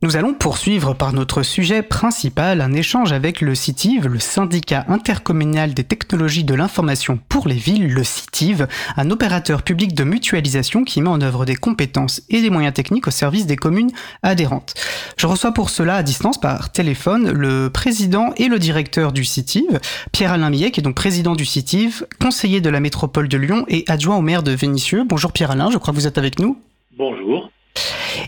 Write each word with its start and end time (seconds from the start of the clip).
Nous 0.00 0.14
allons 0.14 0.32
poursuivre 0.32 0.94
par 0.94 1.12
notre 1.12 1.42
sujet 1.42 1.82
principal 1.82 2.60
un 2.60 2.72
échange 2.72 3.10
avec 3.10 3.40
le 3.40 3.56
CITIV, 3.56 4.06
le 4.06 4.20
syndicat 4.20 4.84
intercommunal 4.86 5.74
des 5.74 5.82
technologies 5.82 6.44
de 6.44 6.54
l'information 6.54 7.18
pour 7.28 7.48
les 7.48 7.56
villes, 7.56 7.92
le 7.92 8.04
CITIV, 8.04 8.68
un 8.96 9.10
opérateur 9.10 9.62
public 9.62 9.96
de 9.96 10.04
mutualisation 10.04 10.84
qui 10.84 11.02
met 11.02 11.08
en 11.08 11.20
œuvre 11.20 11.44
des 11.44 11.56
compétences 11.56 12.22
et 12.28 12.40
des 12.40 12.48
moyens 12.48 12.74
techniques 12.74 13.08
au 13.08 13.10
service 13.10 13.46
des 13.46 13.56
communes 13.56 13.90
adhérentes. 14.22 14.74
Je 15.16 15.26
reçois 15.26 15.50
pour 15.50 15.68
cela 15.68 15.96
à 15.96 16.04
distance 16.04 16.38
par 16.38 16.70
téléphone 16.70 17.32
le 17.32 17.68
président 17.68 18.32
et 18.36 18.46
le 18.46 18.60
directeur 18.60 19.10
du 19.10 19.24
CITIV, 19.24 19.80
Pierre-Alain 20.12 20.50
Millet, 20.50 20.70
qui 20.70 20.78
est 20.78 20.84
donc 20.84 20.94
président 20.94 21.34
du 21.34 21.44
CITIV, 21.44 22.06
conseiller 22.20 22.60
de 22.60 22.70
la 22.70 22.78
métropole 22.78 23.26
de 23.26 23.36
Lyon 23.36 23.64
et 23.66 23.82
adjoint 23.88 24.16
au 24.16 24.22
maire 24.22 24.44
de 24.44 24.52
Vénissieux. 24.52 25.02
Bonjour 25.04 25.32
Pierre-Alain, 25.32 25.72
je 25.72 25.78
crois 25.78 25.92
que 25.92 25.98
vous 25.98 26.06
êtes 26.06 26.18
avec 26.18 26.38
nous. 26.38 26.56
Bonjour 26.96 27.50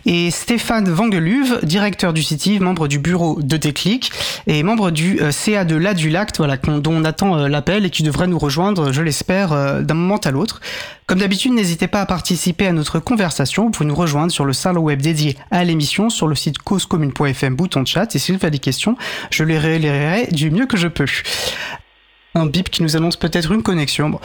et 0.07 0.31
Stéphane 0.31 0.89
Vangeluve, 0.89 1.61
directeur 1.63 2.13
du 2.13 2.23
CITIV, 2.23 2.63
membre 2.63 2.89
du 2.89 2.99
bureau 2.99 3.41
de 3.41 3.57
Déclic 3.57 4.11
et 4.47 4.63
membre 4.63 4.91
du 4.91 5.21
euh, 5.21 5.31
CA 5.31 5.65
de 5.65 5.77
l'Adulact, 5.77 6.39
voilà, 6.39 6.57
dont 6.57 6.93
on 6.93 7.05
attend 7.05 7.37
euh, 7.37 7.49
l'appel 7.49 7.85
et 7.85 7.91
qui 7.91 8.03
devrait 8.03 8.27
nous 8.27 8.39
rejoindre, 8.39 8.93
je 8.93 9.03
l'espère, 9.03 9.53
euh, 9.53 9.83
d'un 9.83 9.95
moment 9.95 10.19
à 10.19 10.31
l'autre. 10.31 10.61
Comme 11.07 11.19
d'habitude, 11.19 11.53
n'hésitez 11.53 11.89
pas 11.89 12.01
à 12.01 12.07
participer 12.07 12.67
à 12.67 12.73
notre 12.73 12.99
conversation. 12.99 13.65
Vous 13.65 13.71
pouvez 13.71 13.89
nous 13.89 13.95
rejoindre 13.95 14.33
sur 14.33 14.45
le 14.45 14.53
salon 14.53 14.83
web 14.83 15.03
dédié 15.03 15.37
à 15.51 15.65
l'émission 15.65 16.09
sur 16.09 16.29
le 16.29 16.35
site 16.35 16.59
causecommune.fm, 16.59 17.57
bouton 17.57 17.85
chat. 17.85 18.15
Et 18.15 18.19
si 18.19 18.33
vous 18.33 18.39
avez 18.43 18.51
des 18.51 18.59
questions, 18.59 18.97
je 19.31 19.45
les 19.45 19.59
relayerai 19.59 20.29
du 20.31 20.51
mieux 20.51 20.67
que 20.67 20.77
je 20.77 20.89
peux. 20.89 21.07
Un 22.37 22.47
bip 22.47 22.71
qui 22.71 22.83
nous 22.83 22.97
annonce 22.97 23.17
peut-être 23.17 23.51
une 23.51 23.63
connexion. 23.65 24.21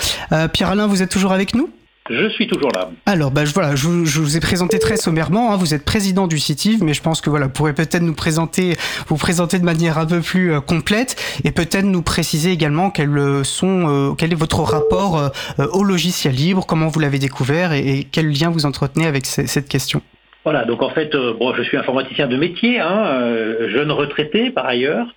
Pierre-Alain, 0.54 0.86
vous 0.86 1.02
êtes 1.02 1.10
toujours 1.10 1.32
avec 1.32 1.56
nous? 1.56 1.70
Je 2.10 2.30
suis 2.30 2.48
toujours 2.48 2.72
là. 2.76 2.92
Alors, 3.08 3.32
bah, 3.32 3.44
voilà, 3.46 3.76
je, 3.76 3.88
vous 3.88 4.38
ai 4.38 4.40
présenté 4.40 4.78
très 4.78 4.96
sommairement. 4.98 5.52
Hein, 5.52 5.58
vous 5.58 5.74
êtes 5.74 5.84
président 5.84 6.28
du 6.28 6.38
CITIV, 6.38 6.84
mais 6.84 6.94
je 6.94 7.02
pense 7.02 7.20
que 7.20 7.30
voilà, 7.30 7.48
vous 7.48 7.52
pourrez 7.52 7.74
peut-être 7.74 8.02
nous 8.02 8.14
présenter, 8.14 8.78
vous 9.08 9.18
présenter 9.18 9.58
de 9.58 9.66
manière 9.66 9.98
un 9.98 10.06
peu 10.06 10.22
plus 10.22 10.54
euh, 10.54 10.62
complète 10.62 11.16
et 11.44 11.52
peut-être 11.52 11.86
nous 11.86 12.04
préciser 12.04 12.52
également 12.52 12.92
quels 12.92 13.18
euh, 13.18 13.44
sont, 13.44 13.90
euh, 13.90 14.14
quel 14.14 14.32
est 14.32 14.36
votre 14.36 14.62
rapport 14.62 15.32
au 15.58 15.84
logiciel 15.84 16.36
libre, 16.36 16.66
comment 16.66 16.88
vous 16.88 17.00
l'avez 17.00 17.20
découvert 17.20 17.74
et, 17.74 18.08
quel 18.12 18.30
lien 18.30 18.50
vous 18.50 18.66
entretenez 18.66 19.06
avec 19.06 19.26
cette 19.26 19.68
question. 19.68 20.02
Voilà, 20.46 20.64
donc 20.64 20.84
en 20.84 20.92
fait, 20.92 21.16
euh, 21.16 21.34
bon, 21.34 21.56
je 21.56 21.64
suis 21.64 21.76
informaticien 21.76 22.28
de 22.28 22.38
métier, 22.38 22.80
hein, 22.80 23.08
euh, 23.08 23.68
jeune 23.70 23.92
retraité 23.92 24.52
par 24.52 24.68
ailleurs, 24.68 25.08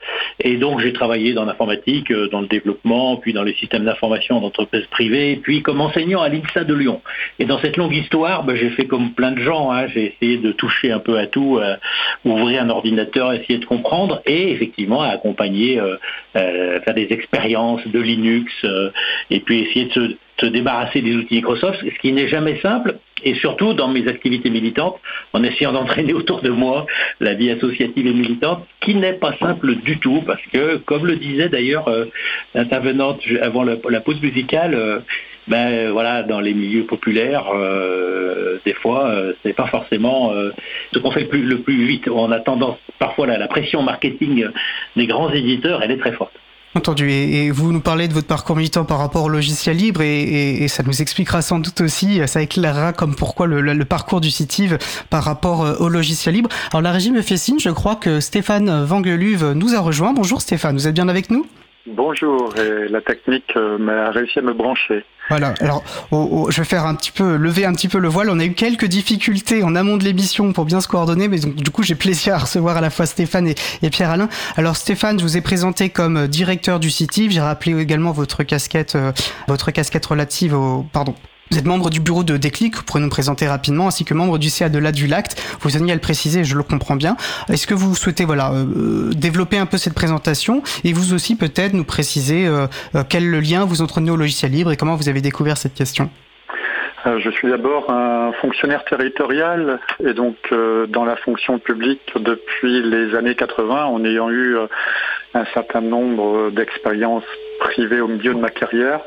et 0.40 0.56
donc 0.56 0.80
j'ai 0.80 0.94
travaillé 0.94 1.34
dans 1.34 1.44
l'informatique, 1.44 2.10
euh, 2.10 2.30
dans 2.30 2.40
le 2.40 2.46
développement, 2.46 3.18
puis 3.18 3.34
dans 3.34 3.42
les 3.42 3.52
systèmes 3.52 3.84
d'information 3.84 4.40
d'entreprises 4.40 4.86
privées, 4.86 5.38
puis 5.42 5.60
comme 5.60 5.82
enseignant 5.82 6.22
à 6.22 6.30
l'INSA 6.30 6.64
de 6.64 6.72
Lyon. 6.72 7.02
Et 7.38 7.44
dans 7.44 7.58
cette 7.58 7.76
longue 7.76 7.94
histoire, 7.94 8.42
ben, 8.44 8.56
j'ai 8.56 8.70
fait 8.70 8.86
comme 8.86 9.12
plein 9.12 9.32
de 9.32 9.40
gens, 9.40 9.70
hein, 9.70 9.86
j'ai 9.88 10.16
essayé 10.16 10.38
de 10.38 10.50
toucher 10.52 10.92
un 10.92 10.98
peu 10.98 11.18
à 11.18 11.26
tout, 11.26 11.60
ouvrir 12.24 12.62
un 12.62 12.70
ordinateur, 12.70 13.34
essayer 13.34 13.58
de 13.58 13.66
comprendre, 13.66 14.22
et 14.24 14.52
effectivement 14.52 15.02
accompagner, 15.02 15.78
faire 16.32 16.94
des 16.94 17.08
expériences 17.10 17.86
de 17.86 18.00
Linux, 18.00 18.50
et 19.30 19.40
puis 19.40 19.60
essayer 19.60 19.86
de 19.86 19.92
se 19.92 20.16
se 20.40 20.46
débarrasser 20.46 21.02
des 21.02 21.14
outils 21.14 21.36
Microsoft, 21.36 21.80
ce 21.82 21.98
qui 22.00 22.12
n'est 22.12 22.28
jamais 22.28 22.60
simple, 22.60 22.98
et 23.24 23.34
surtout 23.34 23.74
dans 23.74 23.88
mes 23.88 24.06
activités 24.06 24.50
militantes, 24.50 24.96
en 25.32 25.42
essayant 25.42 25.72
d'entraîner 25.72 26.12
autour 26.12 26.40
de 26.42 26.50
moi 26.50 26.86
la 27.20 27.34
vie 27.34 27.50
associative 27.50 28.06
et 28.06 28.12
militante, 28.12 28.66
qui 28.80 28.94
n'est 28.94 29.14
pas 29.14 29.34
simple 29.38 29.74
du 29.76 29.98
tout, 29.98 30.22
parce 30.26 30.42
que, 30.52 30.76
comme 30.76 31.06
le 31.06 31.16
disait 31.16 31.48
d'ailleurs 31.48 31.88
euh, 31.88 32.06
l'intervenante 32.54 33.20
avant 33.42 33.64
la, 33.64 34.00
pause 34.00 34.20
musicale, 34.22 34.74
euh, 34.74 35.00
ben 35.48 35.90
voilà, 35.90 36.22
dans 36.22 36.40
les 36.40 36.54
milieux 36.54 36.84
populaires, 36.84 37.46
euh, 37.54 38.58
des 38.66 38.74
fois, 38.74 39.14
c'est 39.42 39.54
pas 39.54 39.66
forcément 39.68 40.30
ce 40.92 40.98
qu'on 40.98 41.10
fait 41.10 41.22
le 41.22 41.28
plus, 41.28 41.42
le 41.42 41.60
plus, 41.60 41.86
vite. 41.86 42.06
On 42.08 42.30
a 42.30 42.38
tendance, 42.40 42.76
parfois, 42.98 43.26
la 43.26 43.48
pression 43.48 43.82
marketing 43.82 44.46
des 44.94 45.06
grands 45.06 45.32
éditeurs, 45.32 45.82
elle 45.82 45.92
est 45.92 45.96
très 45.96 46.12
forte. 46.12 46.34
Entendu. 46.78 47.10
Et, 47.10 47.50
vous 47.50 47.72
nous 47.72 47.80
parlez 47.80 48.06
de 48.06 48.14
votre 48.14 48.28
parcours 48.28 48.54
militant 48.54 48.84
par 48.84 48.98
rapport 48.98 49.24
au 49.24 49.28
logiciel 49.28 49.76
libre 49.76 50.00
et, 50.00 50.68
ça 50.68 50.84
nous 50.84 51.02
expliquera 51.02 51.42
sans 51.42 51.58
doute 51.58 51.80
aussi, 51.80 52.20
ça 52.28 52.40
éclairera 52.40 52.92
comme 52.92 53.16
pourquoi 53.16 53.48
le, 53.48 53.84
parcours 53.84 54.20
du 54.20 54.30
CITIV 54.30 54.78
par 55.10 55.24
rapport 55.24 55.64
euh, 55.64 55.74
au 55.80 55.88
logiciel 55.88 56.36
libre. 56.36 56.50
Alors 56.70 56.82
la 56.82 56.92
régie 56.92 57.10
me 57.10 57.20
fait 57.20 57.36
signe, 57.36 57.58
je 57.58 57.70
crois 57.70 57.96
que 57.96 58.20
Stéphane 58.20 58.84
Vangeluve 58.84 59.54
nous 59.56 59.74
a 59.74 59.80
rejoint. 59.80 60.12
Bonjour 60.12 60.40
Stéphane, 60.40 60.76
vous 60.76 60.86
êtes 60.86 60.94
bien 60.94 61.08
avec 61.08 61.30
nous? 61.30 61.46
Bonjour, 61.94 62.54
et 62.56 62.88
la 62.88 63.00
technique 63.00 63.52
euh, 63.56 63.78
m'a 63.78 64.10
réussi 64.10 64.38
à 64.38 64.42
me 64.42 64.52
brancher. 64.52 65.04
Voilà, 65.28 65.54
alors 65.60 65.82
je 66.10 66.56
vais 66.56 66.64
faire 66.64 66.86
un 66.86 66.94
petit 66.94 67.12
peu, 67.12 67.36
lever 67.36 67.64
un 67.66 67.72
petit 67.72 67.88
peu 67.88 67.98
le 67.98 68.08
voile. 68.08 68.30
On 68.30 68.38
a 68.38 68.44
eu 68.44 68.52
quelques 68.52 68.86
difficultés 68.86 69.62
en 69.62 69.74
amont 69.74 69.96
de 69.96 70.04
l'émission 70.04 70.52
pour 70.52 70.64
bien 70.64 70.80
se 70.80 70.88
coordonner, 70.88 71.28
mais 71.28 71.38
donc, 71.38 71.54
du 71.54 71.70
coup 71.70 71.82
j'ai 71.82 71.94
plaisir 71.94 72.34
à 72.34 72.38
recevoir 72.38 72.76
à 72.76 72.80
la 72.80 72.90
fois 72.90 73.06
Stéphane 73.06 73.48
et, 73.48 73.90
Pierre-Alain. 73.90 74.28
Alors 74.56 74.76
Stéphane, 74.76 75.18
je 75.18 75.24
vous 75.24 75.36
ai 75.36 75.40
présenté 75.40 75.90
comme 75.90 76.28
directeur 76.28 76.80
du 76.80 76.90
CITIV, 76.90 77.30
j'ai 77.30 77.40
rappelé 77.40 77.78
également 77.78 78.12
votre 78.12 78.42
casquette, 78.42 78.96
euh, 78.96 79.12
votre 79.48 79.70
casquette 79.70 80.06
relative 80.06 80.54
au, 80.54 80.84
pardon, 80.92 81.14
vous 81.50 81.58
êtes 81.58 81.64
membre 81.64 81.88
du 81.88 82.00
bureau 82.00 82.24
de 82.24 82.36
Déclic, 82.36 82.76
vous 82.76 82.82
pourrez 82.82 83.00
nous 83.00 83.08
présenter 83.08 83.48
rapidement, 83.48 83.88
ainsi 83.88 84.04
que 84.04 84.12
membre 84.12 84.38
du 84.38 84.50
CA 84.50 84.68
de 84.68 84.78
l'Adulact. 84.78 85.40
Vous 85.60 85.70
venez 85.70 85.92
à 85.92 85.94
le 85.94 86.00
préciser, 86.00 86.44
je 86.44 86.56
le 86.56 86.62
comprends 86.62 86.96
bien. 86.96 87.16
Est-ce 87.48 87.66
que 87.66 87.74
vous 87.74 87.94
souhaitez 87.94 88.24
voilà 88.24 88.52
euh, 88.52 89.10
développer 89.14 89.56
un 89.56 89.66
peu 89.66 89.78
cette 89.78 89.94
présentation 89.94 90.62
et 90.84 90.92
vous 90.92 91.14
aussi 91.14 91.36
peut-être 91.36 91.72
nous 91.72 91.84
préciser 91.84 92.46
euh, 92.46 92.66
euh, 92.94 93.02
quel 93.08 93.30
lien 93.30 93.64
vous 93.64 93.80
entretenez 93.80 94.10
au 94.10 94.16
logiciel 94.16 94.52
libre 94.52 94.72
et 94.72 94.76
comment 94.76 94.94
vous 94.94 95.08
avez 95.08 95.20
découvert 95.20 95.56
cette 95.56 95.74
question? 95.74 96.10
Je 97.06 97.30
suis 97.30 97.48
d'abord 97.48 97.90
un 97.90 98.32
fonctionnaire 98.42 98.84
territorial 98.84 99.78
et 100.04 100.12
donc 100.12 100.36
dans 100.88 101.06
la 101.06 101.16
fonction 101.16 101.58
publique 101.58 102.12
depuis 102.16 102.82
les 102.82 103.14
années 103.14 103.34
80 103.34 103.86
en 103.86 104.04
ayant 104.04 104.28
eu 104.28 104.56
un 105.32 105.44
certain 105.54 105.80
nombre 105.80 106.50
d'expériences 106.50 107.24
privées 107.60 108.00
au 108.00 108.08
milieu 108.08 108.34
de 108.34 108.40
ma 108.40 108.50
carrière. 108.50 109.00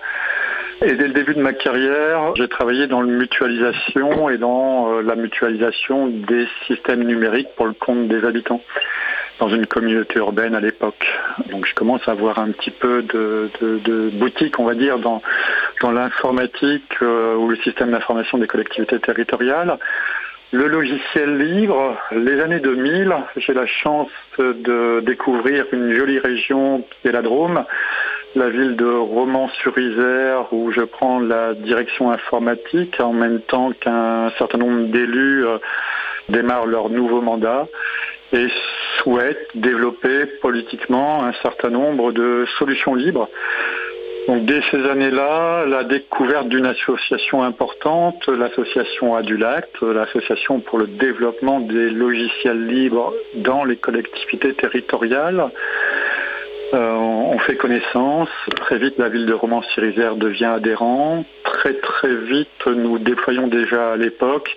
Et 0.84 0.94
dès 0.94 1.08
le 1.08 1.14
début 1.14 1.36
de 1.36 1.42
ma 1.42 1.54
carrière, 1.54 2.34
j'ai 2.36 2.48
travaillé 2.48 2.88
dans 2.88 3.02
la 3.02 3.08
mutualisation 3.08 4.30
et 4.32 4.40
dans 4.40 4.92
euh, 4.92 5.02
la 5.04 5.16
mutualisation 5.16 6.08
des 6.08 6.48
systèmes 6.66 7.04
numériques 7.04 7.50
pour 7.56 7.68
le 7.68 7.74
compte 7.74 8.08
des 8.08 8.26
habitants 8.26 8.62
dans 9.40 9.50
une 9.50 9.68
communauté 9.68 10.18
urbaine 10.18 10.56
à 10.56 10.60
l'époque. 10.60 11.08
Donc 11.52 11.68
je 11.68 11.76
commence 11.76 12.08
à 12.08 12.14
avoir 12.14 12.40
un 12.40 12.50
petit 12.50 12.72
peu 12.72 13.04
de, 13.04 14.10
boutique, 14.14 14.60
on 14.60 14.66
va 14.66 14.74
dire, 14.74 14.98
dans, 14.98 15.22
dans 15.82 15.92
l'informatique 15.92 16.96
euh, 17.04 17.36
ou 17.36 17.48
le 17.50 17.58
système 17.58 17.92
d'information 17.92 18.40
des 18.40 18.48
collectivités 18.48 19.00
territoriales. 19.00 19.78
Le 20.52 20.68
logiciel 20.68 21.38
libre, 21.38 21.96
les 22.12 22.42
années 22.42 22.60
2000, 22.60 23.16
j'ai 23.38 23.54
la 23.54 23.68
chance 23.68 24.10
de 24.38 25.00
découvrir 25.06 25.66
une 25.72 25.94
jolie 25.94 26.20
région 26.20 26.84
qui 27.02 27.08
est 27.08 27.12
la 27.14 27.22
Drôme, 27.22 27.64
la 28.36 28.50
ville 28.50 28.76
de 28.76 28.86
Romans-sur-Isère 28.86 30.54
où 30.54 30.72
je 30.72 30.82
prends 30.82 31.20
la 31.20 31.54
direction 31.54 32.12
informatique 32.12 33.00
en 33.00 33.14
même 33.14 33.42
temps 33.42 33.72
qu'un 33.72 34.32
certain 34.38 34.58
nombre 34.58 34.88
d'élus 34.88 35.46
euh, 35.46 35.58
démarrent 36.30 36.68
leur 36.68 36.90
nouveau 36.90 37.22
mandat 37.22 37.68
et 38.32 38.48
souhaitent 39.00 39.48
développer 39.56 40.26
politiquement 40.42 41.24
un 41.24 41.34
certain 41.42 41.70
nombre 41.70 42.14
de 42.14 42.46
solutions 42.58 42.96
libres. 42.96 43.30
Donc 44.28 44.46
dès 44.46 44.62
ces 44.70 44.86
années-là, 44.86 45.66
la 45.66 45.84
découverte 45.84 46.48
d'une 46.48 46.68
association 46.68 47.42
importante, 47.42 48.28
l'association 48.28 49.16
Adulact, 49.16 49.82
l'association 49.82 50.60
pour 50.60 50.78
le 50.78 50.88
développement 50.88 51.60
des 51.60 51.90
logiciels 51.90 52.68
libres 52.68 53.14
dans 53.36 53.64
les 53.64 53.78
collectivités 53.78 54.54
territoriales, 54.54 55.50
euh, 56.74 56.94
on 56.94 57.38
fait 57.40 57.56
connaissance. 57.56 58.30
Très 58.56 58.78
vite, 58.78 58.98
la 58.98 59.10
ville 59.10 59.26
de 59.26 59.34
Romans-sur-Isère 59.34 60.16
devient 60.16 60.46
adhérent. 60.46 61.26
Très 61.44 61.74
très 61.74 62.16
vite, 62.16 62.66
nous 62.66 63.00
déployons 63.00 63.48
déjà 63.48 63.94
à 63.94 63.98
l'époque 63.98 64.56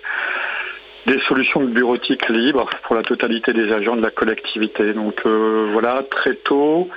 des 1.05 1.19
solutions 1.27 1.61
de 1.61 1.67
bureautique 1.67 2.27
libre 2.29 2.69
pour 2.83 2.95
la 2.95 3.03
totalité 3.03 3.53
des 3.53 3.71
agents 3.71 3.95
de 3.95 4.01
la 4.01 4.11
collectivité. 4.11 4.93
Donc 4.93 5.21
euh, 5.25 5.69
voilà, 5.71 6.03
très 6.09 6.35
tôt, 6.35 6.89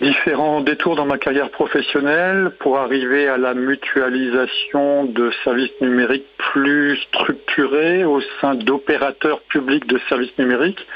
différents 0.00 0.60
détours 0.60 0.96
dans 0.96 1.06
ma 1.06 1.18
carrière 1.18 1.50
professionnelle 1.50 2.52
pour 2.58 2.78
arriver 2.78 3.28
à 3.28 3.38
la 3.38 3.54
mutualisation 3.54 5.04
de 5.04 5.30
services 5.42 5.80
numériques 5.80 6.26
plus 6.52 6.96
structurés 7.08 8.04
au 8.04 8.20
sein 8.40 8.54
d'opérateurs 8.54 9.40
publics 9.42 9.86
de 9.86 9.98
services 10.08 10.36
numériques. 10.38 10.86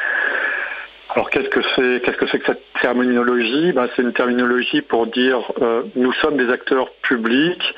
Alors 1.11 1.31
qu'est-ce 1.31 1.49
que 1.49 1.61
c'est 1.75 2.03
qu'est-ce 2.05 2.19
que 2.19 2.27
que 2.27 2.45
cette 2.45 2.63
terminologie? 2.83 3.73
Ben, 3.73 3.89
C'est 3.97 4.03
une 4.03 4.13
terminologie 4.13 4.83
pour 4.83 5.07
dire 5.07 5.41
euh, 5.63 5.83
nous 5.97 6.13
sommes 6.13 6.37
des 6.37 6.51
acteurs 6.53 6.91
publics, 7.03 7.75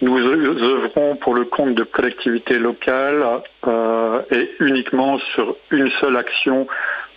nous 0.00 0.18
œuvrons 0.18 1.14
pour 1.16 1.34
le 1.34 1.44
compte 1.44 1.76
de 1.76 1.84
collectivités 1.84 2.58
locales 2.58 3.24
euh, 3.68 4.22
et 4.32 4.50
uniquement 4.58 5.18
sur 5.34 5.56
une 5.70 5.90
seule 6.00 6.16
action, 6.16 6.66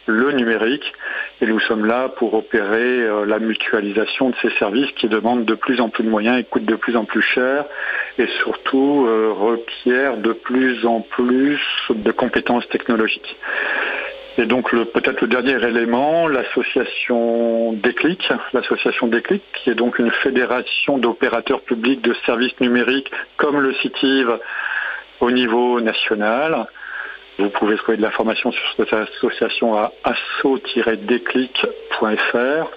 le 0.05 0.33
numérique. 0.33 0.93
Et 1.41 1.47
nous 1.47 1.59
sommes 1.61 1.85
là 1.85 2.09
pour 2.09 2.35
opérer 2.35 3.01
euh, 3.01 3.25
la 3.25 3.39
mutualisation 3.39 4.29
de 4.29 4.35
ces 4.43 4.51
services 4.59 4.91
qui 4.91 5.07
demandent 5.07 5.45
de 5.45 5.55
plus 5.55 5.81
en 5.81 5.89
plus 5.89 6.03
de 6.03 6.09
moyens 6.09 6.39
et 6.39 6.43
coûtent 6.43 6.65
de 6.65 6.75
plus 6.75 6.95
en 6.95 7.05
plus 7.05 7.23
cher 7.23 7.65
et 8.19 8.27
surtout 8.43 9.07
requièrent 9.35 10.17
de 10.17 10.31
plus 10.31 10.85
en 10.85 11.01
plus 11.01 11.59
de 11.89 12.11
compétences 12.11 12.69
technologiques. 12.69 13.35
Et 14.37 14.45
donc 14.45 14.71
peut-être 14.71 15.21
le 15.21 15.27
dernier 15.27 15.63
élément, 15.63 16.27
l'association 16.27 17.71
Déclic, 17.73 18.29
l'association 18.53 19.07
Déclic, 19.07 19.41
qui 19.53 19.69
est 19.69 19.75
donc 19.75 19.97
une 19.97 20.11
fédération 20.11 20.97
d'opérateurs 20.97 21.61
publics 21.61 22.01
de 22.01 22.13
services 22.25 22.59
numériques 22.59 23.11
comme 23.37 23.59
le 23.59 23.73
CITIV 23.75 24.39
au 25.21 25.31
niveau 25.31 25.79
national. 25.79 26.67
Vous 27.37 27.49
pouvez 27.49 27.75
trouver 27.75 27.97
de 27.97 28.01
l'information 28.01 28.49
sur 28.51 28.63
cette 28.77 28.93
association 28.93 29.77
à 29.77 29.91
asso-déclic.fr. 30.05 32.71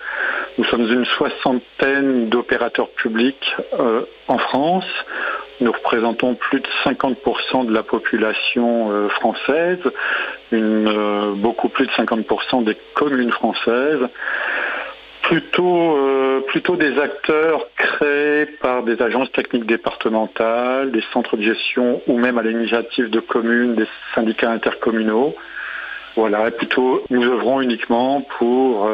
Nous 0.59 0.65
sommes 0.65 0.93
une 0.93 1.05
soixantaine 1.05 2.29
d'opérateurs 2.29 2.91
publics 2.91 3.55
euh, 3.79 4.03
en 4.27 4.39
France. 4.39 4.89
Nous 5.61 5.71
représentons 5.71 6.35
plus 6.35 6.61
de 6.61 6.67
50% 6.85 7.67
de 7.67 7.73
la 7.73 7.85
population 7.85 8.91
euh, 8.91 9.09
française, 9.09 9.79
euh, 10.53 11.35
beaucoup 11.35 11.69
plus 11.69 11.87
de 11.87 11.93
50% 11.93 12.65
des 12.65 12.77
communes 12.95 13.31
françaises. 13.31 14.09
Plutôt, 15.29 15.99
plutôt 16.49 16.77
des 16.77 16.99
acteurs 16.99 17.67
créés 17.77 18.47
par 18.61 18.83
des 18.83 19.01
agences 19.03 19.31
techniques 19.33 19.67
départementales, 19.67 20.91
des 20.91 21.03
centres 21.13 21.37
de 21.37 21.43
gestion 21.43 22.01
ou 22.07 22.19
même 22.19 22.39
à 22.39 22.43
l'initiative 22.43 23.11
de 23.11 23.21
communes, 23.21 23.75
des 23.75 23.87
syndicats 24.15 24.51
intercommunaux. 24.51 25.35
Voilà, 26.17 26.51
plutôt 26.51 27.05
nous 27.11 27.23
œuvrons 27.23 27.61
uniquement 27.61 28.23
pour 28.39 28.91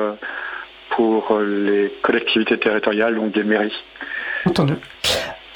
pour 0.91 1.39
les 1.39 1.93
collectivités 2.03 2.59
territoriales, 2.59 3.15
donc 3.15 3.33
des 3.33 3.45
mairies. 3.45 3.85
Entendu. 4.45 4.75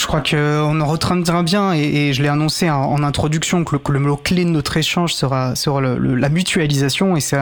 Je 0.08 0.10
crois 0.10 0.22
qu'on 0.22 0.81
en 0.81 0.87
retiendra 0.87 1.43
bien, 1.43 1.75
et, 1.75 2.14
je 2.14 2.22
l'ai 2.22 2.31
annoncé 2.31 2.70
en, 2.70 3.02
introduction, 3.02 3.62
que 3.62 3.93
le, 3.93 3.99
mot 3.99 4.16
clé 4.16 4.46
de 4.46 4.49
notre 4.49 4.78
échange 4.78 5.12
sera, 5.12 5.55
sera 5.55 5.82
la 5.82 6.28
mutualisation, 6.31 7.14
et 7.14 7.20
c'est 7.20 7.37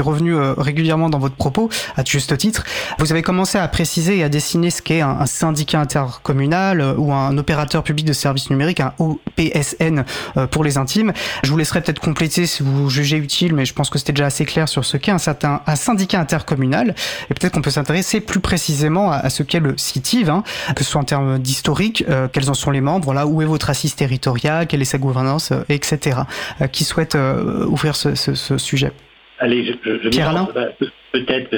revenu 0.00 0.34
euh, 0.34 0.54
régulièrement 0.56 1.10
dans 1.10 1.18
votre 1.18 1.34
propos, 1.34 1.68
à 1.98 2.02
juste 2.02 2.34
titre. 2.38 2.64
Vous 2.98 3.12
avez 3.12 3.20
commencé 3.20 3.58
à 3.58 3.68
préciser 3.68 4.16
et 4.16 4.24
à 4.24 4.30
dessiner 4.30 4.70
ce 4.70 4.80
qu'est 4.80 5.02
un, 5.02 5.26
syndicat 5.26 5.80
intercommunal 5.80 6.80
euh, 6.80 6.94
ou 6.96 7.12
un 7.12 7.36
opérateur 7.36 7.82
public 7.82 8.06
de 8.06 8.14
services 8.14 8.48
numériques, 8.48 8.80
un 8.80 8.94
OPSN 8.98 10.04
euh, 10.38 10.46
pour 10.46 10.64
les 10.64 10.78
intimes. 10.78 11.12
Je 11.42 11.50
vous 11.50 11.58
laisserai 11.58 11.82
peut-être 11.82 12.00
compléter 12.00 12.46
si 12.46 12.62
vous 12.62 12.88
jugez 12.88 13.18
utile, 13.18 13.54
mais 13.54 13.66
je 13.66 13.74
pense 13.74 13.90
que 13.90 13.98
c'était 13.98 14.14
déjà 14.14 14.24
assez 14.26 14.46
clair 14.46 14.66
sur 14.66 14.86
ce 14.86 14.96
qu'est 14.96 15.12
un, 15.12 15.18
certain, 15.18 15.60
un 15.66 15.76
syndicat 15.76 16.20
intercommunal, 16.20 16.94
et 17.28 17.34
peut-être 17.34 17.52
qu'on 17.52 17.60
peut, 17.60 17.70
s'intéresser 17.70 18.22
plus 18.22 18.40
précisément 18.40 19.12
à, 19.12 19.28
ce 19.28 19.42
qu'est 19.42 19.60
le 19.60 19.76
CITIV, 19.76 20.30
hein, 20.30 20.42
que 20.74 20.84
ce 20.84 20.90
soit 20.90 21.02
en 21.02 21.04
termes 21.04 21.38
historique, 21.50 22.04
euh, 22.08 22.28
quels 22.32 22.48
en 22.48 22.54
sont 22.54 22.70
les 22.70 22.80
membres, 22.80 23.04
voilà, 23.04 23.26
où 23.26 23.42
est 23.42 23.46
votre 23.46 23.70
assise 23.70 23.94
territoriale, 23.94 24.66
quelle 24.66 24.80
est 24.80 24.86
sa 24.86 24.98
gouvernance, 24.98 25.52
euh, 25.52 25.62
etc. 25.68 26.20
Euh, 26.60 26.66
qui 26.66 26.84
souhaite 26.84 27.16
ouvrir 27.66 27.96
ce, 27.96 28.14
sujet 28.58 28.92
Allez, 29.38 29.64
je, 29.64 29.98
je, 30.02 30.08
Pierre 30.08 30.30
Alain 30.30 30.48
Peut-être, 31.12 31.50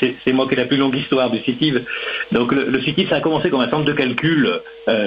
c'est 0.00 0.32
moi 0.34 0.46
qui 0.46 0.52
ai 0.52 0.56
la 0.58 0.66
plus 0.66 0.76
longue 0.76 0.94
histoire 0.94 1.30
du 1.30 1.38
CITIV. 1.38 1.82
Donc 2.30 2.52
le, 2.52 2.68
le 2.68 2.82
CITIV, 2.82 3.08
ça 3.08 3.16
a 3.16 3.20
commencé 3.22 3.48
comme 3.48 3.62
un 3.62 3.70
centre 3.70 3.86
de 3.86 3.94
calcul 3.94 4.60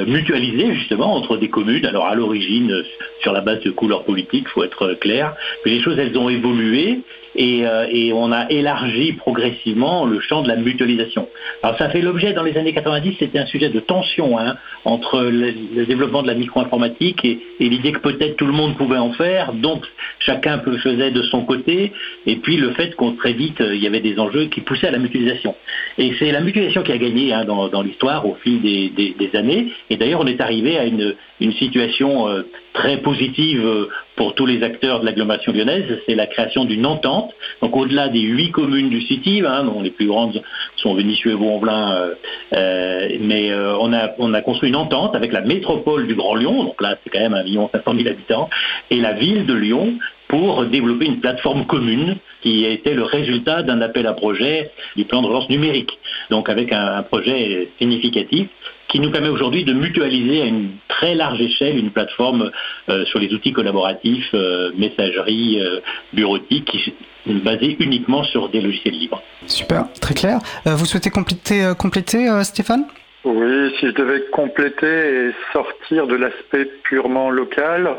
mutualisé 0.08 0.74
justement 0.74 1.16
entre 1.16 1.38
des 1.38 1.50
communes. 1.50 1.86
Alors 1.86 2.08
à 2.08 2.16
l'origine, 2.16 2.84
sur 3.22 3.32
la 3.32 3.42
base 3.42 3.60
de 3.62 3.70
couleurs 3.70 4.04
politiques, 4.04 4.46
il 4.48 4.52
faut 4.52 4.64
être 4.64 4.96
clair. 4.96 5.36
Mais 5.66 5.74
les 5.74 5.82
choses, 5.84 6.00
elles 6.00 6.18
ont 6.18 6.30
évolué 6.30 7.02
euh, 7.40 7.88
et, 7.90 8.12
on 8.14 8.32
a 8.32 8.50
élargi 8.50 9.14
progressivement 9.14 10.06
le 10.06 10.20
champ 10.20 10.42
de 10.42 10.48
la 10.48 10.56
mutualisation. 10.58 11.28
Alors 11.64 11.78
ça 11.78 11.90
fait 11.90 12.02
l'objet 12.02 12.34
dans 12.34 12.44
les 12.44 12.58
années 12.58 12.74
90, 12.74 13.16
c'était 13.20 13.40
un 13.40 13.46
sujet 13.46 13.70
de 13.70 13.80
tension 13.80 14.38
hein, 14.38 14.58
entre 14.86 15.22
le, 15.22 15.86
développement 15.86 16.24
de 16.24 16.28
la 16.28 16.34
micro-informatique 16.34 17.24
et, 17.24 17.40
l'idée 17.60 17.94
que 17.94 18.00
peut-être 18.00 18.36
tout 18.36 18.46
le 18.46 18.54
monde 18.54 18.76
pouvait 18.76 18.98
en 18.98 19.14
faire, 19.14 19.54
donc 19.54 19.86
chacun 20.20 20.62
le 20.66 20.78
faisait 20.78 21.12
de 21.12 21.22
son 21.24 21.44
côté, 21.44 21.94
et 22.26 22.36
puis 22.38 22.58
le 22.58 22.72
fait 22.72 22.96
qu'on 22.96 23.14
très 23.14 23.34
vite 23.34 23.60
il 23.60 23.82
y 23.82 23.88
avait 23.88 24.02
des 24.02 24.20
enjeux 24.20 24.46
qui 24.46 24.62
poussaient 24.62 24.88
à 24.88 24.92
la 24.92 25.00
mutualisation. 25.00 25.56
Et 25.98 26.14
c'est 26.20 26.32
la 26.32 26.42
mutualisation 26.42 26.84
qui 26.84 26.92
a 26.92 26.98
gagné 26.98 27.34
hein, 27.34 27.46
dans, 27.46 27.82
l'histoire 27.82 28.26
au 28.26 28.36
fil 28.36 28.62
des, 28.62 29.30
années. 29.34 29.72
Et 29.90 29.98
d'ailleurs 29.98 30.22
on 30.22 30.28
est 30.28 30.42
arrivé 30.42 30.78
à 30.78 30.86
une, 30.86 31.16
situation 31.54 32.28
euh, 32.28 32.44
très 32.74 32.98
positive 32.98 33.88
pour 34.22 34.36
tous 34.36 34.46
les 34.46 34.62
acteurs 34.62 35.00
de 35.00 35.06
l'agglomération 35.06 35.52
lyonnaise, 35.52 36.00
c'est 36.06 36.14
la 36.14 36.28
création 36.28 36.66
d'une 36.66 36.86
entente. 36.86 37.34
Donc 37.62 37.76
au-delà 37.76 38.08
des 38.10 38.22
huit 38.22 38.52
communes 38.52 38.90
du 38.90 39.02
City, 39.02 39.42
hein, 39.46 39.64
dont 39.64 39.82
les 39.82 39.90
plus 39.90 40.06
grandes 40.06 40.44
sont 40.76 40.94
Vénissieux 40.94 41.32
et 41.32 41.36
Vaux-en-Velin, 41.36 41.92
euh, 41.92 42.14
euh, 42.54 43.10
mais 43.20 43.52
euh, 43.52 43.76
on, 43.80 43.92
a, 43.94 44.12
on 44.20 44.34
a 44.36 44.42
construit 44.42 44.70
une 44.70 44.76
entente 44.76 45.16
avec 45.16 45.32
la 45.32 45.42
métropole 45.42 46.06
du 46.06 46.14
Grand 46.14 46.36
Lyon, 46.36 46.64
donc 46.64 46.80
là 46.82 46.98
c'est 47.04 47.10
quand 47.10 47.20
même 47.20 47.34
1 47.34 47.70
500 47.74 47.96
000 47.98 48.10
habitants, 48.10 48.50
et 48.92 48.98
la 48.98 49.14
ville 49.14 49.48
de 49.48 49.54
Lyon 49.54 49.96
pour 50.28 50.66
développer 50.66 51.08
une 51.08 51.20
plateforme 51.20 51.66
commune 51.66 52.18
qui 52.42 52.64
était 52.64 52.94
le 52.94 53.04
résultat 53.04 53.64
d'un 53.64 53.82
appel 53.82 54.08
à 54.08 54.14
projet 54.14 54.72
du 54.96 55.04
plan 55.06 55.22
de 55.22 55.28
relance 55.28 55.50
numérique. 55.50 55.98
Donc 56.30 56.48
avec 56.48 56.72
un 56.72 57.04
projet 57.04 57.70
significatif 57.80 58.48
qui 58.92 59.00
nous 59.00 59.10
permet 59.10 59.30
aujourd'hui 59.30 59.64
de 59.64 59.74
mutualiser 59.74 60.42
à 60.42 60.46
une 60.46 60.72
très 60.90 61.16
large 61.16 61.40
échelle 61.42 61.78
une 61.78 61.92
plateforme 61.92 62.52
euh, 62.90 63.06
sur 63.06 63.20
les 63.20 63.34
outils 63.34 63.54
collaboratifs, 63.54 64.30
euh, 64.34 64.72
messagerie, 64.78 65.62
euh, 65.62 65.80
bureautique, 66.14 66.66
qui 66.66 66.94
basée 67.26 67.78
uniquement 67.80 68.24
sur 68.24 68.50
des 68.50 68.62
logiciels 68.62 68.96
libres. 68.96 69.22
Super, 69.46 69.86
très 70.02 70.16
clair. 70.16 70.40
vous 70.66 70.86
souhaitez 70.86 71.12
compléter, 71.12 71.72
compléter 71.78 72.28
Stéphane? 72.44 72.86
Oui, 73.24 73.72
si 73.80 73.86
je 73.86 73.92
devais 73.92 74.24
compléter 74.32 75.28
et 75.28 75.32
sortir 75.54 76.08
de 76.08 76.16
l'aspect 76.16 76.66
purement 76.84 77.30
local, 77.30 77.96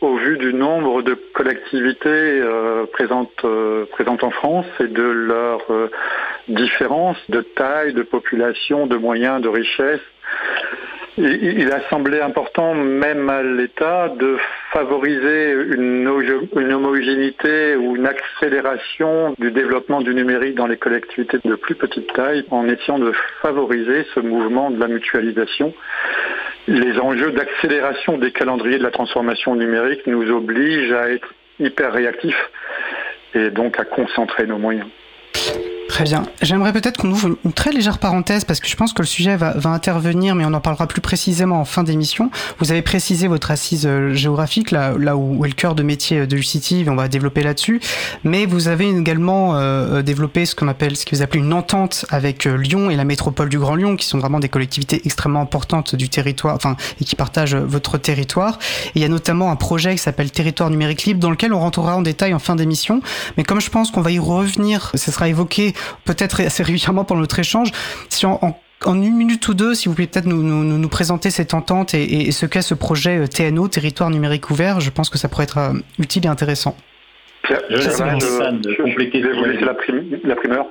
au 0.00 0.14
vu 0.14 0.38
du 0.38 0.54
nombre 0.54 1.02
de 1.02 1.18
collectivités 1.34 2.40
présentes, 2.92 3.44
présentes 3.90 4.22
en 4.22 4.30
France 4.30 4.66
et 4.78 4.86
de 4.86 5.02
leurs 5.02 5.66
différences 6.46 7.18
de 7.30 7.40
taille, 7.40 7.94
de 7.94 8.02
population, 8.02 8.86
de 8.86 8.96
moyens, 8.96 9.42
de 9.42 9.48
richesse, 9.48 10.00
il 11.18 11.70
a 11.70 11.88
semblé 11.90 12.20
important, 12.20 12.74
même 12.74 13.28
à 13.28 13.42
l'État, 13.42 14.08
de 14.08 14.38
favoriser 14.72 15.52
une, 15.52 16.08
homogénéité 16.08 17.76
ou 17.76 17.96
une 17.96 18.06
accélération 18.06 19.34
du 19.38 19.50
développement 19.50 20.00
du 20.00 20.14
numérique 20.14 20.54
dans 20.54 20.66
les 20.66 20.78
collectivités 20.78 21.38
de 21.44 21.54
plus 21.54 21.74
petite 21.74 22.12
taille, 22.14 22.44
en 22.50 22.66
essayant 22.66 22.98
de 22.98 23.12
favoriser 23.42 24.06
ce 24.14 24.20
mouvement 24.20 24.70
de 24.70 24.80
la 24.80 24.88
mutualisation. 24.88 25.74
Les 26.66 26.98
enjeux 26.98 27.32
d'accélération 27.32 28.16
des 28.16 28.30
calendriers 28.30 28.78
de 28.78 28.84
la 28.84 28.90
transformation 28.90 29.54
numérique 29.54 30.06
nous 30.06 30.30
obligent 30.30 30.92
à 30.92 31.10
être 31.10 31.34
hyper 31.60 31.92
réactifs 31.92 32.50
et 33.34 33.50
donc 33.50 33.78
à 33.78 33.84
concentrer 33.84 34.46
nos 34.46 34.58
moyens. 34.58 34.86
Très 35.92 36.04
bien. 36.04 36.22
J'aimerais 36.40 36.72
peut-être 36.72 36.96
qu'on 36.96 37.10
ouvre 37.10 37.36
une 37.44 37.52
très 37.52 37.70
légère 37.70 37.98
parenthèse 37.98 38.46
parce 38.46 38.60
que 38.60 38.66
je 38.66 38.76
pense 38.76 38.94
que 38.94 39.02
le 39.02 39.06
sujet 39.06 39.36
va, 39.36 39.54
intervenir, 39.64 40.34
mais 40.34 40.46
on 40.46 40.54
en 40.54 40.60
parlera 40.60 40.86
plus 40.86 41.02
précisément 41.02 41.60
en 41.60 41.66
fin 41.66 41.82
d'émission. 41.82 42.30
Vous 42.60 42.70
avez 42.72 42.80
précisé 42.80 43.28
votre 43.28 43.50
assise 43.50 43.84
euh, 43.84 44.14
géographique, 44.14 44.70
là, 44.70 44.94
là 44.98 45.18
où 45.18 45.44
est 45.44 45.48
le 45.48 45.54
cœur 45.54 45.74
de 45.74 45.82
métier 45.82 46.20
euh, 46.20 46.26
de 46.26 46.34
l'UCITY, 46.34 46.84
et 46.84 46.88
on 46.88 46.94
va 46.94 47.08
développer 47.08 47.42
là-dessus. 47.42 47.78
Mais 48.24 48.46
vous 48.46 48.68
avez 48.68 48.88
également 48.88 49.56
euh, 49.56 50.00
développé 50.00 50.46
ce 50.46 50.54
qu'on 50.54 50.66
appelle, 50.66 50.96
ce 50.96 51.04
que 51.04 51.14
vous 51.14 51.20
appelez 51.20 51.40
une 51.40 51.52
entente 51.52 52.06
avec 52.08 52.46
Lyon 52.46 52.88
et 52.88 52.96
la 52.96 53.04
métropole 53.04 53.50
du 53.50 53.58
Grand 53.58 53.74
Lyon, 53.74 53.96
qui 53.96 54.06
sont 54.06 54.18
vraiment 54.18 54.40
des 54.40 54.48
collectivités 54.48 55.02
extrêmement 55.04 55.42
importantes 55.42 55.94
du 55.94 56.08
territoire, 56.08 56.56
enfin, 56.56 56.74
et 57.02 57.04
qui 57.04 57.16
partagent 57.16 57.54
votre 57.54 57.98
territoire. 57.98 58.58
Et 58.94 59.00
il 59.00 59.02
y 59.02 59.04
a 59.04 59.08
notamment 59.08 59.50
un 59.50 59.56
projet 59.56 59.92
qui 59.92 60.00
s'appelle 60.00 60.30
Territoire 60.30 60.70
numérique 60.70 61.04
libre, 61.04 61.20
dans 61.20 61.30
lequel 61.30 61.52
on 61.52 61.60
rentrera 61.60 61.94
en 61.96 62.00
détail 62.00 62.32
en 62.32 62.38
fin 62.38 62.56
d'émission. 62.56 63.02
Mais 63.36 63.44
comme 63.44 63.60
je 63.60 63.68
pense 63.68 63.90
qu'on 63.90 64.00
va 64.00 64.10
y 64.10 64.18
revenir, 64.18 64.90
ce 64.94 65.12
sera 65.12 65.28
évoqué 65.28 65.74
peut-être 66.04 66.42
assez 66.42 66.62
régulièrement 66.62 67.04
pendant 67.04 67.20
notre 67.20 67.38
échange. 67.38 67.70
Si 68.08 68.26
en, 68.26 68.56
une 68.86 69.14
minute 69.14 69.46
ou 69.48 69.54
deux, 69.54 69.74
si 69.74 69.88
vous 69.88 69.94
pouvez 69.94 70.06
peut-être 70.08 70.26
nous, 70.26 70.42
nous, 70.42 70.88
présenter 70.88 71.30
cette 71.30 71.54
entente 71.54 71.94
et, 71.94 72.30
ce 72.32 72.46
qu'est 72.46 72.62
ce 72.62 72.74
projet 72.74 73.18
euh, 73.18 73.26
TNO, 73.26 73.68
Territoire 73.68 74.10
numérique 74.10 74.50
ouvert, 74.50 74.80
je 74.80 74.90
pense 74.90 75.08
que 75.08 75.18
ça 75.18 75.28
pourrait 75.28 75.44
être 75.44 75.58
euh, 75.58 75.72
utile 75.98 76.24
et 76.26 76.28
intéressant. 76.28 76.76
Je, 77.48 77.54
vous 78.84 79.44
laisser 79.44 79.64
la 80.24 80.34
primeur. 80.34 80.66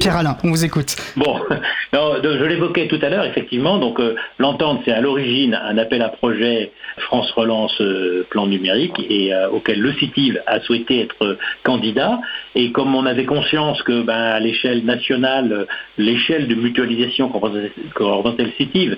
Pierre-Alain, 0.00 0.38
on 0.42 0.48
vous 0.48 0.64
écoute. 0.64 0.96
Bon, 1.16 1.38
je 1.92 2.44
l'évoquais 2.46 2.88
tout 2.88 2.98
à 3.02 3.10
l'heure, 3.10 3.26
effectivement. 3.26 3.76
Donc, 3.78 4.00
euh, 4.00 4.14
l'entente, 4.38 4.80
c'est 4.86 4.92
à 4.92 5.02
l'origine 5.02 5.54
un 5.54 5.76
appel 5.76 6.00
à 6.00 6.08
projet 6.08 6.72
France 6.96 7.30
Relance 7.32 7.78
euh, 7.82 8.26
Plan 8.30 8.46
numérique 8.46 8.94
et 9.10 9.34
euh, 9.34 9.50
auquel 9.50 9.78
le 9.78 9.92
CITIV 9.92 10.40
a 10.46 10.60
souhaité 10.60 11.02
être 11.02 11.36
candidat. 11.64 12.18
Et 12.54 12.72
comme 12.72 12.94
on 12.94 13.04
avait 13.04 13.26
conscience 13.26 13.82
que, 13.82 14.00
ben, 14.00 14.14
à 14.14 14.40
l'échelle 14.40 14.86
nationale, 14.86 15.66
l'échelle 15.98 16.48
de 16.48 16.54
mutualisation 16.54 17.28
représentait 17.28 18.44
le 18.44 18.52
CITIV, 18.56 18.96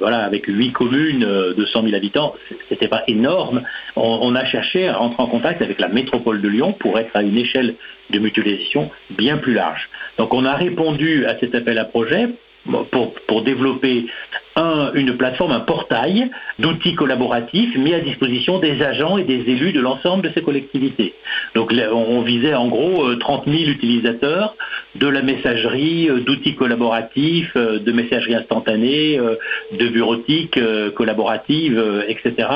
voilà, 0.00 0.24
avec 0.24 0.46
huit 0.46 0.72
communes, 0.72 1.20
de 1.20 1.64
100 1.64 1.82
000 1.84 1.94
habitants, 1.94 2.34
c'était 2.68 2.88
pas 2.88 3.04
énorme. 3.06 3.62
On, 3.94 4.18
on 4.22 4.34
a 4.34 4.44
cherché 4.46 4.88
à 4.88 4.96
rentrer 4.96 5.22
en 5.22 5.28
contact 5.28 5.62
avec 5.62 5.80
la 5.80 5.88
métropole 5.88 6.42
de 6.42 6.48
Lyon 6.48 6.72
pour 6.72 6.98
être 6.98 7.10
à 7.14 7.22
une 7.22 7.38
échelle 7.38 7.76
de 8.10 8.18
mutualisation 8.18 8.90
bien 9.10 9.38
plus 9.38 9.54
large. 9.54 9.88
Donc 10.18 10.34
on 10.34 10.44
a 10.44 10.54
répondu 10.54 11.26
à 11.26 11.38
cet 11.38 11.54
appel 11.54 11.78
à 11.78 11.84
projet 11.84 12.28
pour, 13.26 13.42
développer 13.42 14.06
une 14.56 15.16
plateforme, 15.16 15.52
un 15.52 15.60
portail 15.60 16.30
d'outils 16.58 16.94
collaboratifs 16.94 17.76
mis 17.76 17.94
à 17.94 18.00
disposition 18.00 18.58
des 18.58 18.82
agents 18.82 19.16
et 19.16 19.24
des 19.24 19.40
élus 19.50 19.72
de 19.72 19.80
l'ensemble 19.80 20.22
de 20.22 20.30
ces 20.34 20.42
collectivités. 20.42 21.14
Donc 21.54 21.72
on 21.92 22.20
visait 22.22 22.54
en 22.54 22.68
gros 22.68 23.14
30 23.14 23.44
000 23.46 23.70
utilisateurs 23.70 24.54
de 24.94 25.06
la 25.06 25.22
messagerie, 25.22 26.08
d'outils 26.26 26.54
collaboratifs, 26.54 27.56
de 27.56 27.92
messagerie 27.92 28.34
instantanée, 28.34 29.18
de 29.72 29.88
bureautique 29.88 30.58
collaborative, 30.94 32.04
etc. 32.08 32.48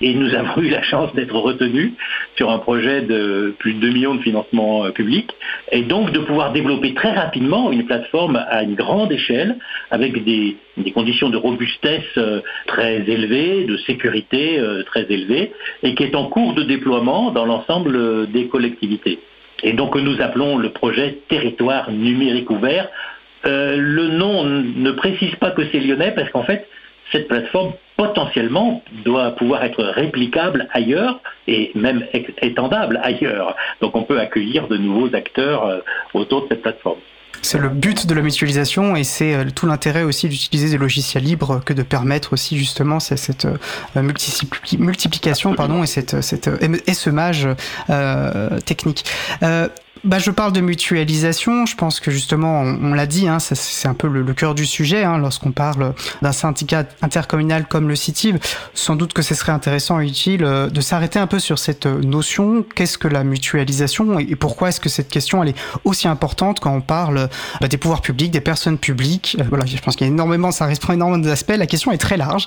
Et 0.00 0.14
nous 0.14 0.34
avons 0.34 0.62
eu 0.62 0.68
la 0.68 0.82
chance 0.82 1.12
d'être 1.14 1.34
retenus 1.34 1.92
sur 2.36 2.50
un 2.50 2.58
projet 2.58 3.02
de 3.02 3.54
plus 3.58 3.74
de 3.74 3.80
2 3.80 3.90
millions 3.90 4.14
de 4.14 4.22
financement 4.22 4.90
public 4.92 5.30
et 5.70 5.82
donc 5.82 6.12
de 6.12 6.20
pouvoir 6.20 6.52
développer 6.52 6.94
très 6.94 7.12
rapidement 7.12 7.70
une 7.72 7.84
plateforme 7.84 8.36
à 8.36 8.62
une 8.62 8.74
grande 8.74 9.12
échelle 9.12 9.56
avec 9.90 10.24
des, 10.24 10.56
conditions 10.92 11.28
de 11.28 11.36
robustesse 11.36 12.02
euh, 12.16 12.40
très 12.66 12.96
élevées, 13.08 13.64
de 13.64 13.76
sécurité 13.78 14.58
euh, 14.58 14.82
très 14.84 15.06
élevées, 15.10 15.52
et 15.82 15.94
qui 15.94 16.02
est 16.04 16.14
en 16.14 16.26
cours 16.26 16.54
de 16.54 16.62
déploiement 16.62 17.30
dans 17.30 17.44
l'ensemble 17.44 17.94
euh, 17.94 18.26
des 18.26 18.48
collectivités. 18.48 19.18
Et 19.62 19.74
donc 19.74 19.94
nous 19.96 20.20
appelons 20.20 20.56
le 20.56 20.70
projet 20.70 21.18
Territoire 21.28 21.90
numérique 21.90 22.50
ouvert. 22.50 22.88
le 23.44 24.08
nom 24.08 24.44
ne 24.44 24.90
précise 24.92 25.34
pas 25.36 25.50
que 25.52 25.62
c'est 25.70 25.78
lyonnais 25.78 26.12
parce 26.16 26.30
qu'en 26.30 26.42
fait, 26.42 26.66
cette 27.12 27.28
plateforme 27.28 27.72
potentiellement 27.96 28.82
doit 29.04 29.30
pouvoir 29.32 29.62
être 29.62 29.84
réplicable 29.84 30.66
ailleurs 30.72 31.20
et 31.46 31.70
même 31.76 32.04
étendable 32.40 32.98
ailleurs. 33.04 33.54
Donc 33.80 33.94
on 33.94 34.02
peut 34.02 34.18
accueillir 34.18 34.66
de 34.66 34.76
nouveaux 34.76 35.14
acteurs 35.14 35.82
autour 36.12 36.42
de 36.42 36.48
cette 36.48 36.62
plateforme. 36.62 36.98
C'est 37.42 37.58
le 37.58 37.68
but 37.68 38.06
de 38.06 38.14
la 38.14 38.22
mutualisation 38.22 38.96
et 38.96 39.04
c'est 39.04 39.34
euh, 39.34 39.44
tout 39.54 39.66
l'intérêt 39.66 40.04
aussi 40.04 40.28
d'utiliser 40.28 40.70
des 40.70 40.78
logiciels 40.78 41.24
libres 41.24 41.60
que 41.64 41.72
de 41.72 41.82
permettre 41.82 42.32
aussi 42.32 42.56
justement 42.56 43.00
cette, 43.00 43.46
euh, 43.46 44.02
multiplication 44.78 45.54
pardon, 45.54 45.82
et 45.82 45.86
cette, 45.86 46.20
cette 46.22 46.48
essaimage 46.86 47.48
euh, 47.90 48.60
technique. 48.60 49.04
Euh, 50.04 50.08
bah, 50.08 50.18
je 50.18 50.30
parle 50.30 50.52
de 50.52 50.60
mutualisation. 50.60 51.66
Je 51.66 51.76
pense 51.76 52.00
que 52.00 52.10
justement, 52.10 52.60
on, 52.60 52.94
l'a 52.94 53.06
dit, 53.06 53.28
hein, 53.28 53.38
c'est 53.40 53.88
un 53.88 53.94
peu 53.94 54.08
le, 54.08 54.32
cœur 54.34 54.54
du 54.54 54.66
sujet 54.66 55.04
hein, 55.04 55.18
lorsqu'on 55.18 55.52
parle 55.52 55.94
d'un 56.22 56.32
syndicat 56.32 56.84
intercommunal 57.02 57.66
comme 57.66 57.88
le 57.88 57.96
CITIB. 57.96 58.38
Sans 58.74 58.96
doute 58.96 59.12
que 59.12 59.22
ce 59.22 59.34
serait 59.34 59.52
intéressant 59.52 60.00
et 60.00 60.06
utile 60.06 60.44
euh, 60.44 60.68
de 60.68 60.80
s'arrêter 60.80 61.18
un 61.18 61.26
peu 61.26 61.38
sur 61.38 61.58
cette 61.58 61.86
notion. 61.86 62.64
Qu'est-ce 62.74 62.98
que 62.98 63.08
la 63.08 63.24
mutualisation 63.24 64.18
et 64.18 64.36
pourquoi 64.36 64.68
est-ce 64.68 64.80
que 64.80 64.88
cette 64.88 65.08
question 65.08 65.42
elle 65.42 65.50
est 65.50 65.58
aussi 65.84 66.08
importante 66.08 66.60
quand 66.60 66.74
on 66.74 66.80
parle 66.80 67.28
bah, 67.60 67.68
des 67.68 67.76
pouvoirs 67.76 68.00
publics, 68.00 68.30
des 68.30 68.40
personnes 68.40 68.78
publiques? 68.78 69.36
Euh, 69.40 69.44
Voilà, 69.48 69.66
je 69.66 69.76
pense 69.78 69.96
qu'il 69.96 70.06
y 70.06 70.10
a 70.10 70.12
énormément, 70.12 70.50
ça 70.50 70.66
reprend 70.66 70.92
énormément 70.92 71.22
d'aspects. 71.22 71.54
La 71.56 71.66
question 71.66 71.92
est 71.92 71.98
très 71.98 72.16
large. 72.16 72.46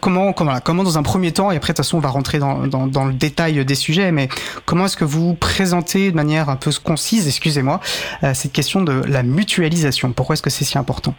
Comment, 0.00 0.32
comment, 0.32 0.60
comment 0.60 0.84
dans 0.84 0.98
un 0.98 1.02
premier 1.02 1.32
temps 1.32 1.50
et 1.50 1.56
après 1.56 1.72
de 1.72 1.76
toute 1.76 1.84
façon 1.84 1.98
on 1.98 2.00
va 2.00 2.08
rentrer 2.08 2.38
dans, 2.38 2.66
dans, 2.66 2.86
dans 2.86 3.04
le 3.04 3.12
détail 3.12 3.64
des 3.64 3.74
sujets, 3.74 4.12
mais 4.12 4.28
comment 4.64 4.86
est-ce 4.86 4.96
que 4.96 5.04
vous 5.04 5.34
présentez 5.34 6.10
de 6.10 6.16
manière 6.16 6.48
un 6.48 6.56
peu 6.56 6.70
concise, 6.94 7.26
excusez-moi, 7.26 7.80
euh, 8.22 8.34
cette 8.34 8.52
question 8.52 8.80
de 8.80 9.02
la 9.10 9.24
mutualisation. 9.24 10.12
Pourquoi 10.12 10.34
est-ce 10.34 10.44
que 10.44 10.54
c'est 10.56 10.64
si 10.64 10.78
important? 10.78 11.14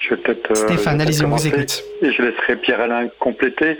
Je 0.00 0.12
vais 0.12 0.20
euh, 0.28 0.54
Stéphane, 0.54 1.00
vous 1.00 1.46
écoute. 1.46 1.84
Et 2.02 2.10
je 2.10 2.20
laisserai 2.20 2.56
Pierre-Alain 2.56 3.06
compléter. 3.20 3.78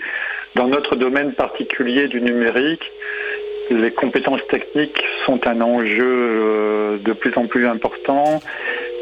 Dans 0.54 0.68
notre 0.68 0.94
domaine 0.94 1.32
particulier 1.32 2.06
du 2.06 2.20
numérique, 2.20 2.84
les 3.70 3.90
compétences 3.90 4.46
techniques 4.48 5.02
sont 5.26 5.44
un 5.48 5.60
enjeu 5.60 6.04
euh, 6.04 6.98
de 6.98 7.12
plus 7.12 7.36
en 7.36 7.46
plus 7.48 7.66
important 7.66 8.40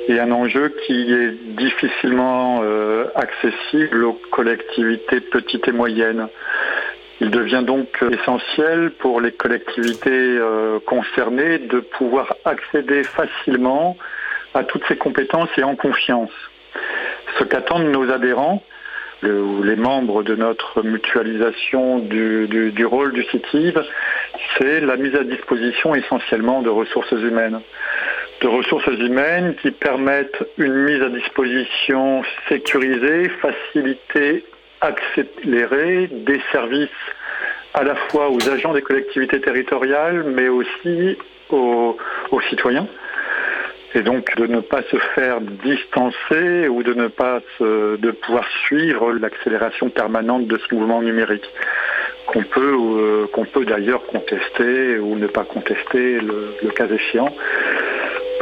et 0.09 0.19
un 0.19 0.33
enjeu 0.33 0.75
qui 0.87 1.13
est 1.13 1.33
difficilement 1.57 2.63
accessible 3.15 4.05
aux 4.05 4.19
collectivités 4.33 5.21
petites 5.21 5.69
et 5.69 5.73
moyennes. 5.73 6.27
Il 7.23 7.31
devient 7.31 7.63
donc 7.65 8.05
essentiel 8.11 8.91
pour 8.99 9.21
les 9.21 9.31
collectivités 9.31 10.11
euh, 10.11 10.81
concernées 10.81 11.59
de 11.59 11.79
pouvoir 11.79 12.35
accéder 12.45 13.05
facilement 13.05 13.97
à 14.55 14.65
toutes 14.65 14.83
ces 14.89 14.97
compétences 14.97 15.49
et 15.57 15.63
en 15.63 15.77
confiance. 15.77 16.33
Ce 17.39 17.45
qu'attendent 17.45 17.93
nos 17.93 18.11
adhérents, 18.11 18.61
les 19.23 19.77
membres 19.77 20.25
de 20.25 20.35
notre 20.35 20.83
mutualisation 20.83 22.01
du, 22.01 22.85
rôle 22.85 23.13
du 23.13 23.23
CITIV, 23.23 23.81
c'est 24.59 24.81
la 24.81 24.97
mise 24.97 25.15
à 25.15 25.23
disposition 25.23 25.95
essentiellement 25.95 26.61
de 26.61 26.71
ressources 26.71 27.13
humaines. 27.13 27.61
De 28.41 28.49
ressources 28.49 28.99
humaines 28.99 29.55
qui 29.63 29.71
permettent 29.71 30.45
une 30.59 30.75
mise 30.75 31.01
à 31.01 31.09
disposition 31.09 32.25
sécurisée, 32.49 33.29
facilitée 33.41 34.45
accélérer 34.83 36.09
des 36.09 36.41
services 36.51 36.91
à 37.75 37.83
la 37.85 37.95
fois 37.95 38.29
aux 38.31 38.49
agents 38.51 38.75
des 38.75 38.83
collectivités 38.83 39.41
territoriales, 39.41 40.25
mais 40.25 40.49
aussi 40.49 41.17
aux, 41.51 41.97
citoyens. 42.51 42.87
Et 43.95 44.03
donc 44.03 44.35
de 44.37 44.47
ne 44.47 44.61
pas 44.61 44.83
se 44.91 44.97
faire 45.15 45.41
distancer 45.41 46.69
ou 46.69 46.83
de 46.83 46.95
ne 46.95 47.09
pas 47.09 47.41
de 47.61 48.11
pouvoir 48.11 48.47
suivre 48.67 49.13
l'accélération 49.13 49.91
permanente 49.91 50.47
de 50.47 50.59
ce 50.59 50.75
mouvement 50.75 51.03
numérique 51.03 51.49
qu'on 52.27 52.43
peut 52.45 52.77
euh, 52.79 53.27
qu'on 53.33 53.45
peut 53.45 53.65
d'ailleurs 53.65 54.07
contester 54.07 54.99
ou 54.99 55.17
ne 55.17 55.27
pas 55.27 55.45
contester 55.45 56.21
le 56.21 56.71
cas 56.71 56.87
échéant. 56.87 57.35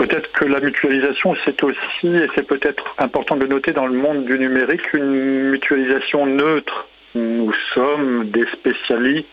Peut-être 0.01 0.33
que 0.33 0.47
la 0.47 0.61
mutualisation, 0.61 1.37
c'est 1.45 1.63
aussi, 1.63 2.07
et 2.07 2.27
c'est 2.35 2.47
peut-être 2.47 2.95
important 2.97 3.37
de 3.37 3.47
noter 3.47 3.73
dans 3.73 3.87
le 3.87 3.93
monde 3.93 4.25
du 4.25 4.39
numérique, 4.39 4.95
une 4.95 5.51
mutualisation 5.51 6.25
neutre. 6.25 6.89
Nous 7.15 7.53
sommes 7.75 8.31
des 8.31 8.47
spécialistes 8.47 9.27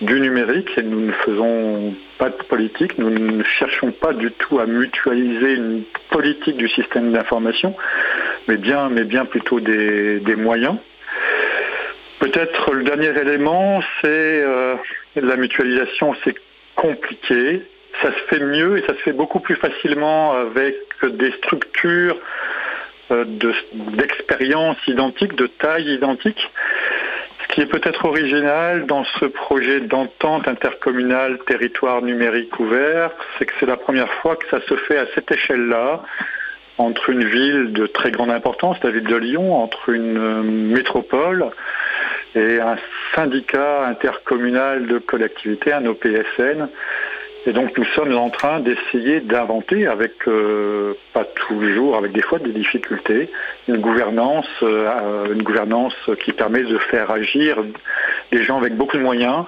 du 0.00 0.20
numérique 0.20 0.70
et 0.76 0.82
nous 0.82 1.00
ne 1.00 1.12
faisons 1.12 1.94
pas 2.18 2.30
de 2.30 2.42
politique, 2.44 2.98
nous 2.98 3.10
ne 3.10 3.42
cherchons 3.42 3.90
pas 3.90 4.12
du 4.12 4.30
tout 4.32 4.60
à 4.60 4.66
mutualiser 4.66 5.54
une 5.54 5.82
politique 6.10 6.56
du 6.56 6.68
système 6.68 7.12
d'information, 7.12 7.74
mais 8.46 8.56
bien, 8.56 8.88
mais 8.88 9.04
bien 9.04 9.24
plutôt 9.24 9.60
des, 9.60 10.20
moyens. 10.36 10.76
Peut-être 12.20 12.72
le 12.72 12.84
dernier 12.84 13.08
élément, 13.20 13.80
c'est 14.00 14.42
euh, 14.42 14.74
la 15.16 15.36
mutualisation, 15.36 16.14
c'est 16.24 16.34
compliqué, 16.76 17.62
ça 18.02 18.12
se 18.12 18.18
fait 18.28 18.44
mieux 18.44 18.78
et 18.78 18.82
ça 18.82 18.94
se 18.94 19.00
fait 19.00 19.12
beaucoup 19.12 19.40
plus 19.40 19.56
facilement 19.56 20.32
avec 20.32 20.76
des 21.02 21.32
structures 21.32 22.16
euh, 23.10 23.24
d'expérience 23.96 24.76
identique, 24.86 25.34
de 25.34 25.46
taille 25.46 25.94
identique. 25.94 26.50
Ce 27.58 27.64
qui 27.64 27.68
est 27.68 27.80
peut-être 27.80 28.04
original 28.04 28.86
dans 28.86 29.02
ce 29.18 29.24
projet 29.24 29.80
d'entente 29.80 30.46
intercommunale 30.46 31.40
territoire 31.44 32.02
numérique 32.02 32.60
ouvert, 32.60 33.10
c'est 33.36 33.46
que 33.46 33.52
c'est 33.58 33.66
la 33.66 33.76
première 33.76 34.08
fois 34.20 34.36
que 34.36 34.46
ça 34.48 34.60
se 34.68 34.76
fait 34.76 34.96
à 34.96 35.06
cette 35.16 35.28
échelle-là, 35.32 36.04
entre 36.76 37.10
une 37.10 37.24
ville 37.24 37.72
de 37.72 37.88
très 37.88 38.12
grande 38.12 38.30
importance, 38.30 38.76
la 38.84 38.90
ville 38.90 39.08
de 39.08 39.16
Lyon, 39.16 39.60
entre 39.60 39.88
une 39.88 40.18
euh, 40.18 40.42
métropole 40.44 41.46
et 42.36 42.60
un 42.60 42.76
syndicat 43.16 43.86
intercommunal 43.86 44.86
de 44.86 44.98
collectivités, 44.98 45.72
un 45.72 45.86
OPSN, 45.86 46.68
et 47.48 47.52
donc 47.54 47.78
nous 47.78 47.84
sommes 47.94 48.14
en 48.14 48.28
train 48.28 48.60
d'essayer 48.60 49.20
d'inventer, 49.20 49.86
avec 49.86 50.12
euh, 50.28 50.92
pas 51.14 51.24
toujours, 51.24 51.96
avec 51.96 52.12
des 52.12 52.20
fois 52.20 52.38
des 52.38 52.52
difficultés, 52.52 53.30
une 53.68 53.78
gouvernance, 53.78 54.46
euh, 54.62 55.32
une 55.32 55.42
gouvernance 55.42 55.94
qui 56.22 56.32
permet 56.32 56.62
de 56.62 56.76
faire 56.90 57.10
agir 57.10 57.56
des 58.32 58.42
gens 58.42 58.58
avec 58.58 58.76
beaucoup 58.76 58.98
de 58.98 59.02
moyens, 59.02 59.46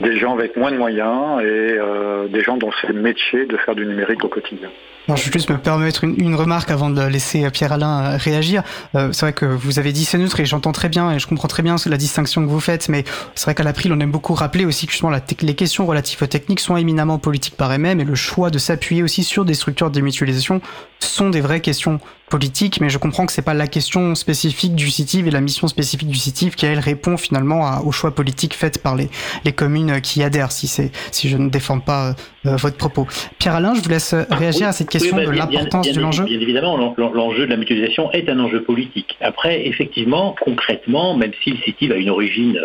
des 0.00 0.18
gens 0.18 0.34
avec 0.34 0.56
moins 0.56 0.70
de 0.70 0.76
moyens 0.76 1.40
et 1.40 1.78
euh, 1.78 2.28
des 2.28 2.42
gens 2.42 2.58
dont 2.58 2.70
c'est 2.82 2.88
le 2.88 3.00
métier 3.00 3.46
de 3.46 3.56
faire 3.56 3.74
du 3.74 3.86
numérique 3.86 4.22
au 4.22 4.28
quotidien 4.28 4.68
je 5.14 5.24
vais 5.24 5.32
juste 5.32 5.50
me 5.50 5.58
permettre 5.58 6.02
une, 6.04 6.34
remarque 6.34 6.70
avant 6.70 6.90
de 6.90 7.00
laisser 7.00 7.48
Pierre-Alain 7.50 8.02
euh, 8.02 8.16
réagir. 8.16 8.62
Euh, 8.94 9.12
c'est 9.12 9.26
vrai 9.26 9.32
que 9.32 9.46
vous 9.46 9.78
avez 9.78 9.92
dit 9.92 10.04
c'est 10.04 10.18
neutre 10.18 10.40
et 10.40 10.46
j'entends 10.46 10.72
très 10.72 10.88
bien 10.88 11.12
et 11.12 11.18
je 11.18 11.26
comprends 11.26 11.48
très 11.48 11.62
bien 11.62 11.76
la 11.86 11.96
distinction 11.96 12.44
que 12.44 12.50
vous 12.50 12.60
faites, 12.60 12.88
mais 12.88 13.04
c'est 13.34 13.44
vrai 13.44 13.54
qu'à 13.54 13.62
l'April, 13.62 13.92
on 13.92 14.00
aime 14.00 14.10
beaucoup 14.10 14.34
rappeler 14.34 14.64
aussi 14.64 14.86
que 14.86 14.92
justement 14.92 15.12
les 15.42 15.54
questions 15.54 15.86
relatives 15.86 16.22
aux 16.22 16.26
techniques 16.26 16.60
sont 16.60 16.76
éminemment 16.76 17.18
politiques 17.18 17.56
par 17.56 17.72
elles-mêmes 17.72 18.00
et 18.00 18.04
le 18.04 18.14
choix 18.14 18.50
de 18.50 18.58
s'appuyer 18.58 19.02
aussi 19.02 19.22
sur 19.22 19.44
des 19.44 19.54
structures 19.54 19.90
de 19.90 19.94
démutualisation 19.94 20.60
sont 20.98 21.30
des 21.30 21.40
vraies 21.40 21.60
questions 21.60 22.00
politiques, 22.28 22.80
mais 22.80 22.88
je 22.88 22.98
comprends 22.98 23.26
que 23.26 23.32
c'est 23.32 23.42
pas 23.42 23.54
la 23.54 23.66
question 23.66 24.14
spécifique 24.14 24.74
du 24.74 24.90
CITIV 24.90 25.28
et 25.28 25.30
la 25.30 25.40
mission 25.40 25.68
spécifique 25.68 26.08
du 26.08 26.18
CITIV 26.18 26.54
qui 26.54 26.66
elle 26.66 26.80
répond 26.80 27.16
finalement 27.16 27.80
aux 27.84 27.92
choix 27.92 28.14
politiques 28.14 28.54
faits 28.54 28.82
par 28.82 28.96
les, 28.96 29.08
les 29.44 29.52
communes 29.52 30.00
qui 30.00 30.22
adhèrent. 30.22 30.52
Si 30.52 30.66
c'est 30.66 30.90
si 31.12 31.28
je 31.28 31.36
ne 31.36 31.48
défends 31.48 31.80
pas 31.80 32.14
votre 32.44 32.76
propos. 32.76 33.06
Pierre-Alain, 33.38 33.74
je 33.74 33.80
vous 33.80 33.88
laisse 33.88 34.14
réagir 34.30 34.68
à 34.68 34.72
cette 34.72 34.88
question 34.88 35.16
de 35.16 35.30
l'importance 35.30 35.90
de 35.90 36.00
l'enjeu. 36.00 36.24
Bien 36.24 36.40
évidemment, 36.40 36.94
l'enjeu 36.96 37.46
de 37.46 37.50
la 37.50 37.56
mutualisation 37.56 38.12
est 38.12 38.28
un 38.28 38.38
enjeu 38.38 38.62
politique. 38.62 39.16
Après, 39.20 39.66
effectivement, 39.66 40.34
concrètement, 40.40 41.16
même 41.16 41.32
si 41.42 41.50
le 41.50 41.56
CITIV 41.58 41.92
a 41.92 41.96
une 41.96 42.10
origine 42.10 42.60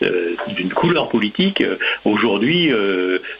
d'une 0.00 0.72
couleur 0.72 1.08
politique, 1.08 1.62
aujourd'hui, 2.04 2.70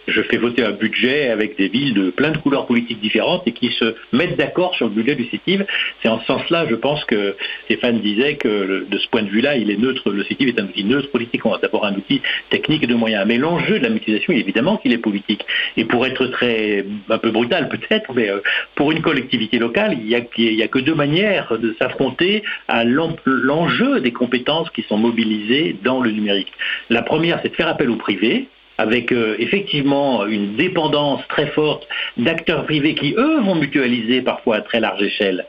je 0.09 0.23
fais 0.23 0.37
voter 0.37 0.65
un 0.65 0.73
budget 0.73 1.31
avec 1.31 1.57
des 1.57 1.69
villes 1.69 1.95
de 1.95 2.11
plein 2.11 2.31
de 2.31 2.39
couleurs 2.39 2.67
politiques 2.67 3.01
différentes 3.01 3.43
et 3.47 3.53
qui 3.53 3.71
se 3.79 3.95
mettent 4.13 4.37
d'accord 4.37 4.75
sur 4.75 4.87
le 4.87 4.93
budget 4.93 5.15
du 5.15 5.25
CITIV. 5.25 5.66
C'est 6.03 6.09
en 6.09 6.21
ce 6.21 6.27
sens-là, 6.27 6.67
je 6.69 6.75
pense 6.75 7.05
que 7.05 7.37
Stéphane 7.65 8.01
disait 8.01 8.37
que 8.37 8.87
de 8.89 8.99
ce 8.99 9.09
point 9.09 9.23
de 9.23 9.29
vue-là, 9.29 9.57
il 9.57 9.71
est 9.71 9.77
neutre. 9.77 10.11
Le 10.11 10.25
est 10.29 10.61
un 10.61 10.65
outil 10.65 10.85
neutre 10.85 11.11
politique. 11.11 11.45
On 11.47 11.55
a 11.55 11.59
d'abord 11.59 11.85
un 11.85 11.95
outil 11.95 12.21
technique 12.51 12.83
et 12.85 12.87
de 12.87 12.95
moyens. 12.95 13.25
Mais 13.27 13.39
l'enjeu 13.39 13.79
de 13.79 13.85
la 13.85 13.91
mutualisation, 13.91 14.33
évidemment 14.33 14.77
qu'il 14.77 14.93
est 14.93 14.99
politique. 14.99 15.45
Et 15.77 15.85
pour 15.85 16.07
être 16.07 16.27
très, 16.27 16.85
un 17.09 17.19
peu 17.19 17.31
brutal 17.31 17.69
peut-être, 17.69 18.13
mais 18.15 18.31
euh, 18.31 18.41
pour 18.75 18.93
une 18.93 19.03
collectivité 19.03 19.59
locale, 19.59 19.97
il 20.01 20.07
n'y 20.07 20.15
a, 20.15 20.65
a, 20.65 20.69
que 20.69 20.79
deux 20.79 20.95
manières 20.95 21.59
de 21.59 21.75
s'affronter 21.79 22.43
à 22.69 22.85
l'enjeu 22.85 24.01
des 24.01 24.13
compétences 24.13 24.71
qui 24.71 24.83
sont 24.83 24.99
mobilisées 24.99 25.77
dans 25.83 26.01
le 26.01 26.11
numérique. 26.11 26.53
La 26.91 27.03
première, 27.03 27.41
c'est 27.43 27.51
de 27.51 27.55
faire 27.55 27.69
appel 27.69 27.91
au 27.91 27.97
privé, 27.97 28.49
avec 28.79 29.13
euh, 29.13 29.37
effectivement 29.39 30.27
une 30.27 30.57
dépendance 30.57 31.27
très 31.29 31.47
forte 31.49 31.87
d'acteurs 32.17 32.65
privés 32.65 32.95
qui, 32.95 33.15
eux, 33.17 33.41
vont 33.41 33.55
mutualiser 33.55 34.23
parfois 34.23 34.57
à 34.57 34.61
très 34.61 34.81
large 34.81 35.03
échelle 35.03 35.47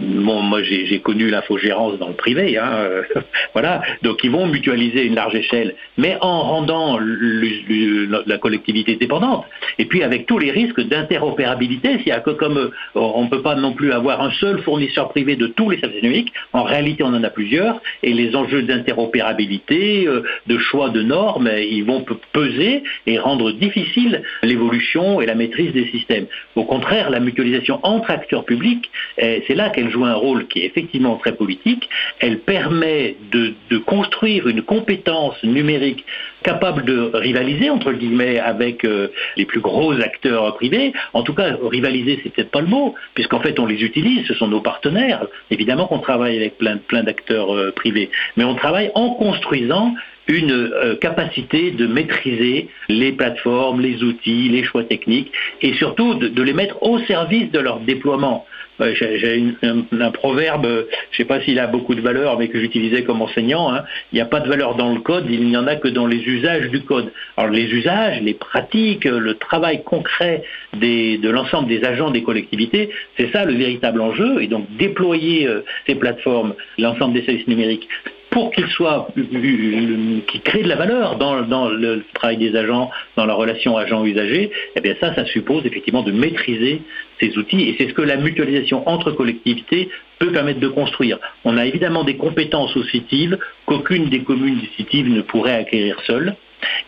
Bon, 0.00 0.42
moi 0.42 0.60
j'ai 0.62 0.98
connu 1.00 1.28
l'infogérance 1.30 1.98
dans 1.98 2.08
le 2.08 2.14
privé, 2.14 2.58
hein, 2.58 2.70
euh, 2.74 3.02
voilà. 3.52 3.80
Donc 4.02 4.24
ils 4.24 4.30
vont 4.30 4.46
mutualiser 4.46 5.04
une 5.04 5.14
large 5.14 5.36
échelle, 5.36 5.76
mais 5.96 6.16
en 6.20 6.42
rendant 6.42 6.98
la 6.98 8.38
collectivité 8.38 8.96
dépendante. 8.96 9.44
Et 9.78 9.84
puis 9.84 10.02
avec 10.02 10.26
tous 10.26 10.38
les 10.38 10.50
risques 10.50 10.80
d'interopérabilité, 10.80 12.00
c'est 12.04 12.22
que 12.24 12.30
comme 12.30 12.58
euh, 12.58 12.70
on 12.94 13.24
ne 13.24 13.28
peut 13.28 13.42
pas 13.42 13.54
non 13.54 13.72
plus 13.72 13.92
avoir 13.92 14.20
un 14.20 14.32
seul 14.32 14.60
fournisseur 14.62 15.10
privé 15.10 15.36
de 15.36 15.46
tous 15.46 15.70
les 15.70 15.78
services 15.78 16.02
numériques, 16.02 16.32
en 16.52 16.64
réalité 16.64 17.04
on 17.04 17.14
en 17.14 17.22
a 17.22 17.30
plusieurs, 17.30 17.80
et 18.02 18.12
les 18.12 18.34
enjeux 18.34 18.62
d'interopérabilité, 18.62 20.06
euh, 20.08 20.22
de 20.46 20.58
choix 20.58 20.90
de 20.90 21.02
normes, 21.02 21.50
ils 21.56 21.84
vont 21.84 22.04
peser 22.32 22.82
et 23.06 23.18
rendre 23.18 23.52
difficile 23.52 24.22
l'évolution 24.42 25.20
et 25.20 25.26
la 25.26 25.36
maîtrise 25.36 25.72
des 25.72 25.86
systèmes. 25.86 26.26
Au 26.56 26.64
contraire, 26.64 27.10
la 27.10 27.20
mutualisation 27.20 27.78
entre 27.82 28.10
acteurs 28.10 28.44
publics, 28.44 28.90
c'est 29.18 29.54
là 29.54 29.70
qu'elle 29.70 29.83
elle 29.84 29.90
joue 29.90 30.04
un 30.04 30.14
rôle 30.14 30.46
qui 30.46 30.60
est 30.60 30.66
effectivement 30.66 31.16
très 31.16 31.32
politique. 31.32 31.88
Elle 32.20 32.40
permet 32.40 33.16
de, 33.30 33.54
construire 33.86 34.48
une 34.48 34.62
compétence 34.62 35.42
numérique 35.42 36.04
capable 36.42 36.84
de 36.84 37.10
rivaliser 37.14 37.70
entre 37.70 37.92
guillemets 37.92 38.38
avec 38.38 38.84
euh, 38.84 39.08
les 39.36 39.44
plus 39.44 39.60
gros 39.60 39.92
acteurs 40.00 40.54
privés. 40.54 40.92
En 41.12 41.22
tout 41.22 41.34
cas, 41.34 41.56
rivaliser, 41.62 42.20
c'est 42.22 42.32
peut-être 42.32 42.50
pas 42.50 42.60
le 42.60 42.66
mot, 42.66 42.94
puisqu'en 43.14 43.40
fait 43.40 43.58
on 43.58 43.66
les 43.66 43.82
utilise, 43.82 44.26
ce 44.26 44.34
sont 44.34 44.48
nos 44.48 44.60
partenaires. 44.60 45.26
Évidemment 45.50 45.86
qu'on 45.86 45.98
travaille 45.98 46.36
avec 46.36 46.56
plein, 46.58 47.02
d'acteurs 47.02 47.54
euh, 47.54 47.72
privés, 47.72 48.10
mais 48.36 48.44
on 48.44 48.54
travaille 48.54 48.90
en 48.94 49.10
construisant 49.10 49.94
une 50.26 50.52
euh, 50.52 50.96
capacité 50.96 51.70
de 51.72 51.86
maîtriser 51.86 52.68
les 52.88 53.12
plateformes, 53.12 53.80
les 53.80 54.02
outils, 54.02 54.48
les 54.48 54.64
choix 54.64 54.84
techniques, 54.84 55.30
et 55.60 55.74
surtout 55.74 56.14
de 56.14 56.42
les 56.42 56.54
mettre 56.54 56.82
au 56.82 56.98
service 57.00 57.50
de 57.50 57.58
leur 57.58 57.80
déploiement. 57.80 58.46
J'ai 58.80 59.44
un, 59.62 60.10
proverbe, 60.10 60.66
je 60.66 60.68
ne 60.68 61.16
sais 61.16 61.24
pas 61.24 61.40
s'il 61.40 61.58
a 61.58 61.66
beaucoup 61.66 61.94
de 61.94 62.00
valeur, 62.00 62.38
mais 62.38 62.48
que 62.48 62.58
j'utilisais 62.60 63.04
comme 63.04 63.22
enseignant. 63.22 63.72
Hein. 63.72 63.84
Il 64.12 64.16
n'y 64.16 64.20
a 64.20 64.26
pas 64.26 64.40
de 64.40 64.48
valeur 64.48 64.74
dans 64.74 64.92
le 64.92 65.00
code, 65.00 65.26
il 65.28 65.44
n'y 65.46 65.56
en 65.56 65.66
a 65.66 65.76
que 65.76 65.88
dans 65.88 66.06
les 66.06 66.22
usages 66.26 66.68
du 66.70 66.82
code. 66.82 67.12
Alors 67.36 67.52
les 67.52 67.70
usages, 67.72 68.20
les 68.20 68.34
pratiques, 68.34 69.04
le 69.04 69.34
travail 69.34 69.84
concret 69.84 70.42
de 70.72 71.28
l'ensemble 71.28 71.68
des 71.68 71.84
agents 71.84 72.10
des 72.10 72.22
collectivités, 72.22 72.90
c'est 73.16 73.30
ça 73.32 73.44
le 73.44 73.54
véritable 73.54 74.00
enjeu. 74.00 74.42
Et 74.42 74.48
donc 74.48 74.66
déployer 74.76 75.46
euh, 75.46 75.64
ces 75.86 75.94
plateformes, 75.94 76.54
l'ensemble 76.78 77.14
des 77.14 77.22
services 77.22 77.46
numériques, 77.46 77.88
pour 78.34 78.50
qu'ils 78.50 78.66
soient, 78.66 79.06
qui 79.14 80.40
créent 80.40 80.64
de 80.64 80.68
la 80.68 80.74
valeur 80.74 81.16
dans, 81.16 81.68
le 81.68 82.02
travail 82.14 82.36
des 82.36 82.56
agents, 82.56 82.90
dans 83.16 83.26
la 83.26 83.34
relation 83.34 83.76
agent-usager, 83.76 84.50
eh 84.74 84.80
bien 84.80 84.96
ça, 85.00 85.14
ça 85.14 85.24
suppose 85.24 85.64
effectivement 85.64 86.02
de 86.02 86.10
maîtriser 86.10 86.82
ces 87.20 87.38
outils 87.38 87.62
et 87.62 87.76
c'est 87.78 87.88
ce 87.88 87.94
que 87.94 88.02
la 88.02 88.16
mutualisation 88.16 88.86
entre 88.88 89.12
collectivités 89.12 89.88
peut 90.18 90.32
permettre 90.32 90.58
de 90.58 90.66
construire. 90.66 91.18
On 91.44 91.56
a 91.56 91.64
évidemment 91.64 92.02
des 92.02 92.16
compétences 92.16 92.76
au 92.76 92.82
CITIV 92.82 93.38
qu'aucune 93.66 94.08
des 94.08 94.24
communes 94.24 94.58
du 94.58 95.04
ne 95.04 95.22
pourrait 95.22 95.54
acquérir 95.54 95.96
seule 96.04 96.34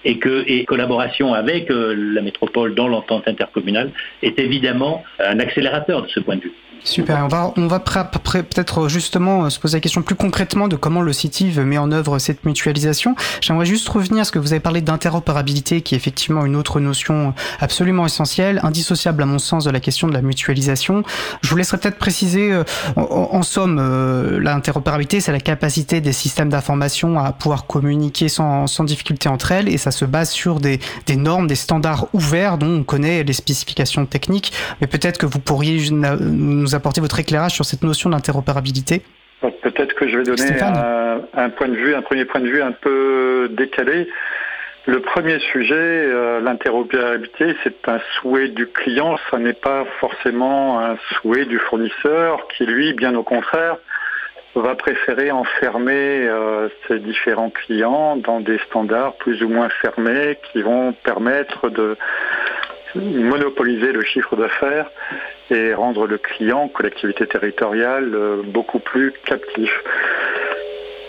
et 0.05 0.19
que 0.19 0.45
et 0.49 0.65
collaboration 0.65 1.33
avec 1.33 1.71
euh, 1.71 1.95
la 1.97 2.23
métropole 2.23 2.75
dans 2.75 2.89
l'entente 2.89 3.29
intercommunale 3.29 3.93
est 4.23 4.41
évidemment 4.41 5.05
un 5.21 5.39
accélérateur 5.39 6.03
de 6.03 6.09
ce 6.09 6.19
point 6.19 6.37
de 6.37 6.43
vue. 6.43 6.53
Super. 6.87 7.25
On 7.25 7.29
va, 7.29 7.53
on 7.57 7.67
va 7.67 7.81
peut-être 7.81 8.89
justement 8.89 9.45
euh, 9.45 9.51
se 9.51 9.59
poser 9.59 9.77
la 9.77 9.81
question 9.81 10.03
plus 10.03 10.15
concrètement 10.15 10.69
de 10.69 10.77
comment 10.77 11.03
le 11.03 11.13
CITIV 11.13 11.61
met 11.61 11.79
en 11.79 11.91
œuvre 11.91 12.21
cette 12.21 12.45
mutualisation. 12.45 13.17
J'aimerais 13.41 13.67
juste 13.67 13.89
revenir 13.89 14.23
à 14.23 14.25
ce 14.25 14.31
que 14.31 14.39
vous 14.39 14.53
avez 14.53 14.61
parlé 14.61 14.81
d'interopérabilité, 14.83 15.81
qui 15.81 15.95
est 15.95 15.99
effectivement 15.99 16.47
une 16.47 16.55
autre 16.55 16.79
notion 16.79 17.35
absolument 17.59 18.07
essentielle, 18.07 18.61
indissociable 18.63 19.25
à 19.25 19.27
mon 19.27 19.41
sens 19.41 19.65
de 19.65 19.71
la 19.71 19.81
question 19.81 20.07
de 20.07 20.13
la 20.13 20.23
mutualisation. 20.23 21.03
Je 21.43 21.51
vous 21.51 21.57
laisserai 21.57 21.79
peut-être 21.79 21.99
préciser, 21.99 22.53
euh, 22.53 22.63
en, 22.95 23.43
somme, 23.43 23.79
euh, 23.81 24.39
l'interopérabilité, 24.41 25.21
c'est 25.21 25.33
la 25.33 25.41
capacité 25.41 26.01
des 26.01 26.13
systèmes 26.13 26.51
d'information 26.51 27.19
à 27.19 27.33
pouvoir 27.33 27.67
communiquer 27.67 28.29
sans, 28.29 28.69
sans, 28.69 28.85
difficulté 28.85 29.29
entre 29.29 29.51
elles, 29.51 29.69
et 29.69 29.77
ça 29.77 29.91
se 29.91 30.05
base 30.05 30.31
sur 30.31 30.61
des, 30.61 30.79
des 31.07 31.17
normes, 31.17 31.49
des 31.49 31.57
standards 31.57 32.07
ouverts 32.13 32.59
dont 32.59 32.79
on 32.79 32.85
connaît 32.85 33.25
les 33.25 33.33
spécifications 33.33 34.07
techniques. 34.07 34.53
Mais 34.81 34.87
peut-être 34.87 35.19
que 35.19 35.27
vous 35.27 35.41
pourriez 35.41 35.91
nous 35.91 36.76
apporter 36.77 37.01
votre 37.01 37.19
éclairage 37.19 37.53
sur 37.53 37.65
cette 37.65 37.83
notion 37.83 38.11
d'interopérabilité 38.11 39.03
Peut-être 39.41 39.95
que 39.95 40.09
je 40.09 40.17
vais 40.17 40.25
donner 40.25 40.61
un, 41.35 41.51
point 41.51 41.69
de 41.69 41.75
vue, 41.75 41.95
un 41.95 42.03
premier 42.03 42.25
point 42.25 42.41
de 42.41 42.49
vue 42.49 42.63
un 42.63 42.73
peu 42.73 43.49
décalé. 43.51 44.09
Le 44.87 45.01
premier 45.01 45.41
sujet, 45.41 45.75
euh, 45.75 46.41
l'interopérabilité, 46.41 47.57
c'est 47.65 47.89
un 47.89 47.99
souhait 48.15 48.49
du 48.49 48.69
client, 48.69 49.19
ça 49.31 49.39
n'est 49.39 49.53
pas 49.53 49.85
forcément 49.99 50.81
un 50.81 50.97
souhait 51.17 51.45
du 51.45 51.59
fournisseur 51.59 52.47
qui, 52.57 52.67
lui, 52.67 52.93
bien 52.93 53.15
au 53.17 53.25
contraire, 53.25 53.77
va 54.55 54.75
préférer 54.75 55.31
enfermer 55.31 56.27
euh, 56.29 56.69
ses 56.87 56.99
différents 57.01 57.51
clients 57.51 58.17
dans 58.17 58.41
des 58.41 58.59
standards 58.69 59.15
plus 59.17 59.43
ou 59.43 59.49
moins 59.49 59.69
fermés 59.69 60.39
qui 60.53 60.63
vont 60.63 60.93
permettre 61.05 61.69
de 61.69 61.97
monopoliser 62.97 63.93
le 63.93 64.03
chiffre 64.03 64.37
d'affaires 64.37 64.91
et 65.51 65.75
rendre 65.75 66.07
le 66.07 66.19
client, 66.19 66.69
collectivité 66.69 67.27
territoriale, 67.27 68.13
euh, 68.15 68.43
beaucoup 68.45 68.79
plus 68.79 69.13
captif. 69.25 69.71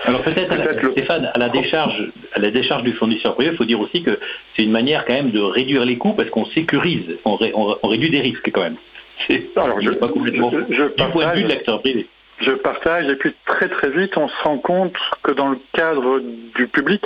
Alors 0.04 0.22
peut-être, 0.22 0.92
Stéphane, 0.92 1.30
à 1.34 1.38
la 1.38 1.50
décharge, 1.50 2.12
à 2.34 2.40
la 2.40 2.52
décharge 2.52 2.84
du 2.84 2.94
fournisseur 2.94 3.36
privé, 3.36 3.52
il 3.52 3.58
faut 3.58 3.66
dire 3.66 3.80
aussi 3.80 4.04
que 4.04 4.20
c'est 4.56 4.64
une 4.64 4.72
manière 4.72 5.06
quand 5.06 5.14
même 5.14 5.32
de 5.32 5.40
réduire 5.40 5.86
les 5.86 5.98
coûts 5.98 6.14
parce 6.14 6.30
qu'on 6.30 6.46
sécurise, 6.46 7.18
on, 7.26 7.36
réduit 7.84 8.10
des 8.10 8.22
risques 8.22 8.52
quand 8.54 8.62
même. 8.62 8.78
Alors 9.56 9.82
je, 9.82 9.90
pas 9.92 10.08
complètement 10.08 10.52
je, 10.70 10.84
du 10.84 11.12
point 11.12 11.32
de 11.32 11.38
vue 11.38 11.44
de 11.44 11.50
l'acteur 11.50 11.82
privé. 11.82 12.08
Je 12.40 12.52
partage 12.52 13.08
et 13.10 13.16
puis 13.16 13.34
très 13.48 13.68
très 13.68 13.90
vite 13.90 14.16
on 14.16 14.28
se 14.28 14.44
rend 14.44 14.60
compte 14.60 14.96
que 15.24 15.32
dans 15.32 15.50
le 15.50 15.58
cadre 15.74 16.22
du 16.56 16.68
public, 16.68 17.02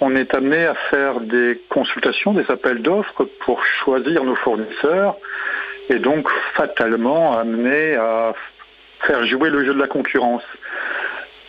on 0.00 0.16
est 0.16 0.34
amené 0.34 0.64
à 0.64 0.74
faire 0.90 1.20
des 1.20 1.60
consultations, 1.68 2.32
des 2.32 2.50
appels 2.50 2.82
d'offres 2.82 3.24
pour 3.44 3.64
choisir 3.64 4.24
nos 4.24 4.36
fournisseurs 4.36 5.16
et 5.88 5.98
donc 5.98 6.28
fatalement 6.54 7.36
amené 7.36 7.96
à 7.96 8.34
faire 9.06 9.24
jouer 9.26 9.50
le 9.50 9.64
jeu 9.64 9.74
de 9.74 9.80
la 9.80 9.88
concurrence. 9.88 10.44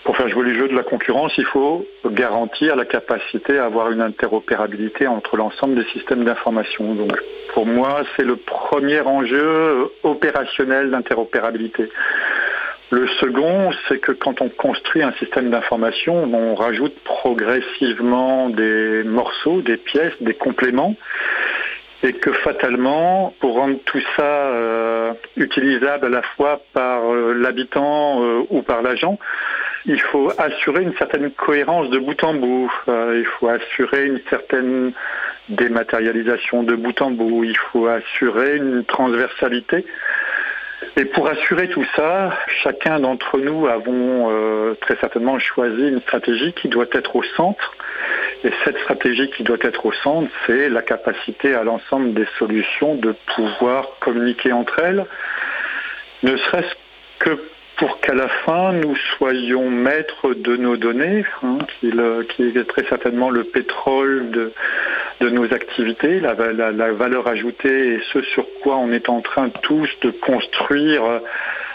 Pour 0.03 0.17
faire 0.17 0.27
jouer 0.29 0.43
le 0.45 0.55
jeu 0.55 0.67
de 0.67 0.75
la 0.75 0.81
concurrence, 0.81 1.31
il 1.37 1.45
faut 1.45 1.85
garantir 2.05 2.75
la 2.75 2.85
capacité 2.85 3.59
à 3.59 3.65
avoir 3.65 3.91
une 3.91 4.01
interopérabilité 4.01 5.05
entre 5.05 5.37
l'ensemble 5.37 5.75
des 5.75 5.85
systèmes 5.91 6.23
d'information. 6.23 6.95
Donc 6.95 7.15
pour 7.53 7.67
moi, 7.67 8.01
c'est 8.15 8.23
le 8.23 8.35
premier 8.35 9.01
enjeu 9.01 9.91
opérationnel 10.01 10.89
d'interopérabilité. 10.89 11.87
Le 12.91 13.07
second, 13.07 13.71
c'est 13.87 13.99
que 13.99 14.11
quand 14.11 14.41
on 14.41 14.49
construit 14.49 15.01
un 15.01 15.13
système 15.13 15.49
d'information, 15.49 16.25
on 16.25 16.55
rajoute 16.55 16.93
progressivement 17.05 18.49
des 18.49 19.03
morceaux, 19.05 19.61
des 19.61 19.77
pièces, 19.77 20.13
des 20.19 20.33
compléments, 20.33 20.97
et 22.03 22.11
que 22.11 22.33
fatalement, 22.33 23.33
pour 23.39 23.53
rendre 23.55 23.77
tout 23.85 24.01
ça 24.17 24.23
euh, 24.23 25.13
utilisable 25.37 26.07
à 26.07 26.09
la 26.09 26.21
fois 26.35 26.61
par 26.73 27.09
euh, 27.09 27.33
l'habitant 27.33 28.21
euh, 28.23 28.43
ou 28.49 28.61
par 28.61 28.81
l'agent, 28.81 29.17
il 29.85 30.01
faut 30.01 30.29
assurer 30.37 30.83
une 30.83 30.95
certaine 30.97 31.31
cohérence 31.31 31.89
de 31.91 31.97
bout 31.97 32.21
en 32.25 32.33
bout, 32.33 32.71
il 32.87 33.25
faut 33.39 33.47
assurer 33.47 34.05
une 34.05 34.19
certaine 34.29 34.91
dématérialisation 35.49 36.63
de 36.63 36.75
bout 36.75 37.01
en 37.01 37.11
bout, 37.11 37.45
il 37.45 37.57
faut 37.71 37.87
assurer 37.87 38.57
une 38.57 38.83
transversalité 38.83 39.85
et 40.97 41.05
pour 41.05 41.27
assurer 41.27 41.69
tout 41.69 41.85
ça, 41.95 42.37
chacun 42.63 42.99
d'entre 42.99 43.37
nous 43.37 43.67
avons 43.67 44.29
euh, 44.29 44.75
très 44.81 44.97
certainement 44.97 45.39
choisi 45.39 45.87
une 45.87 46.01
stratégie 46.01 46.51
qui 46.53 46.67
doit 46.67 46.87
être 46.91 47.15
au 47.15 47.23
centre. 47.23 47.73
Et 48.43 48.51
cette 48.65 48.77
stratégie 48.79 49.29
qui 49.29 49.43
doit 49.43 49.57
être 49.61 49.85
au 49.85 49.93
centre, 49.93 50.29
c'est 50.45 50.67
la 50.67 50.81
capacité 50.81 51.55
à 51.55 51.63
l'ensemble 51.63 52.13
des 52.13 52.27
solutions 52.37 52.95
de 52.95 53.15
pouvoir 53.35 53.87
communiquer 53.99 54.51
entre 54.51 54.79
elles, 54.79 55.05
ne 56.23 56.35
serait-ce 56.35 56.75
que 57.19 57.39
pour 57.81 57.99
qu'à 57.99 58.13
la 58.13 58.27
fin, 58.45 58.73
nous 58.73 58.95
soyons 59.17 59.71
maîtres 59.71 60.35
de 60.35 60.55
nos 60.55 60.77
données, 60.77 61.25
hein, 61.41 61.57
qui, 61.79 61.87
est 61.87 62.63
très 62.67 62.83
certainement 62.83 63.31
le 63.31 63.43
pétrole 63.43 64.29
de, 64.29 65.29
nos 65.29 65.51
activités, 65.51 66.19
la, 66.19 66.35
valeur 66.35 67.27
ajoutée 67.27 67.95
et 67.95 67.99
ce 68.13 68.21
sur 68.21 68.45
quoi 68.61 68.77
on 68.77 68.91
est 68.91 69.09
en 69.09 69.21
train 69.21 69.49
tous 69.49 69.89
de 70.03 70.11
construire 70.11 71.01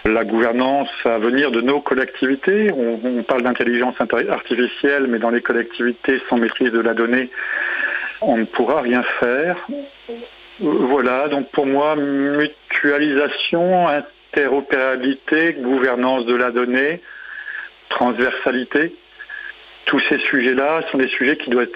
la 0.05 0.25
gouvernance 0.25 0.90
à 1.05 1.19
venir 1.19 1.51
de 1.51 1.61
nos 1.61 1.81
collectivités. 1.81 2.71
On, 2.73 3.25
parle 3.25 3.42
d'intelligence 3.42 3.97
artificielle, 4.29 5.09
mais 5.09 5.19
dans 5.19 5.31
les 5.31 5.42
collectivités 5.42 6.23
sans 6.29 6.37
maîtrise 6.37 6.71
de 6.71 6.81
la 6.81 6.95
donnée, 6.95 7.31
on 8.21 8.37
ne 8.37 8.45
pourra 8.45 8.81
rien 8.81 9.03
faire. 9.19 9.57
Voilà, 10.61 11.27
donc 11.27 11.51
pour 11.51 11.66
moi, 11.66 11.97
mutualisation, 11.97 13.88
interopérabilité, 14.37 15.55
gouvernance 15.55 16.27
de 16.27 16.35
la 16.35 16.51
donnée, 16.51 17.01
transversalité, 17.88 18.94
tous 19.87 20.01
ces 20.09 20.18
sujets-là 20.18 20.83
sont 20.90 20.99
des 20.99 21.09
sujets 21.09 21.37
qui 21.37 21.51
doivent 21.51 21.68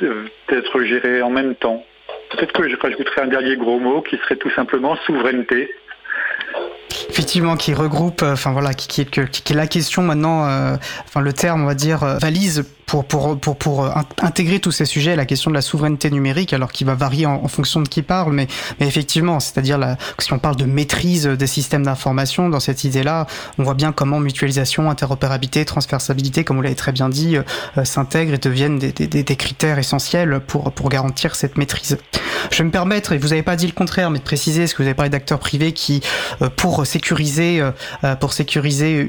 être 0.48 0.82
gérés 0.82 1.22
en 1.22 1.30
même 1.30 1.54
temps. 1.54 1.84
Peut-être 2.30 2.52
que 2.52 2.68
je 2.68 2.76
rajouterai 2.76 3.22
un 3.22 3.28
dernier 3.28 3.56
gros 3.56 3.78
mot 3.78 4.02
qui 4.02 4.16
serait 4.18 4.36
tout 4.36 4.50
simplement 4.50 4.96
souveraineté 5.06 5.70
effectivement 7.08 7.56
qui 7.56 7.74
regroupe 7.74 8.22
enfin 8.22 8.52
voilà 8.52 8.74
qui, 8.74 9.00
est 9.00 9.50
la 9.54 9.66
question 9.66 10.02
maintenant 10.02 10.46
euh, 10.46 10.76
enfin 11.04 11.20
le 11.20 11.32
terme 11.32 11.62
on 11.62 11.66
va 11.66 11.74
dire 11.74 12.02
euh, 12.02 12.18
valise 12.18 12.64
pour, 12.90 13.05
pour, 13.05 13.38
pour, 13.38 13.57
pour 13.57 13.85
euh, 13.85 13.90
intégrer 14.20 14.59
tous 14.59 14.72
ces 14.72 14.85
sujets, 14.85 15.14
la 15.14 15.24
question 15.24 15.48
de 15.53 15.55
la 15.55 15.62
souveraineté 15.62 16.11
numérique, 16.11 16.53
alors 16.53 16.72
qui 16.72 16.83
va 16.83 16.96
varier 16.96 17.24
en, 17.24 17.46
fonction 17.46 17.83
de 17.83 17.88
qui 17.88 18.03
parle, 18.03 18.33
mais, 18.33 18.48
mais 18.81 18.88
effectivement, 18.88 19.38
c'est-à-dire 19.38 19.79
si 20.18 20.33
on 20.33 20.40
parle 20.40 20.57
de 20.57 20.64
maîtrise 20.64 21.26
des 21.26 21.46
systèmes 21.46 21.85
d'information, 21.85 22.48
dans 22.48 22.59
cette 22.59 22.83
idée-là, 22.83 23.29
on 23.59 23.62
voit 23.62 23.74
bien 23.74 23.92
comment 23.92 24.18
mutualisation, 24.18 24.90
interopérabilité, 24.90 25.64
transversabilité, 25.64 26.42
comme 26.42 26.57
vous 26.57 26.62
l'avez 26.62 26.74
très 26.74 26.90
bien 26.90 27.09
dit, 27.09 27.37
euh, 27.37 27.85
s'intègrent 27.85 28.35
et 28.35 28.38
deviennent 28.38 28.81
des, 28.81 28.90
des, 28.92 29.37
critères 29.37 29.79
essentiels 29.79 30.40
pour, 30.44 30.72
pour 30.72 30.88
garantir 30.88 31.37
cette 31.37 31.59
maîtrise. 31.59 31.96
Je 32.50 32.59
vais 32.59 32.64
me 32.64 32.72
permettre, 32.72 33.12
et 33.12 33.18
vous 33.18 33.29
n'avez 33.29 33.44
pas 33.44 33.55
dit 33.55 33.66
le 33.66 33.72
contraire, 33.72 34.11
mais 34.11 34.18
de 34.18 34.24
préciser, 34.24 34.66
ce 34.66 34.74
que 34.74 34.83
vous 34.83 34.88
avez 34.88 34.94
parlé 34.94 35.11
d'acteurs 35.11 35.38
privés 35.38 35.72
qui, 35.72 36.00
euh, 36.42 36.48
pour 36.48 36.85
sécuriser, 36.87 37.62
pour 38.18 38.33
sécuriser, 38.33 39.09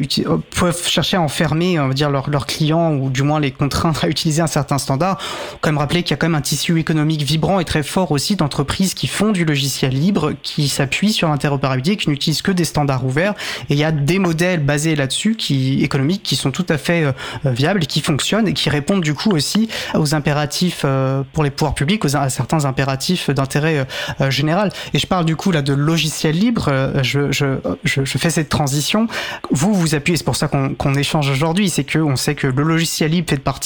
peuvent 0.56 0.88
chercher 0.88 1.18
à 1.18 1.22
enfermer, 1.22 1.80
on 1.80 1.88
va 1.88 1.94
dire, 1.96 2.12
leurs, 2.12 2.46
clients, 2.46 2.94
ou 2.94 3.10
du 3.10 3.24
moins 3.24 3.40
les 3.40 3.52
train 3.72 3.94
à 4.02 4.08
utiliser 4.08 4.42
un 4.42 4.48
certain 4.48 4.78
standard. 4.78 5.18
Quand 5.62 5.70
même 5.72 5.78
rappeler 5.80 6.04
qu'il 6.04 6.12
y 6.12 6.14
a 6.14 6.18
quand 6.18 6.28
même 6.28 6.36
un 6.36 6.42
tissu 6.42 6.80
économique 6.80 7.24
vibrant 7.24 7.60
et 7.60 7.66
très 7.66 7.84
fort 7.84 8.12
aussi 8.12 8.36
d'entreprises 8.36 8.94
qui 8.94 9.08
font 9.08 9.32
du 9.32 9.46
logiciel 9.46 9.94
libre, 9.94 10.34
qui 10.44 10.68
s'appuient 10.68 11.14
sur 11.14 11.30
l'interopérabilité, 11.30 11.98
qui 11.98 12.10
n'utilisent 12.10 12.42
que 12.42 12.52
des 12.52 12.66
standards 12.66 13.06
ouverts. 13.06 13.34
Et 13.70 13.74
il 13.74 13.78
y 13.80 13.84
a 13.84 13.92
des 13.92 14.20
modèles 14.20 14.64
basés 14.64 14.96
là-dessus, 14.96 15.36
qui 15.36 15.84
économiques, 15.84 16.24
qui 16.24 16.36
sont 16.36 16.52
tout 16.52 16.66
à 16.70 16.78
fait 16.78 17.04
euh, 17.04 17.12
viables 17.46 17.84
et 17.84 17.88
qui 17.88 18.02
fonctionnent 18.02 18.48
et 18.48 18.54
qui 18.54 18.70
répondent 18.70 19.02
du 19.02 19.14
coup 19.14 19.32
aussi 19.32 19.70
aux 19.96 20.14
impératifs 20.14 20.82
euh, 20.86 21.24
pour 21.34 21.44
les 21.44 21.50
pouvoirs 21.50 21.74
publics, 21.74 22.04
aux, 22.06 22.16
à 22.16 22.30
certains 22.30 22.66
impératifs 22.66 23.30
d'intérêt 23.30 23.88
euh, 24.20 24.30
général. 24.30 24.72
Et 24.94 25.00
je 25.00 25.08
parle 25.08 25.26
du 25.26 25.36
coup 25.36 25.52
là 25.52 25.62
de 25.62 25.74
logiciel 25.74 26.36
libre. 26.36 26.70
Je, 27.02 27.32
je, 27.32 27.60
je, 27.84 28.04
je 28.04 28.18
fais 28.18 28.30
cette 28.30 28.50
transition. 28.50 29.08
Vous 29.50 29.74
vous 29.74 29.96
appuyez, 29.96 30.18
c'est 30.18 30.24
pour 30.24 30.36
ça 30.36 30.48
qu'on 30.48 30.94
échange 30.96 31.30
aujourd'hui, 31.30 31.70
c'est 31.70 31.84
que 31.84 32.00
on 32.00 32.16
sait 32.16 32.36
que 32.36 32.48
le 32.48 32.64
logiciel 32.64 33.12
libre 33.12 33.30
fait 33.30 33.38
partie 33.38 33.61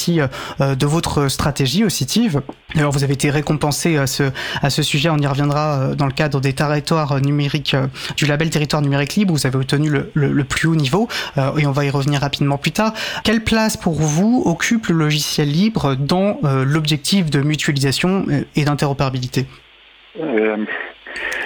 euh, 0.60 0.74
de 0.74 0.86
votre 0.86 1.28
stratégie 1.28 1.84
aussi, 1.84 2.06
TIV. 2.06 2.40
Alors 2.74 2.92
vous 2.92 3.04
avez 3.04 3.14
été 3.14 3.30
récompensé 3.30 3.96
à 3.96 4.06
ce, 4.06 4.24
à 4.62 4.70
ce 4.70 4.82
sujet, 4.82 5.08
on 5.10 5.16
y 5.18 5.26
reviendra 5.26 5.78
euh, 5.78 5.94
dans 5.94 6.06
le 6.06 6.12
cadre 6.12 6.40
des 6.40 6.52
territoires 6.52 7.20
numériques, 7.20 7.74
euh, 7.74 7.86
du 8.16 8.26
label 8.26 8.50
territoire 8.50 8.82
numérique 8.82 9.14
libre, 9.14 9.32
vous 9.32 9.46
avez 9.46 9.56
obtenu 9.56 9.88
le, 9.88 10.10
le, 10.14 10.44
plus 10.44 10.68
haut 10.68 10.76
niveau, 10.76 11.08
et 11.36 11.66
on 11.66 11.72
va 11.72 11.84
y 11.84 11.90
revenir 11.90 12.20
rapidement 12.20 12.58
plus 12.58 12.70
tard. 12.70 12.92
Quelle 13.24 13.42
place 13.42 13.76
pour 13.76 13.94
vous 13.94 14.42
occupe 14.46 14.86
le 14.88 14.94
logiciel 14.94 15.48
libre 15.50 15.94
dans 15.94 16.38
l'objectif 16.64 17.30
de 17.30 17.40
mutualisation 17.40 18.26
et 18.54 18.64
d'interopérabilité? 18.64 19.46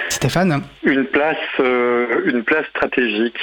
Stéphane? 0.09 0.61
Une 0.83 1.05
place, 1.05 1.37
une 1.59 2.43
place 2.43 2.65
stratégique. 2.67 3.39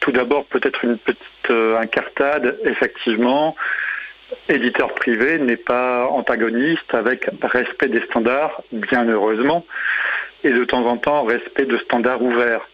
tout 0.00 0.12
d'abord, 0.12 0.44
peut-être 0.46 0.84
une 0.84 0.98
petite 0.98 1.50
incartade, 1.80 2.58
effectivement 2.64 3.56
éditeur 4.48 4.94
privé 4.94 5.38
n'est 5.38 5.56
pas 5.56 6.06
antagoniste 6.06 6.94
avec 6.94 7.28
respect 7.42 7.88
des 7.88 8.02
standards, 8.02 8.62
bien 8.72 9.08
heureusement, 9.08 9.64
et 10.44 10.50
de 10.50 10.64
temps 10.64 10.86
en 10.86 10.96
temps 10.96 11.24
respect 11.24 11.66
de 11.66 11.76
standards 11.78 12.22
ouverts. 12.22 12.66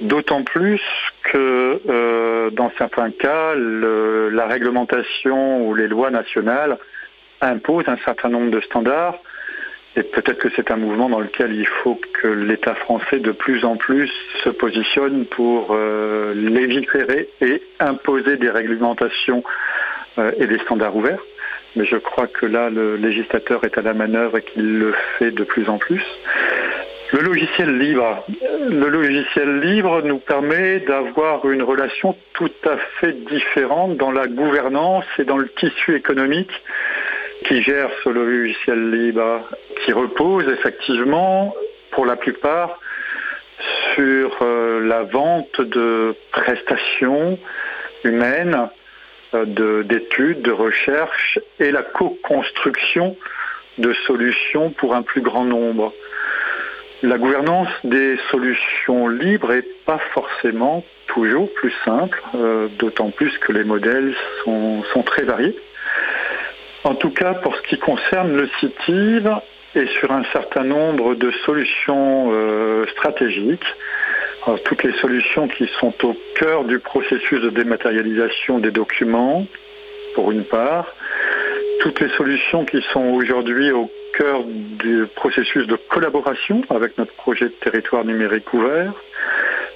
D'autant 0.00 0.42
plus 0.42 0.80
que 1.24 1.80
euh, 1.88 2.50
dans 2.50 2.70
certains 2.76 3.10
cas, 3.10 3.54
la 3.54 4.46
réglementation 4.46 5.66
ou 5.66 5.74
les 5.74 5.88
lois 5.88 6.10
nationales 6.10 6.78
imposent 7.40 7.88
un 7.88 7.96
certain 8.04 8.28
nombre 8.28 8.50
de 8.50 8.60
standards. 8.60 9.18
Et 9.98 10.02
peut-être 10.02 10.38
que 10.38 10.50
c'est 10.54 10.70
un 10.70 10.76
mouvement 10.76 11.08
dans 11.08 11.20
lequel 11.20 11.54
il 11.54 11.66
faut 11.66 11.98
que 12.20 12.28
l'État 12.28 12.74
français 12.74 13.18
de 13.18 13.32
plus 13.32 13.64
en 13.64 13.76
plus 13.76 14.12
se 14.44 14.50
positionne 14.50 15.24
pour 15.24 15.68
euh, 15.70 16.34
légiférer 16.34 17.30
et 17.40 17.62
imposer 17.80 18.36
des 18.36 18.50
réglementations 18.50 19.42
et 20.38 20.46
des 20.46 20.58
standards 20.60 20.96
ouverts. 20.96 21.22
Mais 21.76 21.84
je 21.84 21.96
crois 21.96 22.26
que 22.26 22.46
là, 22.46 22.70
le 22.70 22.96
législateur 22.96 23.62
est 23.64 23.76
à 23.76 23.82
la 23.82 23.92
manœuvre 23.92 24.38
et 24.38 24.42
qu'il 24.42 24.78
le 24.78 24.94
fait 25.18 25.30
de 25.30 25.44
plus 25.44 25.68
en 25.68 25.78
plus. 25.78 26.02
Le 27.12 27.20
logiciel 27.20 27.78
libre. 27.78 28.24
Le 28.68 28.88
logiciel 28.88 29.60
libre 29.60 30.02
nous 30.02 30.18
permet 30.18 30.80
d'avoir 30.80 31.48
une 31.48 31.62
relation 31.62 32.16
tout 32.32 32.50
à 32.64 32.78
fait 32.98 33.12
différente 33.26 33.96
dans 33.96 34.10
la 34.10 34.26
gouvernance 34.26 35.04
et 35.18 35.24
dans 35.24 35.36
le 35.36 35.48
tissu 35.50 35.94
économique 35.94 36.50
qui 37.44 37.62
gère 37.62 37.90
ce 38.02 38.08
logiciel 38.08 38.90
libre, 38.90 39.42
qui 39.84 39.92
repose 39.92 40.48
effectivement, 40.48 41.54
pour 41.92 42.06
la 42.06 42.16
plupart, 42.16 42.80
sur 43.94 44.36
euh, 44.42 44.80
la 44.86 45.02
vente 45.02 45.60
de 45.60 46.14
prestations 46.32 47.38
humaines 48.04 48.54
euh, 48.54 48.66
d'études, 49.32 50.42
de, 50.42 50.52
recherche 50.52 51.38
et 51.58 51.70
la 51.70 51.82
co-construction 51.82 53.16
de 53.78 53.92
solutions 54.06 54.70
pour 54.70 54.94
un 54.94 55.02
plus 55.02 55.20
grand 55.20 55.44
nombre. 55.44 55.92
La 57.02 57.18
gouvernance 57.18 57.68
des 57.84 58.16
solutions 58.30 59.08
libres 59.08 59.52
n'est 59.52 59.66
pas 59.84 60.00
forcément 60.14 60.82
toujours 61.08 61.52
plus 61.54 61.72
simple, 61.84 62.20
euh, 62.34 62.68
d'autant 62.78 63.10
plus 63.10 63.36
que 63.38 63.52
les 63.52 63.64
modèles 63.64 64.14
sont, 64.44 64.82
très 65.04 65.22
variés. 65.22 65.56
En 66.84 66.94
tout 66.94 67.10
cas, 67.10 67.34
pour 67.34 67.54
ce 67.56 67.62
qui 67.62 67.78
concerne 67.78 68.34
le 68.34 68.48
CITIV 68.58 69.30
et 69.74 69.86
sur 69.98 70.10
un 70.10 70.24
certain 70.32 70.64
nombre 70.64 71.14
de 71.14 71.30
solutions 71.44 72.30
euh, 72.32 72.86
stratégiques, 72.92 73.66
toutes 74.64 74.84
les 74.84 74.92
solutions 74.94 75.48
qui 75.48 75.68
sont 75.80 75.92
au 76.04 76.16
cœur 76.36 76.64
du 76.64 76.78
processus 76.78 77.40
de 77.40 77.50
dématérialisation 77.50 78.58
des 78.58 78.70
documents, 78.70 79.46
pour 80.14 80.30
une 80.30 80.44
part, 80.44 80.94
toutes 81.80 82.00
les 82.00 82.08
solutions 82.10 82.64
qui 82.64 82.80
sont 82.92 83.04
aujourd'hui 83.14 83.70
au 83.72 83.90
cœur 84.16 84.44
du 84.44 85.06
processus 85.14 85.66
de 85.66 85.76
collaboration 85.76 86.62
avec 86.70 86.96
notre 86.96 87.12
projet 87.14 87.46
de 87.46 87.54
territoire 87.62 88.04
numérique 88.04 88.52
ouvert, 88.54 88.92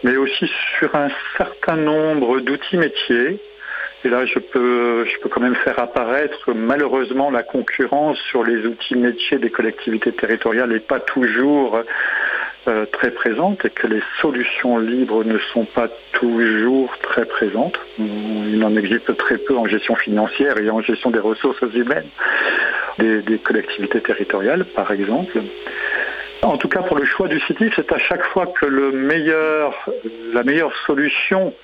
mais 0.02 0.16
aussi 0.16 0.50
sur 0.78 0.94
un 0.94 1.08
certain 1.36 1.76
nombre 1.76 2.40
d'outils 2.40 2.78
métiers. 2.78 3.38
Et 4.02 4.08
là, 4.08 4.24
je 4.24 4.38
peux, 4.38 5.04
je 5.04 5.18
peux 5.20 5.28
quand 5.28 5.42
même 5.42 5.56
faire 5.56 5.78
apparaître 5.78 6.54
malheureusement 6.54 7.30
la 7.30 7.42
concurrence 7.42 8.18
sur 8.30 8.44
les 8.44 8.64
outils 8.66 8.96
métiers 8.96 9.38
des 9.38 9.50
collectivités 9.50 10.12
territoriales 10.12 10.72
et 10.72 10.80
pas 10.80 11.00
toujours 11.00 11.82
euh, 12.68 12.84
très 12.86 13.10
présente 13.10 13.64
et 13.64 13.70
que 13.70 13.86
les 13.86 14.02
solutions 14.20 14.78
libres 14.78 15.24
ne 15.24 15.38
sont 15.52 15.64
pas 15.64 15.88
toujours 16.12 16.92
très 17.02 17.24
présentes. 17.24 17.78
Il 17.98 18.62
en 18.64 18.76
existe 18.76 19.16
très 19.16 19.38
peu 19.38 19.56
en 19.56 19.66
gestion 19.66 19.94
financière 19.94 20.58
et 20.58 20.68
en 20.70 20.82
gestion 20.82 21.10
des 21.10 21.20
ressources 21.20 21.62
humaines 21.74 22.08
des, 22.98 23.38
collectivités 23.38 24.00
territoriales, 24.00 24.64
par 24.64 24.92
exemple. 24.92 25.40
En 26.42 26.56
tout 26.56 26.68
cas, 26.68 26.82
pour 26.82 26.96
le 26.96 27.04
choix 27.04 27.28
du 27.28 27.40
CITIF, 27.40 27.72
c'est 27.76 27.92
à 27.92 27.98
chaque 27.98 28.24
fois 28.26 28.46
que 28.46 28.66
la 28.66 30.42
meilleure 30.42 30.76
solution 30.86 31.54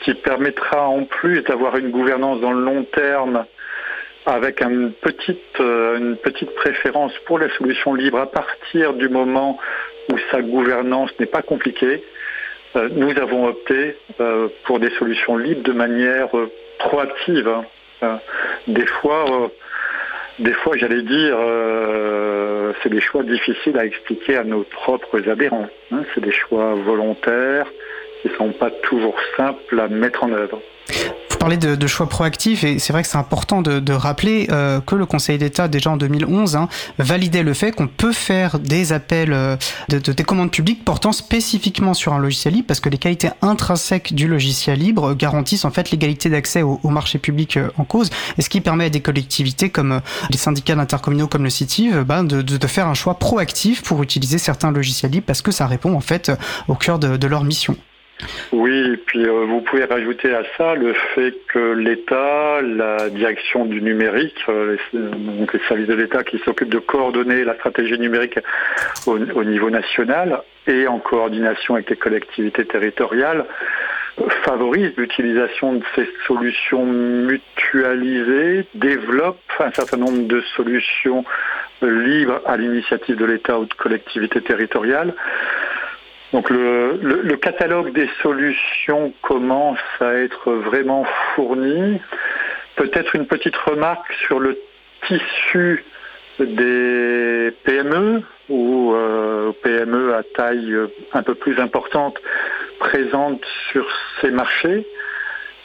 qui 0.00 0.14
permettra 0.14 0.88
en 0.88 1.04
plus 1.04 1.42
d'avoir 1.42 1.76
une 1.76 1.90
gouvernance 1.90 2.40
dans 2.40 2.52
le 2.52 2.64
long 2.64 2.84
terme 2.84 3.44
avec 4.26 4.62
euh, 4.62 5.98
une 5.98 6.16
petite 6.16 6.54
préférence 6.54 7.12
pour 7.26 7.38
les 7.38 7.50
solutions 7.50 7.94
libres 7.94 8.20
à 8.20 8.30
partir 8.30 8.94
du 8.94 9.08
moment 9.08 9.58
où 10.12 10.16
sa 10.30 10.42
gouvernance 10.42 11.10
n'est 11.18 11.26
pas 11.26 11.42
compliquée, 11.42 12.02
euh, 12.76 12.88
nous 12.92 13.10
avons 13.18 13.46
opté 13.46 13.96
euh, 14.20 14.48
pour 14.64 14.80
des 14.80 14.90
solutions 14.98 15.36
libres 15.36 15.62
de 15.62 15.72
manière 15.72 16.36
euh, 16.36 16.50
proactive. 16.78 17.48
Hein. 18.02 18.20
des 18.66 18.86
fois, 18.86 19.50
des 20.38 20.52
fois, 20.52 20.76
j'allais 20.76 21.02
dire, 21.02 21.38
c'est 22.82 22.90
des 22.90 23.00
choix 23.00 23.22
difficiles 23.22 23.78
à 23.78 23.86
expliquer 23.86 24.36
à 24.36 24.44
nos 24.44 24.64
propres 24.64 25.26
adhérents. 25.28 25.68
Hein. 25.92 26.02
C'est 26.14 26.20
des 26.20 26.32
choix 26.32 26.74
volontaires 26.74 27.66
qui 28.20 28.28
ne 28.28 28.34
sont 28.34 28.52
pas 28.52 28.70
toujours 28.70 29.16
simples 29.36 29.80
à 29.80 29.88
mettre 29.88 30.24
en 30.24 30.32
œuvre. 30.32 30.60
Vous 31.44 31.50
parlez 31.50 31.76
de, 31.76 31.86
choix 31.86 32.08
proactifs 32.08 32.64
et 32.64 32.78
c'est 32.78 32.94
vrai 32.94 33.02
que 33.02 33.08
c'est 33.10 33.18
important 33.18 33.60
de, 33.60 33.92
rappeler 33.92 34.48
euh, 34.50 34.80
que 34.80 34.94
le 34.94 35.04
Conseil 35.04 35.36
d'État, 35.36 35.68
déjà 35.68 35.90
en 35.90 35.98
2011, 35.98 36.56
hein, 36.56 36.70
validait 36.98 37.42
le 37.42 37.52
fait 37.52 37.70
qu'on 37.70 37.86
peut 37.86 38.14
faire 38.14 38.58
des 38.58 38.94
appels 38.94 39.34
euh, 39.34 39.54
de, 39.90 39.98
des 39.98 40.24
commandes 40.24 40.50
publiques 40.50 40.86
portant 40.86 41.12
spécifiquement 41.12 41.92
sur 41.92 42.14
un 42.14 42.18
logiciel 42.18 42.54
libre 42.54 42.68
parce 42.68 42.80
que 42.80 42.88
les 42.88 42.96
qualités 42.96 43.28
intrinsèques 43.42 44.14
du 44.14 44.26
logiciel 44.26 44.78
libre 44.78 45.12
garantissent 45.12 45.66
en 45.66 45.70
fait 45.70 45.90
l'égalité 45.90 46.30
d'accès 46.30 46.62
au, 46.62 46.80
marché 46.88 47.18
public 47.18 47.58
euh, 47.58 47.68
en 47.76 47.84
cause 47.84 48.08
et 48.38 48.42
ce 48.42 48.48
qui 48.48 48.62
permet 48.62 48.86
à 48.86 48.88
des 48.88 49.02
collectivités 49.02 49.68
comme 49.68 50.00
les 50.30 50.38
syndicats 50.38 50.76
d'intercommunaux 50.76 51.26
comme 51.26 51.44
le 51.44 51.50
CITIV 51.50 52.04
ben, 52.04 52.24
de, 52.24 52.40
de, 52.40 52.66
faire 52.66 52.88
un 52.88 52.94
choix 52.94 53.18
proactif 53.18 53.82
pour 53.82 54.02
utiliser 54.02 54.38
certains 54.38 54.70
logiciels 54.70 55.12
libres 55.12 55.26
parce 55.26 55.42
que 55.42 55.52
ça 55.52 55.66
répond 55.66 55.94
en 55.94 56.00
fait 56.00 56.32
au 56.68 56.74
cœur 56.74 56.98
de 56.98 57.26
leur 57.26 57.44
mission. 57.44 57.76
Oui, 58.52 58.92
et 58.92 58.96
puis 58.96 59.24
euh, 59.26 59.46
vous 59.46 59.60
pouvez 59.62 59.84
rajouter 59.84 60.34
à 60.34 60.42
ça 60.56 60.74
le 60.74 60.92
fait 61.14 61.34
que 61.48 61.72
l'État, 61.72 62.62
la 62.62 63.10
direction 63.10 63.64
du 63.64 63.82
numérique, 63.82 64.38
euh, 64.48 64.76
donc 64.92 65.52
les 65.52 65.60
services 65.68 65.88
de 65.88 65.94
l'État 65.94 66.22
qui 66.22 66.38
s'occupent 66.38 66.70
de 66.70 66.78
coordonner 66.78 67.44
la 67.44 67.54
stratégie 67.54 67.98
numérique 67.98 68.38
au, 69.06 69.18
niveau 69.18 69.70
national 69.70 70.42
et 70.66 70.86
en 70.86 70.98
coordination 70.98 71.74
avec 71.74 71.90
les 71.90 71.96
collectivités 71.96 72.64
territoriales, 72.64 73.44
favorise 74.44 74.92
l'utilisation 74.96 75.74
de 75.74 75.82
ces 75.96 76.08
solutions 76.26 76.86
mutualisées, 76.86 78.66
développe 78.74 79.40
un 79.58 79.72
certain 79.72 79.96
nombre 79.96 80.28
de 80.28 80.40
solutions 80.56 81.24
libres 81.82 82.40
à 82.46 82.56
l'initiative 82.56 83.16
de 83.16 83.24
l'État 83.24 83.58
ou 83.58 83.64
de 83.64 83.74
collectivités 83.74 84.40
territoriales 84.40 85.12
donc 86.34 86.50
le, 86.50 87.36
catalogue 87.36 87.92
des 87.92 88.08
solutions 88.20 89.12
commence 89.22 89.78
à 90.00 90.14
être 90.14 90.50
vraiment 90.50 91.06
fourni. 91.34 92.00
Peut-être 92.74 93.14
une 93.14 93.26
petite 93.26 93.54
remarque 93.54 94.12
sur 94.26 94.40
le 94.40 94.58
tissu 95.06 95.84
des 96.40 97.52
PME 97.62 98.22
ou 98.48 98.94
euh, 98.94 99.52
PME 99.62 100.12
à 100.12 100.24
taille 100.34 100.74
un 101.12 101.22
peu 101.22 101.36
plus 101.36 101.60
importante 101.60 102.16
présentes 102.80 103.46
sur 103.70 103.86
ces 104.20 104.32
marchés. 104.32 104.84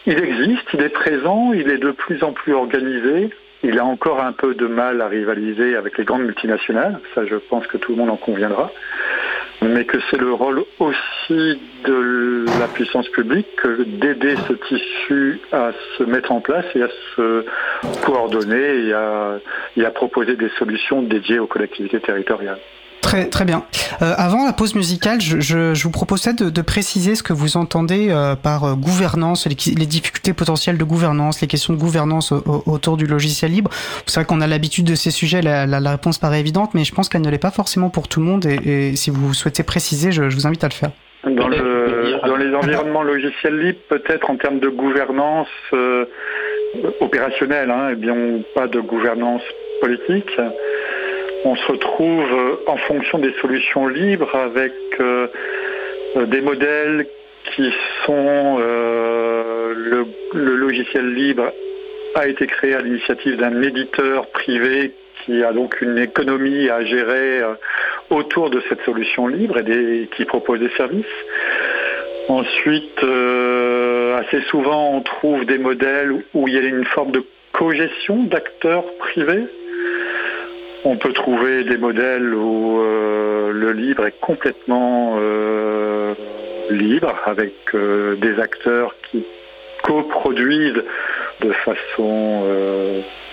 Il 0.05 0.23
existe, 0.23 0.67
il 0.75 0.83
est 0.83 0.89
présent, 0.89 1.51
il 1.51 1.71
est 1.71 1.79
de 1.79 1.89
plus 1.89 2.23
en 2.23 2.31
plus 2.31 2.53
organisé. 2.53 3.31
Il 3.63 3.79
a 3.79 3.85
encore 3.85 4.21
un 4.21 4.33
peu 4.33 4.53
de 4.53 4.67
mal 4.67 5.01
à 5.01 5.07
rivaliser 5.07 5.75
avec 5.75 5.97
les 5.97 6.05
grandes 6.05 6.25
multinationales, 6.25 6.99
ça 7.15 7.25
je 7.25 7.37
pense 7.37 7.65
que 7.65 7.77
tout 7.77 7.93
le 7.93 7.97
monde 7.97 8.11
en 8.11 8.17
conviendra 8.17 8.71
mais 9.61 9.85
que 9.85 9.97
c'est 10.09 10.19
le 10.19 10.31
rôle 10.31 10.63
aussi 10.79 11.59
de 11.85 12.45
la 12.59 12.67
puissance 12.67 13.07
publique 13.09 13.47
d'aider 13.65 14.35
ce 14.47 14.53
tissu 14.53 15.39
à 15.51 15.71
se 15.97 16.03
mettre 16.03 16.31
en 16.31 16.39
place 16.39 16.65
et 16.75 16.83
à 16.83 16.89
se 17.15 17.45
coordonner 18.03 18.87
et 19.75 19.85
à, 19.85 19.91
proposer 19.91 20.35
des 20.35 20.49
solutions 20.57 21.01
dédiées 21.01 21.39
aux 21.39 21.47
collectivités 21.47 21.99
territoriales. 21.99 22.59
Très, 23.09 23.25
très 23.25 23.43
bien. 23.43 23.63
Euh, 24.03 24.13
avant 24.17 24.45
la 24.45 24.53
pause 24.53 24.75
musicale, 24.75 25.19
je, 25.19 25.39
je, 25.39 25.73
je 25.73 25.83
vous 25.83 25.89
proposais 25.89 26.33
de, 26.33 26.51
de, 26.51 26.61
préciser 26.61 27.15
ce 27.15 27.23
que 27.23 27.33
vous 27.33 27.57
entendez 27.57 28.09
euh, 28.11 28.35
par 28.35 28.65
euh, 28.65 28.75
gouvernance, 28.75 29.47
les, 29.47 29.55
les, 29.73 29.87
difficultés 29.87 30.33
potentielles 30.33 30.77
de 30.77 30.83
gouvernance, 30.83 31.41
les 31.41 31.47
questions 31.47 31.73
de 31.73 31.79
gouvernance 31.79 32.31
autour 32.67 32.97
du 32.97 33.07
logiciel 33.07 33.49
libre. 33.49 33.71
C'est 34.05 34.19
vrai 34.19 34.25
qu'on 34.25 34.41
a 34.41 34.47
l'habitude 34.47 34.85
de 34.85 34.93
ces 34.93 35.09
sujets, 35.09 35.41
la, 35.41 35.65
la, 35.65 35.79
la, 35.79 35.89
réponse 35.89 36.19
paraît 36.19 36.39
évidente, 36.39 36.75
mais 36.75 36.83
je 36.83 36.93
pense 36.93 37.09
qu'elle 37.09 37.23
ne 37.23 37.31
l'est 37.31 37.39
pas 37.39 37.49
forcément 37.49 37.89
pour 37.89 38.07
tout 38.07 38.19
le 38.19 38.27
monde. 38.27 38.45
Et, 38.45 38.91
et 38.91 38.95
si 38.95 39.09
vous 39.09 39.33
souhaitez 39.33 39.63
préciser, 39.63 40.11
je, 40.11 40.29
je, 40.29 40.35
vous 40.35 40.45
invite 40.45 40.63
à 40.63 40.67
le 40.67 40.73
faire. 40.73 40.91
Dans, 41.23 41.47
le, 41.47 42.19
dans 42.27 42.37
les 42.37 42.53
environnements 42.53 43.01
logiciels 43.01 43.59
libres, 43.59 43.79
peut-être 43.89 44.29
en 44.29 44.35
termes 44.35 44.59
de 44.59 44.69
gouvernance 44.69 45.47
euh, 45.73 46.05
opérationnelle, 46.99 47.71
hein, 47.71 47.89
eh 47.91 47.95
bien, 47.95 48.15
pas 48.53 48.67
de 48.67 48.79
gouvernance 48.81 49.41
politique 49.81 50.29
on 51.45 51.55
se 51.55 51.71
retrouve 51.71 52.31
euh, 52.31 52.55
en 52.67 52.77
fonction 52.77 53.19
des 53.19 53.33
solutions 53.41 53.87
libres 53.87 54.33
avec 54.35 54.73
euh, 54.99 55.27
euh, 56.17 56.25
des 56.25 56.41
modèles 56.41 57.07
qui 57.55 57.71
sont 58.05 58.57
le, 58.59 60.05
logiciel 60.33 61.13
libre 61.13 61.51
a 62.15 62.27
été 62.27 62.45
créé 62.47 62.75
à 62.75 62.81
l'initiative 62.81 63.37
d'un 63.37 63.61
éditeur 63.61 64.27
privé 64.27 64.93
qui 65.23 65.43
a 65.43 65.53
donc 65.53 65.81
une 65.81 65.97
économie 65.97 66.69
à 66.69 66.83
gérer 66.83 67.41
autour 68.09 68.49
de 68.49 68.61
cette 68.67 68.81
solution 68.81 69.27
libre 69.27 69.57
et 69.57 70.09
qui 70.15 70.25
propose 70.25 70.59
des 70.59 70.69
services. 70.71 71.05
Ensuite, 72.27 73.03
assez 74.17 74.41
souvent, 74.49 74.95
on 74.95 75.01
trouve 75.01 75.45
des 75.45 75.57
modèles 75.57 76.23
où 76.33 76.47
il 76.47 76.53
y 76.53 76.57
a 76.57 76.61
une 76.61 76.85
forme 76.85 77.11
de 77.11 77.23
cogestion 77.53 78.23
d'acteurs 78.23 78.85
privés 78.99 79.45
on 80.85 80.97
peut 80.97 81.13
trouver 81.13 81.63
des 81.63 81.77
modèles 81.77 82.33
où 82.33 82.79
euh, 82.79 83.51
le 83.51 83.71
libre 83.71 84.05
est 84.05 84.19
complètement 84.19 85.17
euh, 85.19 86.13
libre, 86.69 87.13
avec 87.25 87.53
euh, 87.73 88.15
des 88.15 88.39
acteurs 88.39 88.95
qui 89.09 89.25
coproduisent 89.83 90.83
de 91.41 91.51
façon 91.51 92.43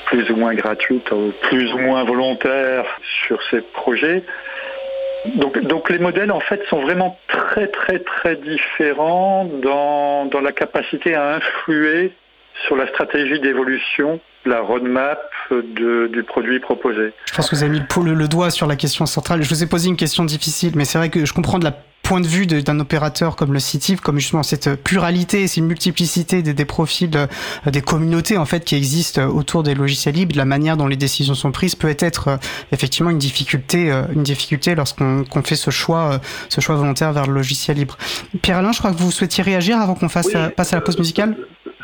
plus 0.07 0.31
ou 0.31 0.37
moins 0.37 0.55
gratuite 0.55 1.11
plus 1.43 1.73
ou 1.75 1.79
moins 1.79 2.05
volontaire 2.05 2.85
sur 3.27 3.43
ces 3.51 3.61
projets. 3.61 4.23
Donc, 5.35 5.91
les 5.91 5.99
modèles 5.99 6.31
en 6.31 6.39
fait 6.39 6.63
sont 6.71 6.81
vraiment 6.83 7.19
très 7.27 7.67
très 7.67 7.99
très 7.99 8.37
différents 8.37 9.45
dans 9.45 10.41
la 10.41 10.53
capacité 10.53 11.17
à 11.17 11.35
influer 11.35 12.13
sur 12.65 12.77
la 12.77 12.87
stratégie 12.89 13.41
d'évolution, 13.41 14.21
la 14.47 14.61
roadmap 14.61 15.21
du 15.51 16.23
produit 16.27 16.61
proposé. 16.61 17.13
Je 17.27 17.35
pense 17.35 17.49
que 17.49 17.57
vous 17.57 17.63
avez 17.63 17.73
mis 17.73 17.81
le, 17.81 18.15
le, 18.15 18.29
doigt 18.29 18.51
sur 18.51 18.67
la 18.67 18.77
question 18.77 19.07
centrale. 19.07 19.43
Je 19.43 19.49
vous 19.49 19.63
ai 19.63 19.67
posé 19.67 19.89
une 19.89 19.97
question 19.97 20.25
difficile, 20.25 20.73
mais 20.75 20.85
c'est 20.85 20.99
vrai 20.99 21.11
que 21.11 21.25
je 21.25 21.33
comprends 21.33 21.59
de 21.59 21.65
la 21.65 21.77
point 22.07 22.21
de 22.21 22.27
vue 22.27 22.47
d'un 22.47 22.79
opérateur 22.79 23.35
comme 23.35 23.53
le 23.53 23.59
CITIV, 23.59 24.01
comme 24.01 24.21
justement 24.21 24.45
cette 24.45 24.77
pluralité, 24.77 25.49
cette 25.49 25.65
multiplicité 25.65 26.41
des, 26.41 26.55
des 26.55 26.65
profils 26.65 27.11
euh, 27.17 27.27
des 27.69 27.81
communautés 27.81 28.39
en 28.39 28.45
fait 28.45 28.65
qui 28.65 28.77
existent 28.77 29.27
autour 29.27 29.65
des 29.65 29.75
logiciels 29.75 30.15
libres, 30.15 30.33
de 30.33 30.39
la 30.39 30.45
manière 30.45 30.77
dont 30.77 30.87
les 30.87 30.97
décisions 30.97 31.35
sont 31.35 31.51
prises 31.51 31.75
peut 31.75 31.97
être 31.99 32.29
euh, 32.29 32.37
effectivement 32.71 33.11
une 33.11 33.19
difficulté, 33.19 33.91
euh, 33.91 34.03
une 34.15 34.23
difficulté 34.23 34.77
lorsqu'on 34.77 35.25
fait 35.45 35.57
ce 35.57 35.71
choix, 35.73 36.21
ce 36.49 36.61
choix 36.61 36.77
volontaire 36.77 37.13
vers 37.13 37.27
le 37.27 37.35
logiciel 37.35 37.77
libre. 37.77 37.99
Pierre 38.41 38.59
Alain, 38.59 38.71
je 38.71 38.79
crois 38.79 38.93
que 38.93 38.99
vous 38.99 39.11
souhaitiez 39.11 39.43
réagir 39.43 39.81
avant 39.81 39.97
qu'on 39.97 40.09
fasse 40.09 40.29
passe 40.57 40.73
à 40.73 40.77
la 40.77 40.83
pause 40.83 40.99
musicale? 40.99 41.37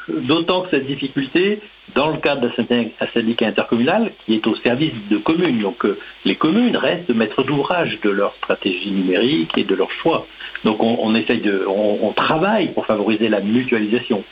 D'autant 0.08 0.62
que 0.62 0.70
cette 0.70 0.86
difficulté, 0.86 1.60
dans 1.94 2.10
le 2.10 2.18
cadre 2.18 2.48
d'un 2.58 3.08
syndicat 3.12 3.46
intercommunal 3.46 4.12
qui 4.24 4.34
est 4.34 4.46
au 4.46 4.54
service 4.56 4.92
de 5.10 5.18
communes, 5.18 5.60
donc 5.60 5.84
euh, 5.84 5.98
les 6.24 6.36
communes 6.36 6.76
restent 6.76 7.10
maîtres 7.10 7.42
d'ouvrage 7.42 8.00
de 8.02 8.10
leur 8.10 8.34
stratégie 8.36 8.90
numérique 8.90 9.56
et 9.56 9.64
de 9.64 9.74
leur 9.74 9.90
choix. 9.90 10.26
Donc 10.64 10.82
on, 10.82 12.12
travaille 12.14 12.72
pour 12.72 12.86
favoriser 12.86 13.28
la 13.28 13.40
mutualisation. 13.40 14.24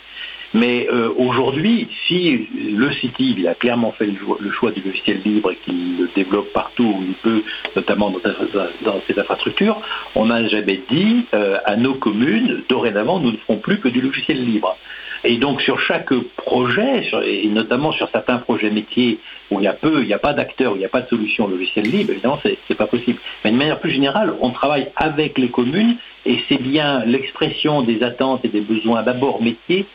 Mais 0.53 0.89
euh, 0.93 1.11
aujourd'hui, 1.17 1.89
si 2.07 2.49
le 2.55 2.91
CITIV 2.93 3.39
il 3.39 3.49
a 3.49 3.55
clairement 3.55 3.93
fait 3.93 4.07
le, 4.07 4.51
choix 4.53 4.73
du 4.73 4.81
logiciel 4.83 5.21
libre 5.25 5.53
et 5.53 5.57
qu'il 5.57 5.99
le 5.99 6.11
développe 6.15 6.53
partout 6.53 6.95
où 6.99 7.03
il 7.07 7.15
peut, 7.15 7.43
notamment 7.77 8.11
dans, 8.11 9.01
ses 9.07 9.19
infrastructures, 9.19 9.81
on 10.15 10.27
n'a 10.27 10.47
jamais 10.49 10.83
dit 10.91 11.27
euh, 11.35 11.59
à 11.65 11.77
nos 11.77 11.95
communes, 11.95 12.63
dorénavant, 12.69 13.21
nous 13.21 13.33
ne 13.33 13.37
ferons 13.39 13.59
plus 13.59 13.79
que 13.79 13.89
du 13.89 14.01
logiciel 14.01 14.45
libre. 14.45 14.77
Et 15.25 15.37
donc 15.37 15.61
sur 15.61 15.81
chaque 15.81 16.13
projet, 16.37 17.03
et 17.25 17.49
notamment 17.49 17.93
sur 17.93 18.09
certains 18.11 18.39
projets 18.39 18.71
métiers 18.71 19.19
où 19.51 19.61
il 19.61 19.67
a 19.67 19.73
peu, 19.73 20.01
il 20.01 20.07
n'y 20.07 20.15
a 20.15 20.19
pas 20.19 20.33
d'acteurs, 20.33 20.73
où 20.73 20.77
il 20.77 20.81
n'y 20.81 20.85
a 20.85 20.91
pas 20.91 21.03
de 21.03 21.09
solution 21.09 21.47
logicielle 21.47 21.87
libre, 21.87 22.13
évidemment, 22.13 22.39
c'est, 22.43 22.59
n'est 22.69 22.77
pas 22.77 22.87
possible. 22.87 23.19
Mais 23.45 23.51
de 23.51 23.57
manière 23.57 23.81
plus 23.81 23.91
générale, 23.91 24.35
on 24.41 24.51
travaille 24.51 24.89
avec 24.97 25.39
les 25.39 25.49
communes 25.49 25.97
et 26.25 26.39
c'est 26.49 26.61
bien 26.61 27.05
l'expression 27.05 27.83
des 27.83 28.03
attentes 28.03 28.45
et 28.45 28.49
des 28.49 28.61
besoins 28.61 29.03
d'abord 29.03 29.43
métiers 29.43 29.87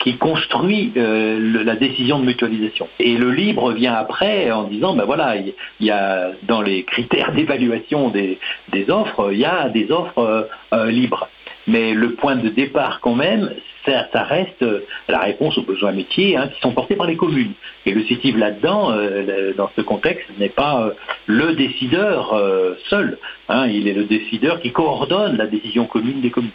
qui 0.00 0.16
construit 0.18 0.92
euh, 0.96 1.64
la 1.64 1.76
décision 1.76 2.18
de 2.18 2.26
mutualisation. 2.26 2.88
Et 2.98 3.16
le 3.16 3.30
libre 3.30 3.72
vient 3.72 3.94
après 3.94 4.50
en 4.50 4.64
disant, 4.64 4.94
ben 4.94 5.04
voilà, 5.04 5.36
il 5.36 5.54
y, 5.80 5.90
a 5.90 6.32
dans 6.42 6.60
les 6.60 6.82
critères 6.84 7.32
d'évaluation 7.36 8.10
des, 8.10 8.38
offres, 8.88 9.30
il 9.32 9.38
y 9.38 9.46
a 9.46 9.68
des 9.70 9.90
offres 9.90 10.18
euh, 10.18 10.42
euh, 10.74 10.90
libres. 10.90 11.28
Mais 11.66 11.94
le 11.94 12.12
point 12.14 12.36
de 12.36 12.50
départ 12.50 13.00
quand 13.00 13.14
même, 13.14 13.50
ça, 13.84 14.22
reste 14.22 14.62
euh, 14.62 14.80
la 15.08 15.20
réponse 15.20 15.56
aux 15.58 15.62
besoins 15.62 15.92
métiers 15.92 16.36
hein, 16.36 16.48
qui 16.48 16.60
sont 16.60 16.72
portés 16.72 16.96
par 16.96 17.06
les 17.06 17.16
communes. 17.16 17.52
Et 17.86 17.92
le 17.92 18.02
CITIV 18.04 18.38
là-dedans, 18.38 18.92
euh, 18.92 19.52
dans 19.56 19.70
ce 19.76 19.82
contexte, 19.82 20.26
n'est 20.38 20.48
pas 20.48 20.82
euh, 20.82 20.90
le 21.26 21.54
décideur 21.54 22.34
seul. 22.88 23.18
Hein. 23.48 23.66
il 23.68 23.88
est 23.88 23.92
le 23.92 24.04
décideur 24.04 24.60
qui 24.60 24.72
coordonne 24.72 25.36
la 25.36 25.46
décision 25.46 25.86
commune 25.86 26.20
des 26.20 26.30
communes. 26.30 26.50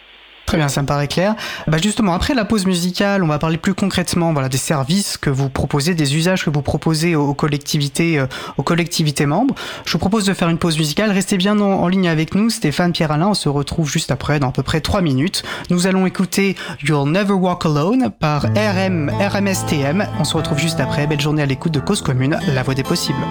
Très 0.50 0.58
bien, 0.58 0.66
ça 0.66 0.82
me 0.82 0.86
paraît 0.88 1.06
clair. 1.06 1.36
Bah 1.68 1.78
justement, 1.80 2.12
après 2.12 2.34
la 2.34 2.44
pause 2.44 2.66
musicale, 2.66 3.22
on 3.22 3.28
va 3.28 3.38
parler 3.38 3.56
plus 3.56 3.72
concrètement 3.72 4.32
des 4.32 4.56
services 4.56 5.16
que 5.16 5.30
vous 5.30 5.48
proposez, 5.48 5.94
des 5.94 6.16
usages 6.16 6.44
que 6.44 6.50
vous 6.50 6.60
proposez 6.60 7.14
aux 7.14 7.34
collectivités, 7.34 8.18
euh, 8.18 8.26
aux 8.56 8.64
collectivités 8.64 9.26
membres. 9.26 9.54
Je 9.84 9.92
vous 9.92 10.00
propose 10.00 10.24
de 10.24 10.34
faire 10.34 10.48
une 10.48 10.58
pause 10.58 10.76
musicale. 10.76 11.12
Restez 11.12 11.36
bien 11.36 11.60
en, 11.60 11.86
ligne 11.86 12.08
avec 12.08 12.34
nous, 12.34 12.50
Stéphane, 12.50 12.90
Pierre-Alain. 12.90 13.28
On 13.28 13.34
se 13.34 13.48
retrouve 13.48 13.88
juste 13.88 14.10
après, 14.10 14.40
dans 14.40 14.48
à 14.48 14.50
peu 14.50 14.64
près 14.64 14.80
3 14.80 15.02
minutes. 15.02 15.44
Nous 15.70 15.86
allons 15.86 16.04
écouter 16.04 16.56
You'll 16.82 17.08
Never 17.08 17.34
Walk 17.34 17.66
Alone 17.66 18.10
par 18.10 18.46
RM, 18.46 19.08
RMSTM. 19.20 20.04
On 20.18 20.24
se 20.24 20.36
retrouve 20.36 20.58
juste 20.58 20.80
après. 20.80 21.06
Belle 21.06 21.20
journée 21.20 21.42
à 21.42 21.46
l'écoute 21.46 21.70
de 21.70 21.78
Cause 21.78 22.02
Commune, 22.02 22.40
la 22.52 22.64
voix 22.64 22.74
des 22.74 22.82
possibles. 22.82 23.24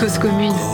Cause 0.00 0.18
commune 0.18 0.69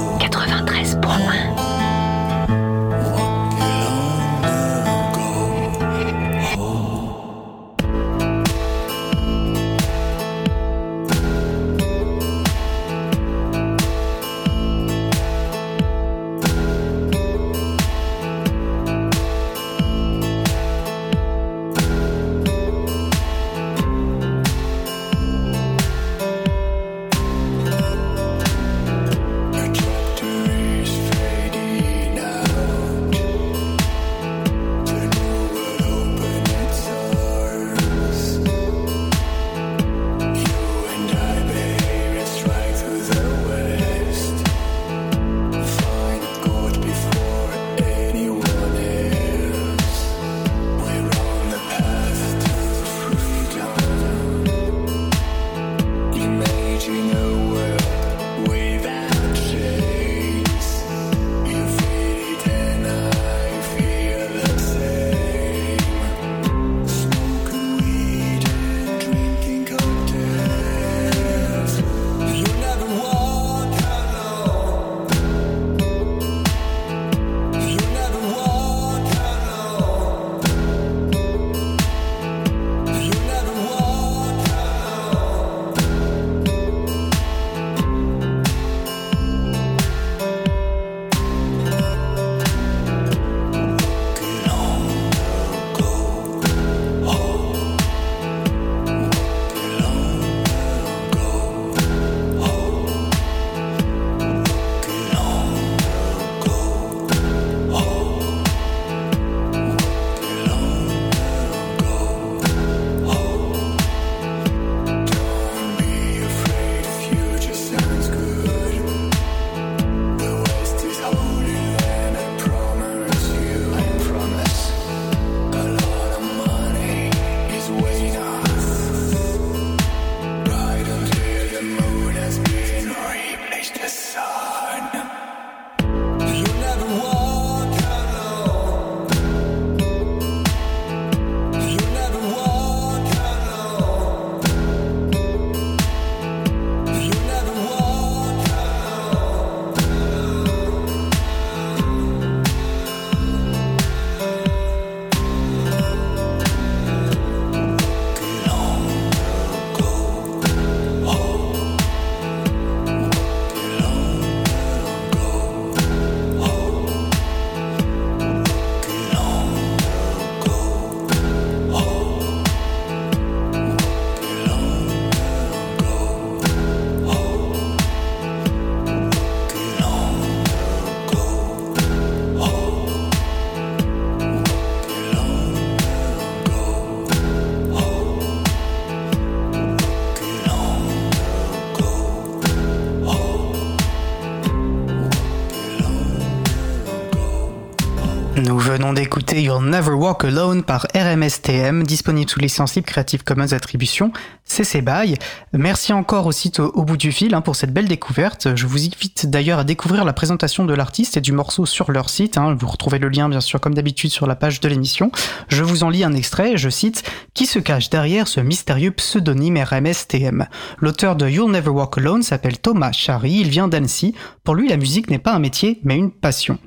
d'écouter 198.79 199.43
You'll 199.43 199.65
Never 199.65 199.93
Walk 199.93 200.25
Alone 200.25 200.63
par 200.63 200.87
RMSTM, 200.95 201.83
disponible 201.85 202.29
sous 202.29 202.41
licence 202.41 202.75
libre 202.75 202.87
Creative 202.87 203.25
Commons 203.25 203.53
Attribution, 203.53 204.13
CC 204.57 204.81
BY. 204.81 205.17
Merci 205.53 205.93
encore 205.93 206.25
au 206.25 206.33
site 206.33 206.61
au, 206.61 206.83
bout 206.83 206.97
du 206.97 207.13
fil 207.13 207.35
hein, 207.35 207.43
pour 207.43 207.57
cette 207.57 207.75
belle 207.75 207.89
découverte. 207.89 208.57
Je 208.57 208.67
vous 208.67 208.87
invite 208.87 209.27
d'ailleurs 209.27 209.59
à 209.59 209.65
découvrir 209.65 210.07
la 210.07 210.15
présentation 210.15 210.65
de 210.65 210.73
l'artiste 210.73 211.19
et 211.19 211.21
du 211.21 211.33
morceau 211.33 211.67
sur 211.67 211.93
leur 211.93 212.09
site. 212.09 212.39
Hein. 212.39 212.57
Vous 212.59 212.67
retrouvez 212.67 212.99
le 212.99 213.11
lien 213.11 213.29
bien 213.29 213.43
sûr 213.43 213.61
comme 213.61 213.75
d'habitude 213.75 214.11
sur 214.11 214.27
la 214.27 214.35
page 214.35 214.61
de 214.61 214.69
l'émission. 214.71 215.13
Je 215.49 215.63
vous 215.63 215.85
en 215.85 215.91
lis 215.91 216.05
un 216.05 216.15
extrait, 216.15 216.57
je 216.57 216.71
cite 216.71 217.03
Qui 217.35 217.45
se 217.45 217.59
cache 217.59 217.91
derrière 217.91 218.29
ce 218.29 218.41
mystérieux 218.41 218.93
pseudonyme 218.93 219.59
RMSTM 219.63 220.47
L'auteur 220.79 221.17
de 221.17 221.29
You'll 221.29 221.51
Never 221.51 221.69
Walk 221.69 221.99
Alone 221.99 222.23
s'appelle 222.23 222.57
Thomas 222.57 222.93
Chary, 222.93 223.41
il 223.41 223.51
vient 223.51 223.69
d'Annecy. 223.69 224.15
Pour 224.43 224.55
lui, 224.55 224.71
la 224.71 224.79
musique 224.79 225.11
n'est 225.11 225.19
pas 225.19 225.35
un 225.35 225.39
métier 225.39 225.81
mais 225.85 225.97
une 225.97 226.11
passion. 226.11 226.59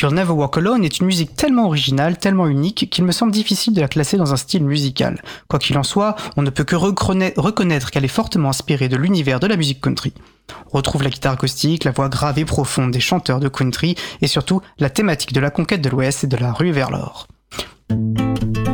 You'll 0.00 0.14
Never 0.14 0.32
Walk 0.32 0.58
Alone 0.58 0.84
est 0.84 1.00
une 1.00 1.06
musique 1.06 1.34
tellement 1.34 1.66
originale, 1.66 2.18
tellement 2.18 2.46
unique, 2.46 2.88
qu'il 2.88 3.04
me 3.04 3.12
semble 3.12 3.32
difficile 3.32 3.74
de 3.74 3.80
la 3.80 3.88
classer 3.88 4.16
dans 4.16 4.32
un 4.32 4.36
style 4.36 4.64
musical. 4.64 5.20
Quoi 5.48 5.58
qu'il 5.58 5.76
en 5.76 5.82
soit, 5.82 6.14
on 6.36 6.42
ne 6.42 6.50
peut 6.50 6.64
que 6.64 6.76
reconnaître 7.36 7.90
qu'elle 7.90 8.04
est 8.04 8.08
fortement 8.08 8.50
inspirée 8.50 8.88
de 8.88 8.96
l'univers 8.96 9.40
de 9.40 9.46
la 9.46 9.56
musique 9.56 9.80
country. 9.80 10.12
Retrouve 10.70 11.02
la 11.02 11.10
guitare 11.10 11.34
acoustique, 11.34 11.84
la 11.84 11.90
voix 11.90 12.08
grave 12.08 12.38
et 12.38 12.44
profonde 12.44 12.90
des 12.90 13.00
chanteurs 13.00 13.40
de 13.40 13.48
country, 13.48 13.94
et 14.20 14.26
surtout 14.26 14.60
la 14.78 14.90
thématique 14.90 15.32
de 15.32 15.40
la 15.40 15.50
conquête 15.50 15.82
de 15.82 15.88
l'Ouest 15.88 16.24
et 16.24 16.26
de 16.26 16.36
la 16.36 16.52
rue 16.52 16.72
vers 16.72 16.90
l'or. 16.90 17.26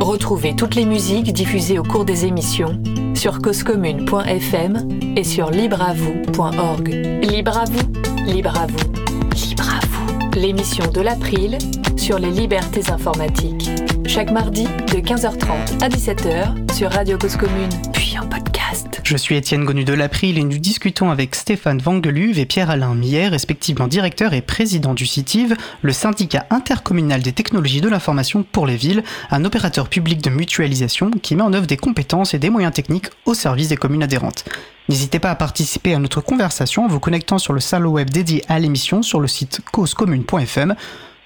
Retrouvez 0.01 0.55
toutes 0.57 0.75
les 0.75 0.85
musiques 0.85 1.33
diffusées 1.33 1.79
au 1.79 1.83
cours 1.83 2.05
des 2.05 2.25
émissions 2.25 2.81
sur 3.15 3.41
causecommune.fm 3.41 4.89
et 5.17 5.25
sur 5.25 5.51
libreavoue.org. 5.51 6.89
Libre 7.23 7.59
à 7.59 7.65
vous, 7.65 7.93
libre 8.25 8.57
à 8.57 8.67
vous, 8.67 8.93
libre 9.35 9.69
à 9.69 9.87
vous 9.87 9.99
l'émission 10.39 10.87
de 10.93 11.01
l'April 11.01 11.59
sur 11.97 12.19
les 12.19 12.31
libertés 12.31 12.91
informatiques. 12.91 13.88
Chaque 14.09 14.31
mardi 14.31 14.65
de 14.65 15.01
15h30 15.01 15.83
à 15.83 15.89
17h 15.91 16.73
sur 16.75 16.91
Radio 16.91 17.19
Cause 17.19 17.37
Commune, 17.37 17.69
puis 17.93 18.17
en 18.19 18.27
podcast. 18.27 19.03
Je 19.05 19.17
suis 19.19 19.37
Étienne 19.37 19.67
Gonu 19.67 19.85
de 19.85 19.93
l'April 19.93 20.39
et 20.39 20.45
nous 20.45 20.57
discutons 20.57 21.11
avec 21.11 21.35
Stéphane 21.35 21.79
Vangeluve 21.79 22.39
et 22.39 22.47
Pierre-Alain 22.47 22.95
Mier, 22.95 23.29
respectivement 23.29 23.87
directeur 23.87 24.33
et 24.33 24.41
président 24.41 24.95
du 24.95 25.05
CITIV, 25.05 25.57
le 25.83 25.93
syndicat 25.93 26.47
intercommunal 26.49 27.21
des 27.21 27.33
technologies 27.33 27.83
de 27.83 27.89
l'information 27.91 28.45
pour 28.51 28.67
les 28.67 28.77
villes, 28.77 29.05
un 29.31 29.45
opérateur 29.45 29.91
public 29.91 30.23
de 30.23 30.31
mutualisation 30.31 31.11
qui 31.11 31.37
met 31.37 31.43
en 31.43 31.53
œuvre 31.53 31.67
des 31.67 31.77
compétences 31.77 32.33
et 32.33 32.39
des 32.39 32.49
moyens 32.49 32.73
techniques 32.73 33.11
au 33.27 33.35
service 33.35 33.69
des 33.69 33.77
communes 33.77 34.03
adhérentes. 34.03 34.47
N'hésitez 34.89 35.19
pas 35.19 35.31
à 35.31 35.35
participer 35.35 35.93
à 35.93 35.99
notre 35.99 36.23
conversation 36.23 36.87
en 36.87 36.89
vous 36.89 37.01
connectant 37.01 37.37
sur 37.37 37.53
le 37.53 37.61
salon 37.61 37.91
web 37.91 38.09
dédié 38.09 38.43
à 38.49 38.59
l'émission 38.59 39.03
sur 39.03 39.21
le 39.21 39.29
site 39.29 39.61
causecommune.fm 39.71 40.75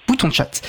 bouton 0.07 0.29
chat. 0.31 0.61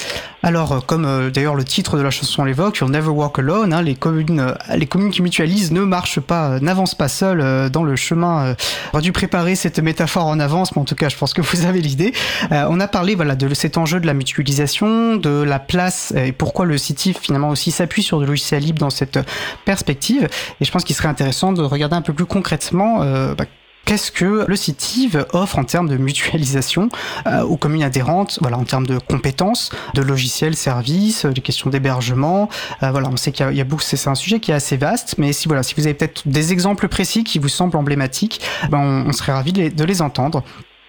Alors, 0.43 0.72
euh, 0.72 0.80
comme 0.80 1.07
euh, 1.07 1.30
d'ailleurs 1.30 1.55
le 1.55 1.64
titre 1.64 1.97
de 1.97 2.03
la 2.03 2.11
chanson 2.11 2.45
l'évoque, 2.45 2.78
You'll 2.78 2.91
Never 2.91 3.09
Walk 3.09 3.39
Alone, 3.39 3.72
hein, 3.72 3.82
les, 3.82 3.95
communes, 3.95 4.41
euh, 4.41 4.55
les 4.76 4.87
communes 4.87 5.11
qui 5.11 5.22
mutualisent 5.22 5.72
ne 5.72 5.80
marchent 5.80 6.20
pas, 6.20 6.61
n'avancent 6.61 6.95
pas 6.95 7.09
seules 7.09 7.70
dans 7.70 7.82
le 7.82 7.97
chemin. 7.97 8.55
On 8.93 9.01
dû 9.01 9.12
préparer 9.12 9.55
cette 9.55 9.78
métaphore 9.78 10.26
en 10.26 10.39
avance, 10.41 10.74
mais 10.76 10.82
en 10.82 10.85
tout 10.85 10.95
cas, 10.95 11.09
je 11.09 11.16
pense 11.16 11.32
que 11.32 11.41
vous 11.43 11.64
avez 11.66 11.80
l'idée. 11.80 12.12
on 12.51 12.80
a 12.80 12.89
parlé 12.89 13.14
voilà, 13.14 13.35
de 13.37 13.53
cet 13.55 13.78
enjeu 13.78 14.01
de 14.01 14.07
la 14.07 14.14
mutualisation, 14.14 15.16
de 15.16 15.43
la 15.43 15.59
place 15.59 16.12
et 16.16 16.32
pourquoi 16.32 16.64
le 16.64 16.78
CITIF 16.78 17.18
finalement 17.20 17.51
aussi 17.51 17.70
s'appuie 17.70 18.03
sur 18.03 18.20
du 18.20 18.26
logiciel 18.26 18.62
libre 18.62 18.78
dans 18.78 18.91
cette 18.91 19.18
perspective. 19.64 20.28
Et 20.61 20.64
je 20.64 20.70
pense 20.70 20.85
qu'il 20.85 20.97
serait 20.97 21.09
intéressant 21.09 21.53
de 21.53 21.62
regarder 21.62 21.97
un 21.97 22.03
peu 22.03 22.12
plus 22.12 22.26
concrètement 22.26 22.99
bah, 23.35 23.45
Qu'est-ce 23.85 24.11
que 24.11 24.49
le 24.49 24.57
CITIV 24.57 25.26
offre 25.35 25.59
en 25.59 25.64
termes 25.64 25.89
de 25.89 25.99
mutualisation 25.99 26.89
euh, 27.26 27.43
aux 27.43 27.59
communes 27.59 27.82
adhérentes, 27.82 28.39
voilà, 28.41 28.57
en 28.57 28.64
termes 28.64 28.87
de 28.87 28.99
compétences, 28.99 29.70
de 29.95 30.01
logiciels, 30.01 30.55
services, 30.55 31.26
des 31.26 31.43
questions 31.43 31.68
d'hébergement. 31.68 32.49
Euh, 32.82 32.91
voilà, 32.91 33.09
on 33.12 33.16
sait 33.16 33.30
qu'il 33.30 33.53
y 33.53 33.61
a, 33.61 33.64
beaucoup, 33.64 33.82
c'est 33.82 34.09
un 34.09 34.14
sujet 34.14 34.41
qui 34.41 34.53
est 34.53 34.55
assez 34.55 34.78
vaste, 34.78 35.16
mais 35.18 35.35
si 35.35 35.49
voilà, 35.49 35.62
si 35.62 35.74
vous 35.74 35.87
avez 35.87 35.95
peut-être 35.95 36.26
des 36.26 36.53
exemples 36.53 36.89
précis 36.89 37.24
qui 37.24 37.39
vous 37.39 37.49
semblent 37.49 37.76
emblématiques, 37.76 38.41
ben 38.70 39.05
on, 39.07 39.12
serait 39.12 39.32
ravi 39.32 39.53
de 39.53 39.85
les, 39.85 40.03
entendre. 40.03 40.43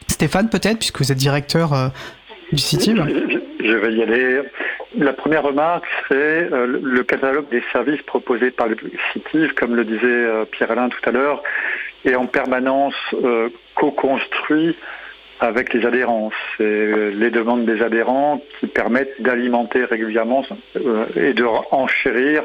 Stéphane, 0.08 0.50
peut-être, 0.50 0.80
puisque 0.80 1.00
vous 1.00 1.12
êtes 1.12 1.18
directeur 1.18 1.74
euh, 1.74 1.88
du 2.54 2.60
CITIV. 2.60 3.04
Je 3.60 3.76
vais 3.76 3.94
y 3.94 4.04
aller. 4.04 4.42
La 4.98 5.12
première 5.12 5.44
remarque, 5.44 5.86
c'est 6.08 6.48
le 6.50 7.04
catalogue 7.04 7.50
des 7.50 7.62
services 7.74 8.02
proposés 8.04 8.52
par 8.52 8.68
le 8.68 8.78
CITIV, 9.12 9.54
comme 9.54 9.76
le 9.76 9.84
disait 9.84 10.46
Pierre-Alain 10.52 10.88
tout 10.88 11.10
à 11.10 11.12
l'heure, 11.12 11.44
et 12.06 12.16
en 12.16 12.28
permanence 12.28 12.96
euh, 13.14 13.50
co-construit 13.76 14.76
avec 15.40 15.74
les 15.74 15.86
adhérents. 15.86 16.32
C'est 16.56 16.64
euh, 16.64 17.10
les 17.10 17.30
demandes 17.30 17.66
des 17.66 17.82
adhérents 17.82 18.42
qui 18.60 18.68
permettent 18.68 19.22
d'alimenter 19.22 19.84
régulièrement 19.84 20.46
euh, 20.78 21.06
et 21.16 21.34
de 21.34 21.44
enchérir 21.72 22.44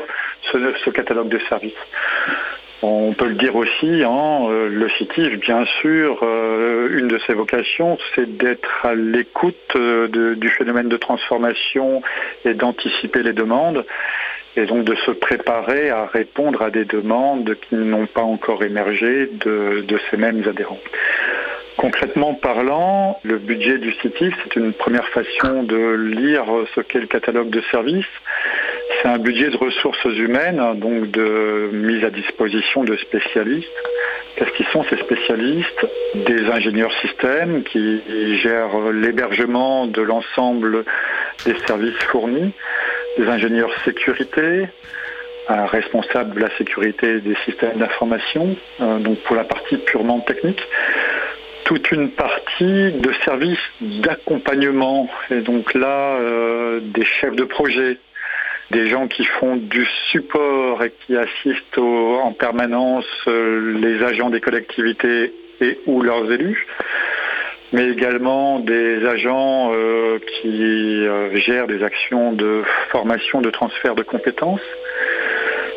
ce, 0.50 0.90
catalogue 0.90 1.28
de 1.28 1.38
services. 1.48 1.72
On 2.82 3.12
peut 3.12 3.28
le 3.28 3.34
dire 3.34 3.54
aussi, 3.56 4.02
hein, 4.04 4.48
le 4.48 4.88
CITIF, 4.96 5.38
bien 5.38 5.66
sûr, 5.82 6.22
une 6.22 7.08
de 7.08 7.18
ses 7.26 7.34
vocations, 7.34 7.98
c'est 8.14 8.38
d'être 8.38 8.86
à 8.86 8.94
l'écoute 8.94 9.76
du 9.76 10.48
phénomène 10.48 10.88
de 10.88 10.96
transformation 10.96 12.00
et 12.46 12.54
d'anticiper 12.54 13.22
les 13.22 13.34
demandes 13.34 13.84
et 14.56 14.66
donc 14.66 14.84
de 14.84 14.94
se 14.96 15.10
préparer 15.10 15.90
à 15.90 16.06
répondre 16.06 16.62
à 16.62 16.70
des 16.70 16.84
demandes 16.84 17.56
qui 17.68 17.76
n'ont 17.76 18.06
pas 18.06 18.22
encore 18.22 18.62
émergé 18.64 19.30
de, 19.44 19.84
ces 20.10 20.16
mêmes 20.16 20.42
adhérents. 20.48 20.80
Concrètement 21.76 22.34
parlant, 22.34 23.20
le 23.22 23.38
budget 23.38 23.78
du 23.78 23.92
CITIF, 23.92 24.34
c'est 24.44 24.56
une 24.56 24.72
première 24.72 25.08
façon 25.08 25.62
de 25.62 25.94
lire 25.94 26.44
ce 26.74 26.80
qu'est 26.80 27.00
le 27.00 27.06
catalogue 27.06 27.50
de 27.50 27.62
services. 27.70 28.04
C'est 28.98 29.08
un 29.08 29.18
budget 29.18 29.50
de 29.50 29.56
ressources 29.56 30.04
humaines, 30.04 30.62
donc 30.76 31.10
de 31.10 31.70
mise 31.72 32.04
à 32.04 32.10
disposition 32.10 32.84
de 32.84 32.96
spécialistes. 32.96 33.68
Qu'est-ce 34.36 34.50
qu'ils 34.52 34.66
sont 34.66 34.84
ces 34.84 34.96
spécialistes? 34.98 35.86
Des 36.14 36.44
ingénieurs 36.46 36.92
systèmes 37.00 37.62
qui 37.64 38.02
gèrent 38.38 38.90
l'hébergement 38.92 39.86
de 39.86 40.02
l'ensemble 40.02 40.84
des 41.44 41.56
services 41.66 42.02
fournis, 42.10 42.52
des 43.16 43.28
ingénieurs 43.28 43.72
sécurité, 43.84 44.68
un 45.48 45.66
responsable 45.66 46.34
de 46.34 46.40
la 46.40 46.56
sécurité 46.58 47.20
des 47.20 47.36
systèmes 47.44 47.78
d'information, 47.78 48.56
euh, 48.80 48.98
donc 48.98 49.18
pour 49.20 49.36
la 49.36 49.44
partie 49.44 49.76
purement 49.78 50.20
technique, 50.20 50.62
toute 51.64 51.90
une 51.92 52.10
partie 52.10 52.92
de 52.92 53.12
services 53.24 53.58
d'accompagnement, 53.80 55.08
et 55.30 55.40
donc 55.40 55.74
là, 55.74 56.16
euh, 56.18 56.80
des 56.82 57.04
chefs 57.04 57.36
de 57.36 57.44
projet, 57.44 57.98
des 58.70 58.88
gens 58.88 59.08
qui 59.08 59.24
font 59.24 59.56
du 59.56 59.86
support 60.10 60.82
et 60.84 60.92
qui 61.06 61.16
assistent 61.16 61.78
en 61.78 62.32
permanence 62.32 63.06
euh, 63.26 63.78
les 63.80 64.02
agents 64.02 64.30
des 64.30 64.40
collectivités 64.40 65.32
et 65.60 65.78
ou 65.86 66.02
leurs 66.02 66.30
élus 66.30 66.66
mais 67.72 67.88
également 67.88 68.58
des 68.58 69.06
agents 69.06 69.70
euh, 69.72 70.18
qui 70.18 71.06
euh, 71.06 71.36
gèrent 71.36 71.68
des 71.68 71.84
actions 71.84 72.32
de 72.32 72.64
formation, 72.90 73.40
de 73.40 73.50
transfert 73.50 73.94
de 73.94 74.02
compétences. 74.02 74.60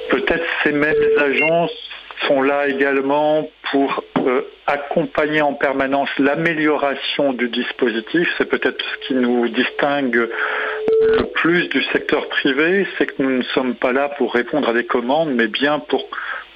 Peut-être 0.09 0.43
ces 0.63 0.71
mêmes 0.71 0.95
agents 1.19 1.67
sont 2.27 2.41
là 2.41 2.67
également 2.67 3.47
pour 3.71 4.03
accompagner 4.65 5.41
en 5.41 5.53
permanence 5.53 6.09
l'amélioration 6.17 7.33
du 7.33 7.49
dispositif. 7.49 8.27
C'est 8.37 8.49
peut-être 8.49 8.83
ce 8.83 9.07
qui 9.07 9.13
nous 9.13 9.47
distingue 9.49 10.29
le 11.03 11.25
plus 11.33 11.67
du 11.69 11.83
secteur 11.91 12.27
privé, 12.29 12.87
c'est 12.97 13.05
que 13.05 13.21
nous 13.21 13.37
ne 13.37 13.43
sommes 13.43 13.75
pas 13.75 13.91
là 13.91 14.09
pour 14.17 14.33
répondre 14.33 14.69
à 14.69 14.73
des 14.73 14.85
commandes, 14.85 15.31
mais 15.33 15.47
bien 15.47 15.79
pour 15.79 16.07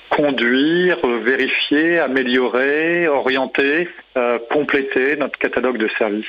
conduire, 0.09 1.05
vérifier, 1.05 1.99
améliorer, 1.99 3.07
orienter, 3.07 3.89
euh, 4.15 4.39
compléter 4.49 5.17
notre 5.17 5.37
catalogue 5.37 5.77
de 5.77 5.89
services. 5.97 6.25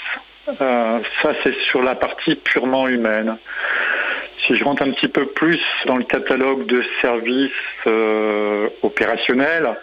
Euh, 0.61 1.01
ça, 1.23 1.33
c'est 1.43 1.55
sur 1.71 1.83
la 1.83 1.95
partie 1.95 2.35
purement 2.37 2.89
humaine. 2.89 3.37
Si 4.47 4.57
je 4.57 4.65
rentre 4.65 4.83
un 4.83 4.91
petit 4.93 5.09
peu 5.09 5.27
plus 5.27 5.61
dans 5.87 5.97
le 5.97 6.05
catalogue 6.05 6.67
de 6.67 6.83
services 7.01 7.51
euh, 7.87 8.69
opérationnels, 8.83 9.77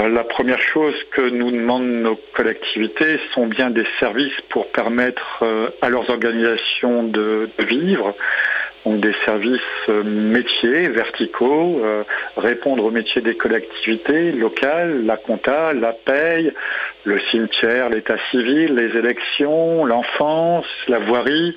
la 0.00 0.24
première 0.24 0.60
chose 0.60 0.94
que 1.12 1.22
nous 1.22 1.50
demandent 1.50 1.84
nos 1.84 2.18
collectivités 2.34 3.20
sont 3.32 3.46
bien 3.46 3.70
des 3.70 3.86
services 4.00 4.40
pour 4.50 4.70
permettre 4.72 5.44
à 5.80 5.88
leurs 5.88 6.10
organisations 6.10 7.04
de 7.04 7.48
vivre, 7.60 8.14
donc 8.84 9.00
des 9.00 9.14
services 9.24 9.60
euh, 9.88 10.02
métiers 10.04 10.88
verticaux, 10.88 11.80
euh, 11.82 12.04
répondre 12.36 12.84
aux 12.84 12.90
métiers 12.90 13.22
des 13.22 13.34
collectivités 13.34 14.32
locales, 14.32 15.06
la 15.06 15.16
compta, 15.16 15.72
la 15.72 15.92
paye, 15.92 16.52
le 17.04 17.18
cimetière, 17.30 17.88
l'état 17.88 18.18
civil, 18.30 18.74
les 18.74 18.96
élections, 18.98 19.86
l'enfance, 19.86 20.66
la 20.88 20.98
voirie, 20.98 21.56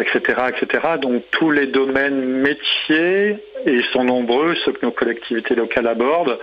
etc., 0.00 0.20
euh, 0.38 0.48
etc. 0.48 0.86
Donc 1.00 1.24
tous 1.30 1.50
les 1.50 1.66
domaines 1.66 2.22
métiers, 2.22 3.38
et 3.64 3.72
ils 3.72 3.84
sont 3.92 4.04
nombreux, 4.04 4.54
ceux 4.64 4.72
que 4.72 4.84
nos 4.84 4.92
collectivités 4.92 5.54
locales 5.54 5.86
abordent, 5.86 6.38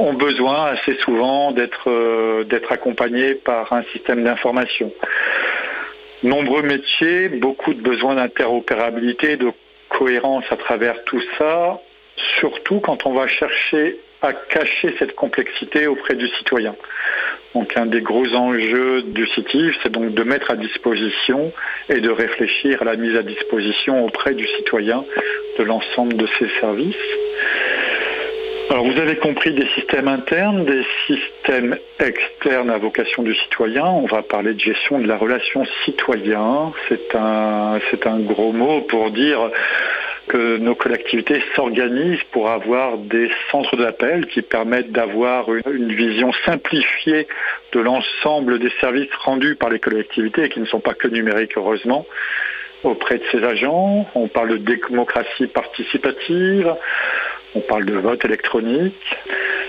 ont 0.00 0.14
besoin 0.14 0.66
assez 0.66 0.94
souvent 1.04 1.52
d'être 1.52 2.44
d'être 2.44 2.72
accompagnés 2.72 3.34
par 3.34 3.72
un 3.72 3.82
système 3.92 4.24
d'information 4.24 4.92
nombreux 6.22 6.62
métiers, 6.62 7.28
beaucoup 7.28 7.74
de 7.74 7.80
besoins 7.80 8.14
d'interopérabilité, 8.16 9.36
de 9.36 9.52
cohérence 9.88 10.44
à 10.50 10.56
travers 10.56 11.02
tout 11.04 11.22
ça, 11.38 11.80
surtout 12.38 12.80
quand 12.80 13.06
on 13.06 13.14
va 13.14 13.26
chercher 13.26 13.98
à 14.22 14.34
cacher 14.34 14.94
cette 14.98 15.14
complexité 15.14 15.86
auprès 15.86 16.14
du 16.14 16.28
citoyen. 16.28 16.76
Donc 17.54 17.74
un 17.76 17.86
des 17.86 18.02
gros 18.02 18.34
enjeux 18.34 19.02
du 19.02 19.26
CITIV, 19.26 19.74
c'est 19.82 19.90
donc 19.90 20.14
de 20.14 20.22
mettre 20.22 20.50
à 20.50 20.56
disposition 20.56 21.52
et 21.88 22.00
de 22.00 22.10
réfléchir 22.10 22.82
à 22.82 22.84
la 22.84 22.96
mise 22.96 23.16
à 23.16 23.22
disposition 23.22 24.04
auprès 24.04 24.34
du 24.34 24.46
citoyen 24.46 25.04
de 25.58 25.64
l'ensemble 25.64 26.16
de 26.16 26.28
ces 26.38 26.48
services. 26.60 26.94
Alors 28.70 28.84
vous 28.84 29.00
avez 29.00 29.16
compris 29.16 29.52
des 29.52 29.66
systèmes 29.74 30.06
internes, 30.06 30.64
des 30.64 30.84
systèmes 31.08 31.76
externes 31.98 32.70
à 32.70 32.78
vocation 32.78 33.24
du 33.24 33.34
citoyen. 33.34 33.84
On 33.84 34.06
va 34.06 34.22
parler 34.22 34.54
de 34.54 34.60
gestion 34.60 35.00
de 35.00 35.08
la 35.08 35.16
relation 35.16 35.64
citoyen. 35.84 36.72
C'est 36.88 37.16
un, 37.16 37.80
un 38.04 38.20
gros 38.20 38.52
mot 38.52 38.82
pour 38.82 39.10
dire 39.10 39.50
que 40.28 40.58
nos 40.58 40.76
collectivités 40.76 41.42
s'organisent 41.56 42.22
pour 42.30 42.48
avoir 42.48 42.98
des 42.98 43.28
centres 43.50 43.76
d'appel 43.76 44.28
qui 44.28 44.40
permettent 44.40 44.92
d'avoir 44.92 45.52
une, 45.52 45.62
une, 45.74 45.92
vision 45.92 46.30
simplifiée 46.44 47.26
de 47.72 47.80
l'ensemble 47.80 48.60
des 48.60 48.70
services 48.80 49.12
rendus 49.24 49.56
par 49.56 49.70
les 49.70 49.80
collectivités 49.80 50.44
et 50.44 50.48
qui 50.48 50.60
ne 50.60 50.66
sont 50.66 50.78
pas 50.78 50.94
que 50.94 51.08
numériques 51.08 51.56
heureusement 51.56 52.06
auprès 52.84 53.18
de 53.18 53.24
ces 53.30 53.42
agents. 53.42 54.08
On 54.14 54.28
parle 54.28 54.50
de 54.50 54.56
démocratie 54.58 55.48
participative. 55.48 56.72
On 57.54 57.60
parle 57.60 57.84
de 57.84 57.94
vote 57.94 58.24
électronique. 58.24 58.94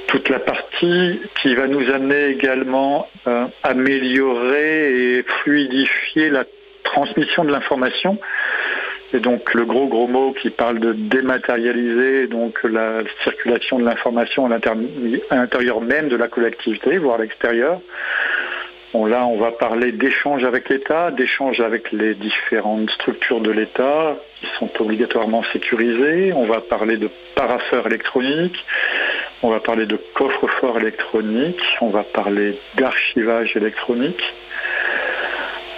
Toute 0.07 0.29
la 0.29 0.39
partie 0.39 1.19
qui 1.41 1.55
va 1.55 1.67
nous 1.67 1.89
amener 1.89 2.27
également 2.27 3.07
à 3.25 3.49
améliorer 3.63 5.17
et 5.17 5.23
fluidifier 5.23 6.29
la 6.29 6.43
transmission 6.83 7.43
de 7.43 7.51
l'information. 7.51 8.19
Et 9.13 9.19
donc 9.19 9.53
le 9.53 9.65
gros 9.65 9.87
gros 9.87 10.07
mot 10.07 10.33
qui 10.33 10.49
parle 10.49 10.79
de 10.79 10.93
dématérialiser 10.93 12.27
donc 12.27 12.61
la 12.63 12.99
circulation 13.23 13.79
de 13.79 13.85
l'information 13.85 14.45
à 14.45 15.35
l'intérieur 15.35 15.81
même 15.81 16.07
de 16.07 16.15
la 16.15 16.27
collectivité, 16.27 16.97
voire 16.97 17.19
à 17.19 17.23
l'extérieur. 17.23 17.81
Là, 18.93 19.25
on 19.25 19.37
va 19.37 19.51
parler 19.51 19.93
d'échanges 19.93 20.43
avec 20.43 20.67
l'État, 20.67 21.11
d'échanges 21.11 21.61
avec 21.61 21.91
les 21.93 22.13
différentes 22.13 22.89
structures 22.91 23.39
de 23.39 23.49
l'État 23.49 24.17
qui 24.39 24.47
sont 24.59 24.69
obligatoirement 24.79 25.43
sécurisées. 25.53 26.33
On 26.33 26.45
va 26.45 26.59
parler 26.59 26.97
de 26.97 27.09
parapheurs 27.35 27.87
électroniques. 27.87 28.65
On 29.43 29.49
va 29.49 29.61
parler 29.61 29.85
de 29.85 29.97
coffre-fort 30.13 30.77
électronique. 30.77 31.61
On 31.79 31.89
va 31.89 32.03
parler 32.03 32.59
d'archivage 32.75 33.55
électronique. 33.55 34.21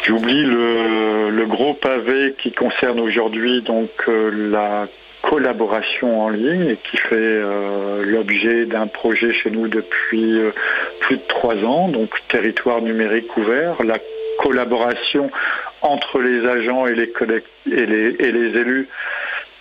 J'oublie 0.03 0.43
le, 0.43 1.45
gros 1.45 1.75
pavé 1.75 2.35
qui 2.39 2.51
concerne 2.51 2.99
aujourd'hui 2.99 3.61
donc 3.61 3.91
euh, 4.07 4.49
la 4.51 4.87
collaboration 5.23 6.21
en 6.21 6.29
ligne 6.29 6.69
et 6.69 6.77
qui 6.77 6.97
fait 6.97 7.15
euh, 7.15 8.03
l'objet 8.05 8.65
d'un 8.65 8.87
projet 8.87 9.33
chez 9.33 9.49
nous 9.49 9.67
depuis 9.67 10.39
euh, 10.39 10.51
plus 10.99 11.17
de 11.17 11.23
trois 11.27 11.55
ans, 11.63 11.87
donc 11.87 12.09
territoire 12.27 12.81
numérique 12.81 13.35
ouvert, 13.37 13.81
la 13.83 13.97
collaboration 14.37 15.31
entre 15.81 16.19
les 16.19 16.45
agents 16.45 16.85
et 16.87 16.95
les, 16.95 17.11
élus 17.65 18.89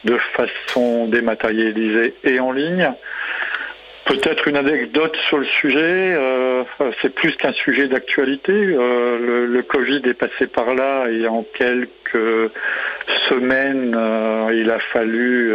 de 0.05 0.19
façon 0.35 1.07
dématérialisée 1.07 2.15
et 2.25 2.41
en 2.41 2.51
ligne. 2.51 2.93
Peut-être 4.05 4.49
une 4.49 4.57
anecdote 4.57 5.17
sur 5.29 5.39
le 5.39 5.45
sujet, 5.45 6.15
euh, 6.15 6.65
c'est 7.01 7.15
plus 7.15 7.37
qu'un 7.37 7.53
sujet 7.53 7.87
d'actualité. 7.87 8.53
Euh, 8.53 9.47
le, 9.47 9.63
Covid 9.63 10.03
est 10.05 10.15
passé 10.15 10.49
par 10.49 10.75
là 10.75 11.07
et 11.09 11.29
en 11.29 11.45
quelques 11.55 12.51
semaines, 13.29 13.95
euh, 13.97 14.51
il 14.55 14.71
a 14.71 14.81
fallu 14.93 15.55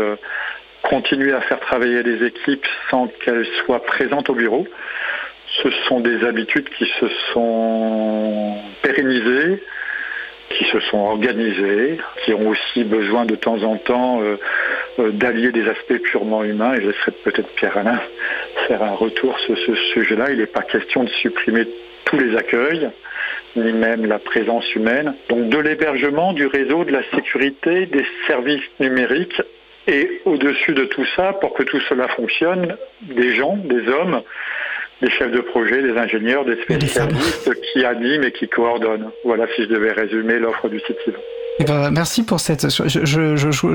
continuer 0.82 1.34
à 1.34 1.41
faire 1.41 1.60
travailler 1.60 2.02
les 2.04 2.26
équipes 2.26 2.66
sans 2.89 3.08
qu'elles 3.24 3.48
soient 3.66 3.84
présentes 3.84 4.30
au 4.30 4.34
bureau. 4.34 4.66
Ce 5.62 5.70
sont 5.88 6.00
des 6.00 6.24
habitudes 6.24 6.70
qui 6.70 6.86
se 7.00 7.08
sont 7.34 8.58
pérennisées, 8.82 9.62
qui 10.50 10.66
se 10.66 10.80
sont 10.80 10.98
organisées, 10.98 12.00
qui 12.24 12.34
ont 12.34 12.50
aussi 12.50 12.84
besoin 12.84 13.26
de 13.26 13.36
temps 13.36 13.62
en 13.64 13.78
temps 13.78 14.22
d'allier 14.98 15.52
des 15.52 15.68
aspects 15.68 16.02
purement 16.04 16.43
humains. 16.43 16.74
Et 16.76 16.82
je 16.82 16.88
laisserai 16.88 17.12
peut-être 17.24 17.50
Pierre-Alain 17.56 18.02
faire 18.68 18.82
un 18.82 18.93
retour 18.93 19.38
sur 19.39 19.58
ce 19.58 19.76
sujet-là. 19.93 20.32
Il 20.32 20.39
n'est 20.39 20.45
pas 20.45 20.62
question 20.62 21.04
de 21.04 21.10
supprimer 21.10 21.68
tous 22.06 22.18
les 22.18 22.36
accueils, 22.38 22.89
ni 23.56 23.74
même 23.74 24.06
la 24.06 24.20
présence 24.20 24.74
humaine. 24.76 25.16
Donc 25.30 25.50
de 25.50 25.58
l'hébergement, 25.58 26.34
du 26.34 26.48
réseau, 26.48 26.86
de 26.86 26.91
la 26.91 27.04
sécurité, 27.14 27.86
des 27.86 28.06
services 28.26 28.64
numériques 28.80 29.41
et 29.88 30.22
au-dessus 30.26 30.74
de 30.74 30.86
tout 30.86 31.06
ça, 31.16 31.34
pour 31.34 31.54
que 31.54 31.64
tout 31.64 31.80
cela 31.89 32.08
fonctionne, 32.10 32.78
des 33.02 33.34
gens, 33.36 33.58
des 33.58 33.88
hommes, 33.88 34.22
des 35.02 35.10
chefs 35.10 35.32
de 35.32 35.41
projet, 35.41 35.82
des 35.82 35.98
ingénieurs, 35.98 36.45
des 36.45 36.62
spécialistes 36.64 37.52
qui 37.62 37.86
animent 37.86 38.24
et 38.24 38.32
qui 38.32 38.48
coordonnent. 38.48 39.12
Voilà 39.24 39.45
si 39.56 39.64
je 39.64 39.68
devais 39.68 39.91
résumer 39.91 40.39
l'offre 40.39 40.70
du 40.70 40.80
site. 40.80 40.98
Eh 41.60 41.64
ben, 41.64 41.89
merci 41.89 42.24
pour 42.24 42.39
cette. 42.39 42.68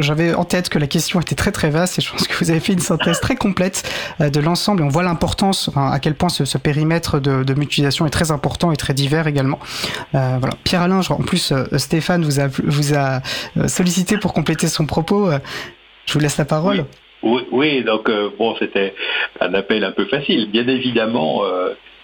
J'avais 0.00 0.34
en 0.34 0.44
tête 0.44 0.68
que 0.68 0.78
la 0.78 0.86
question 0.86 1.20
était 1.20 1.34
très 1.34 1.50
très 1.50 1.70
vaste 1.70 1.98
et 1.98 2.02
je 2.02 2.10
pense 2.10 2.28
que 2.28 2.34
vous 2.38 2.50
avez 2.50 2.60
fait 2.60 2.72
une 2.72 2.78
synthèse 2.78 3.20
très 3.20 3.34
complète 3.34 3.82
euh, 4.20 4.30
de 4.30 4.40
l'ensemble 4.40 4.82
et 4.82 4.84
on 4.84 4.88
voit 4.88 5.02
l'importance, 5.02 5.70
à 5.74 5.98
quel 5.98 6.14
point 6.14 6.28
ce, 6.28 6.58
périmètre 6.58 7.18
de, 7.18 7.54
mutualisation 7.54 8.06
est 8.06 8.10
très 8.10 8.30
important 8.30 8.70
et 8.70 8.76
très 8.76 8.94
divers 8.94 9.26
également. 9.26 9.58
Euh, 10.14 10.36
voilà. 10.38 10.54
Pierre 10.62 10.82
Alain, 10.82 11.00
en 11.08 11.16
plus 11.16 11.52
euh, 11.52 11.64
Stéphane 11.76 12.24
vous 12.24 12.40
a, 12.40 12.46
vous 12.46 12.94
a 12.94 13.20
sollicité 13.68 14.16
pour 14.16 14.32
compléter 14.32 14.68
son 14.68 14.86
propos. 14.86 15.30
Je 16.06 16.12
vous 16.12 16.20
laisse 16.20 16.36
la 16.36 16.44
parole. 16.44 16.78
Oui, 16.78 16.84
oui, 17.22 17.82
donc 17.84 18.10
bon, 18.38 18.56
c'était 18.58 18.94
un 19.40 19.54
appel 19.54 19.84
un 19.84 19.92
peu 19.92 20.04
facile. 20.06 20.50
Bien 20.50 20.66
évidemment, 20.66 21.42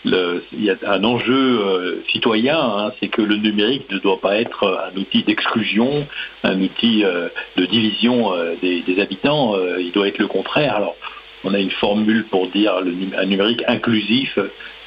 il 0.05 0.65
y 0.65 0.71
a 0.71 0.77
un 0.87 1.05
enjeu 1.05 1.61
euh, 1.61 2.03
citoyen, 2.11 2.59
hein, 2.59 2.93
c'est 3.01 3.09
que 3.09 3.23
le 3.23 3.37
numérique 3.37 3.91
ne 3.91 3.99
doit 3.99 4.21
pas 4.21 4.37
être 4.37 4.91
un 4.93 4.97
outil 4.99 5.23
d'exclusion, 5.23 6.07
un 6.45 6.61
outil 6.61 7.05
euh, 7.05 7.29
de 7.57 7.67
division 7.67 8.33
euh, 8.33 8.55
des, 8.63 9.01
habitants, 9.01 9.55
il 9.79 9.93
doit 9.93 10.09
être 10.09 10.19
le 10.19 10.27
contraire. 10.27 10.77
Alors, 10.77 10.97
on 11.45 11.55
a 11.55 11.59
une 11.59 11.71
formule 11.71 12.25
pour 12.25 12.49
dire 12.49 12.75
un 13.17 13.27
numérique 13.27 13.63
inclusif, 13.69 14.39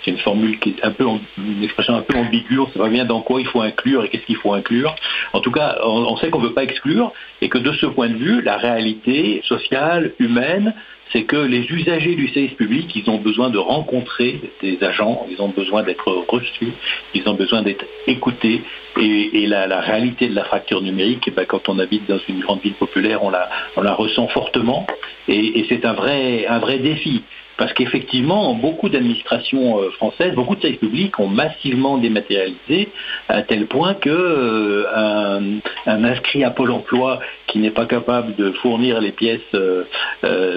c'est 0.03 0.11
une 0.11 0.17
formule 0.17 0.59
qui 0.59 0.69
est 0.69 0.83
un 0.85 0.91
peu 0.91 1.05
une 1.37 1.63
expression 1.63 1.95
un 1.95 2.01
peu 2.01 2.17
ambiguë, 2.17 2.59
on 2.59 2.67
ne 2.67 2.71
sait 2.71 2.79
pas 2.79 2.89
bien 2.89 3.05
dans 3.05 3.21
quoi 3.21 3.39
il 3.39 3.47
faut 3.47 3.61
inclure 3.61 4.03
et 4.03 4.09
qu'est-ce 4.09 4.25
qu'il 4.25 4.37
faut 4.37 4.53
inclure. 4.53 4.95
En 5.33 5.41
tout 5.41 5.51
cas, 5.51 5.79
on 5.83 6.15
sait 6.17 6.29
qu'on 6.29 6.39
ne 6.39 6.47
veut 6.47 6.53
pas 6.53 6.63
exclure 6.63 7.11
et 7.41 7.49
que 7.49 7.57
de 7.57 7.71
ce 7.73 7.85
point 7.85 8.09
de 8.09 8.15
vue, 8.15 8.41
la 8.41 8.57
réalité 8.57 9.41
sociale, 9.45 10.13
humaine, 10.19 10.73
c'est 11.11 11.23
que 11.23 11.35
les 11.35 11.65
usagers 11.69 12.15
du 12.15 12.29
service 12.29 12.53
public, 12.53 12.95
ils 12.95 13.09
ont 13.09 13.17
besoin 13.17 13.49
de 13.49 13.57
rencontrer 13.57 14.39
des 14.61 14.81
agents, 14.81 15.25
ils 15.29 15.41
ont 15.41 15.49
besoin 15.49 15.83
d'être 15.83 16.09
reçus, 16.29 16.71
ils 17.13 17.27
ont 17.27 17.33
besoin 17.33 17.61
d'être 17.61 17.85
écoutés. 18.07 18.61
Et, 18.97 19.45
la, 19.47 19.81
réalité 19.81 20.29
de 20.29 20.35
la 20.35 20.45
fracture 20.45 20.81
numérique, 20.81 21.23
eh 21.27 21.31
ben, 21.31 21.45
quand 21.45 21.67
on 21.67 21.79
habite 21.79 22.07
dans 22.07 22.19
une 22.29 22.39
grande 22.39 22.61
ville 22.61 22.73
populaire, 22.73 23.23
on 23.23 23.29
la, 23.29 23.93
ressent 23.93 24.27
fortement. 24.29 24.87
Et, 25.27 25.59
et 25.59 25.65
c'est 25.67 25.85
un 25.85 25.93
vrai, 25.93 26.45
un 26.47 26.59
vrai 26.59 26.79
défi. 26.79 27.23
Parce 27.61 27.73
qu'effectivement, 27.73 28.55
beaucoup 28.55 28.89
d'administrations 28.89 29.79
euh, 29.79 29.91
françaises, 29.91 30.33
beaucoup 30.33 30.55
de 30.55 30.61
services 30.61 30.79
publics 30.79 31.19
ont 31.19 31.27
massivement 31.27 31.99
dématérialisé 31.99 32.89
à 33.29 33.43
tel 33.43 33.67
point 33.67 33.93
que 33.93 34.09
euh, 34.09 35.59
inscrit 35.85 36.43
à 36.43 36.49
Pôle 36.49 36.71
emploi 36.71 37.19
qui 37.45 37.59
n'est 37.59 37.69
pas 37.69 37.85
capable 37.85 38.35
de 38.35 38.51
fournir 38.53 38.99
les 38.99 39.11
pièces 39.11 39.41
euh, 39.53 39.83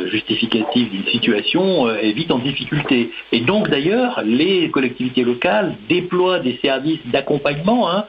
justificatives 0.07 0.89
d'une 0.93 1.05
situation 1.09 1.91
est 1.91 2.13
vite 2.13 2.31
en 2.31 2.39
difficulté. 2.39 3.11
Et 3.33 3.41
donc 3.41 3.69
d'ailleurs, 3.69 4.23
les 4.25 4.71
collectivités 4.71 5.25
locales 5.25 5.75
déploient 5.91 6.39
des 6.39 6.59
services 6.63 7.07
d'accompagnement, 7.07 7.91
hein, 7.91 8.05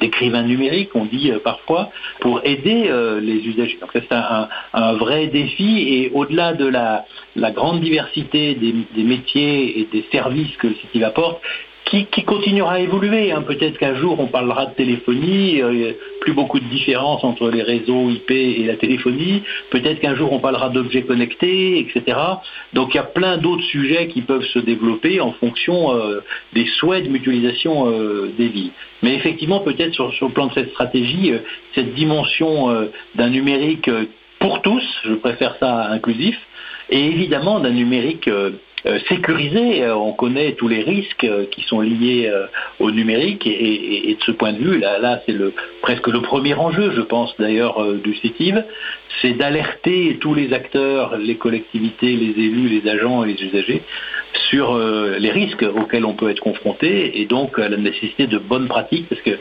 d'écrivains 0.00 0.42
numériques, 0.42 0.90
on 0.94 1.06
dit 1.06 1.32
parfois, 1.42 1.90
pour 2.20 2.42
aider 2.44 2.90
les 3.22 3.46
usagers. 3.46 3.78
Donc 3.80 3.90
c'est 3.92 4.12
un, 4.12 4.48
un, 4.72 4.92
vrai 4.94 5.28
défi 5.28 5.78
et 5.88 6.10
au-delà 6.12 6.54
de 6.54 6.66
la, 6.66 7.04
la 7.38 7.50
grande 7.50 7.80
diversité 7.80 8.54
des, 8.54 9.02
métiers 9.02 9.80
et 9.80 9.88
des 9.92 10.04
services 10.10 10.56
que 10.56 10.68
le 10.68 10.74
site 10.74 11.02
apporte, 11.02 11.40
qui, 11.84 12.06
continuera 12.24 12.74
à 12.74 12.78
évoluer. 12.80 13.32
Hein. 13.32 13.42
Peut-être 13.42 13.78
qu'un 13.78 13.94
jour 13.96 14.20
on 14.20 14.26
parlera 14.26 14.66
de 14.66 14.74
téléphonie, 14.74 15.62
euh, 15.62 15.92
plus 16.20 16.34
beaucoup 16.34 16.60
de 16.60 16.66
différence 16.66 17.24
entre 17.24 17.48
les 17.48 17.62
réseaux 17.62 18.10
IP 18.10 18.30
et 18.30 18.64
la 18.64 18.76
téléphonie. 18.76 19.42
Peut-être 19.70 20.00
qu'un 20.00 20.14
jour 20.14 20.32
on 20.32 20.38
parlera 20.38 20.68
d'objets 20.68 21.02
connectés, 21.02 21.78
etc. 21.78 22.18
Donc 22.74 22.92
il 22.92 22.96
y 22.96 23.00
a 23.00 23.04
plein 23.04 23.38
d'autres 23.38 23.62
sujets 23.62 24.08
qui 24.08 24.20
peuvent 24.20 24.44
se 24.44 24.58
développer 24.58 25.20
en 25.20 25.32
fonction 25.32 25.94
euh, 25.94 26.20
des 26.52 26.66
souhaits 26.66 27.04
de 27.04 27.08
mutualisation 27.08 27.90
euh, 27.90 28.30
des 28.36 28.48
villes. 28.48 28.72
Mais 29.02 29.14
effectivement, 29.14 29.60
peut-être 29.60 29.94
sur, 29.94 30.12
le 30.20 30.28
plan 30.28 30.48
de 30.48 30.52
cette 30.52 30.70
stratégie, 30.70 31.32
cette 31.74 31.94
dimension 31.94 32.88
d'un 33.14 33.30
numérique 33.30 33.88
pour 34.40 34.60
tous, 34.62 34.82
je 35.04 35.14
préfère 35.14 35.56
ça 35.58 35.90
inclusif, 35.90 36.36
et 36.90 37.06
évidemment 37.06 37.60
d'un 37.60 37.70
numérique 37.70 38.28
euh, 38.28 38.52
sécurisé. 39.08 39.82
Euh, 39.82 39.94
on 39.96 40.12
connaît 40.12 40.52
tous 40.52 40.68
les 40.68 40.82
risques 40.82 41.26
qui 41.50 41.62
sont 41.62 41.80
liés 41.80 42.30
au 42.78 42.90
numérique 42.90 43.46
et, 43.46 44.16
de 44.18 44.24
ce 44.24 44.32
point 44.32 44.52
de 44.52 44.58
vue, 44.58 44.78
là, 44.78 45.20
c'est 45.26 45.36
presque 45.82 46.06
le 46.08 46.20
premier 46.22 46.54
enjeu, 46.54 46.92
je 46.94 47.00
pense 47.00 47.34
d'ailleurs, 47.38 47.82
du 48.02 48.14
CITIV, 48.16 48.64
c'est 49.20 49.32
d'alerter 49.32 50.18
tous 50.20 50.34
les 50.34 50.52
acteurs, 50.52 51.16
les 51.16 51.36
collectivités, 51.36 52.12
les 52.12 52.42
élus, 52.42 52.68
les 52.68 52.90
agents 52.90 53.24
et 53.24 53.32
les 53.32 53.42
usagers 53.42 53.82
sur 54.50 54.76
les 54.76 55.30
risques 55.30 55.62
auxquels 55.62 56.04
on 56.04 56.14
peut 56.14 56.30
être 56.30 56.40
confronté 56.40 57.20
et 57.20 57.26
donc 57.26 57.58
la 57.58 57.76
nécessité 57.76 58.26
de 58.26 58.38
bonnes 58.38 58.68
pratiques 58.68 59.08
parce 59.08 59.20
que 59.22 59.38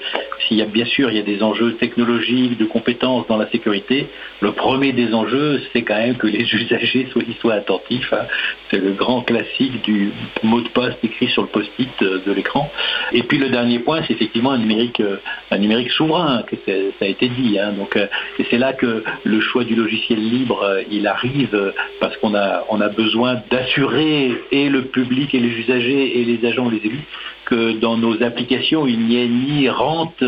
s'il 0.48 0.58
y 0.58 0.62
a 0.62 0.66
bien 0.66 0.86
sûr 0.86 1.10
il 1.10 1.18
y 1.18 1.20
a 1.20 1.24
des 1.24 1.44
enjeux 1.44 1.74
technologiques, 1.74 2.58
de 2.58 2.66
compétences 2.66 3.28
dans 3.28 3.38
la 3.38 3.50
sécurité, 3.50 4.08
le 4.42 4.52
premier 4.52 4.94
des 4.94 5.14
enjeux 5.14 5.62
c'est 5.74 5.84
quand 5.84 5.98
même 5.98 6.16
que 6.16 6.28
les 6.28 6.44
usagers 6.54 7.08
soient, 7.12 7.24
soient 7.42 7.54
attentifs. 7.54 8.12
Hein. 8.14 8.26
C'est 8.70 8.82
le 8.82 8.92
grand 8.92 9.22
classique 9.28 9.84
du 9.84 10.12
mot 10.42 10.62
de 10.62 10.70
passe 10.70 10.96
écrit 11.04 11.28
sur 11.28 11.44
le 11.44 11.50
post-it 11.50 12.02
euh, 12.02 12.20
de 12.26 12.32
l'écran. 12.32 12.72
Et 13.12 13.22
puis 13.24 13.38
le 13.38 13.50
dernier 13.50 13.80
point, 13.80 14.02
c'est 14.08 14.14
effectivement 14.14 14.52
un 14.52 14.58
numérique, 14.58 15.02
euh, 15.02 15.18
souverain, 15.90 16.44
que 16.48 16.56
ça 16.66 17.06
a 17.06 17.08
été 17.08 17.30
dit. 17.30 17.60
Hein. 17.60 17.74
Euh, 17.96 18.08
et 18.40 18.46
c'est 18.50 18.58
là 18.58 18.74
que 18.74 19.04
le 19.24 19.40
choix 19.42 19.64
du 19.66 19.76
logiciel 19.76 20.20
libre, 20.20 20.82
il 20.90 21.06
arrive 21.06 21.74
parce 22.00 22.16
qu'on 22.18 22.34
a, 22.36 22.64
a 22.70 22.90
besoin 22.90 23.42
d'assurer 23.52 24.32
et 24.52 24.70
le 24.70 24.84
public 24.84 25.36
et 25.36 25.40
les 25.40 25.50
usagers 25.50 26.20
et 26.20 26.26
les 26.26 26.48
agents, 26.48 26.70
les 26.70 26.78
élus, 26.78 27.06
que 27.48 27.80
dans 27.80 27.98
nos 27.98 28.22
applications, 28.22 28.86
il 28.86 29.00
n'y 29.08 29.18
ait 29.22 29.28
ni 29.28 29.70
rente 29.70 30.24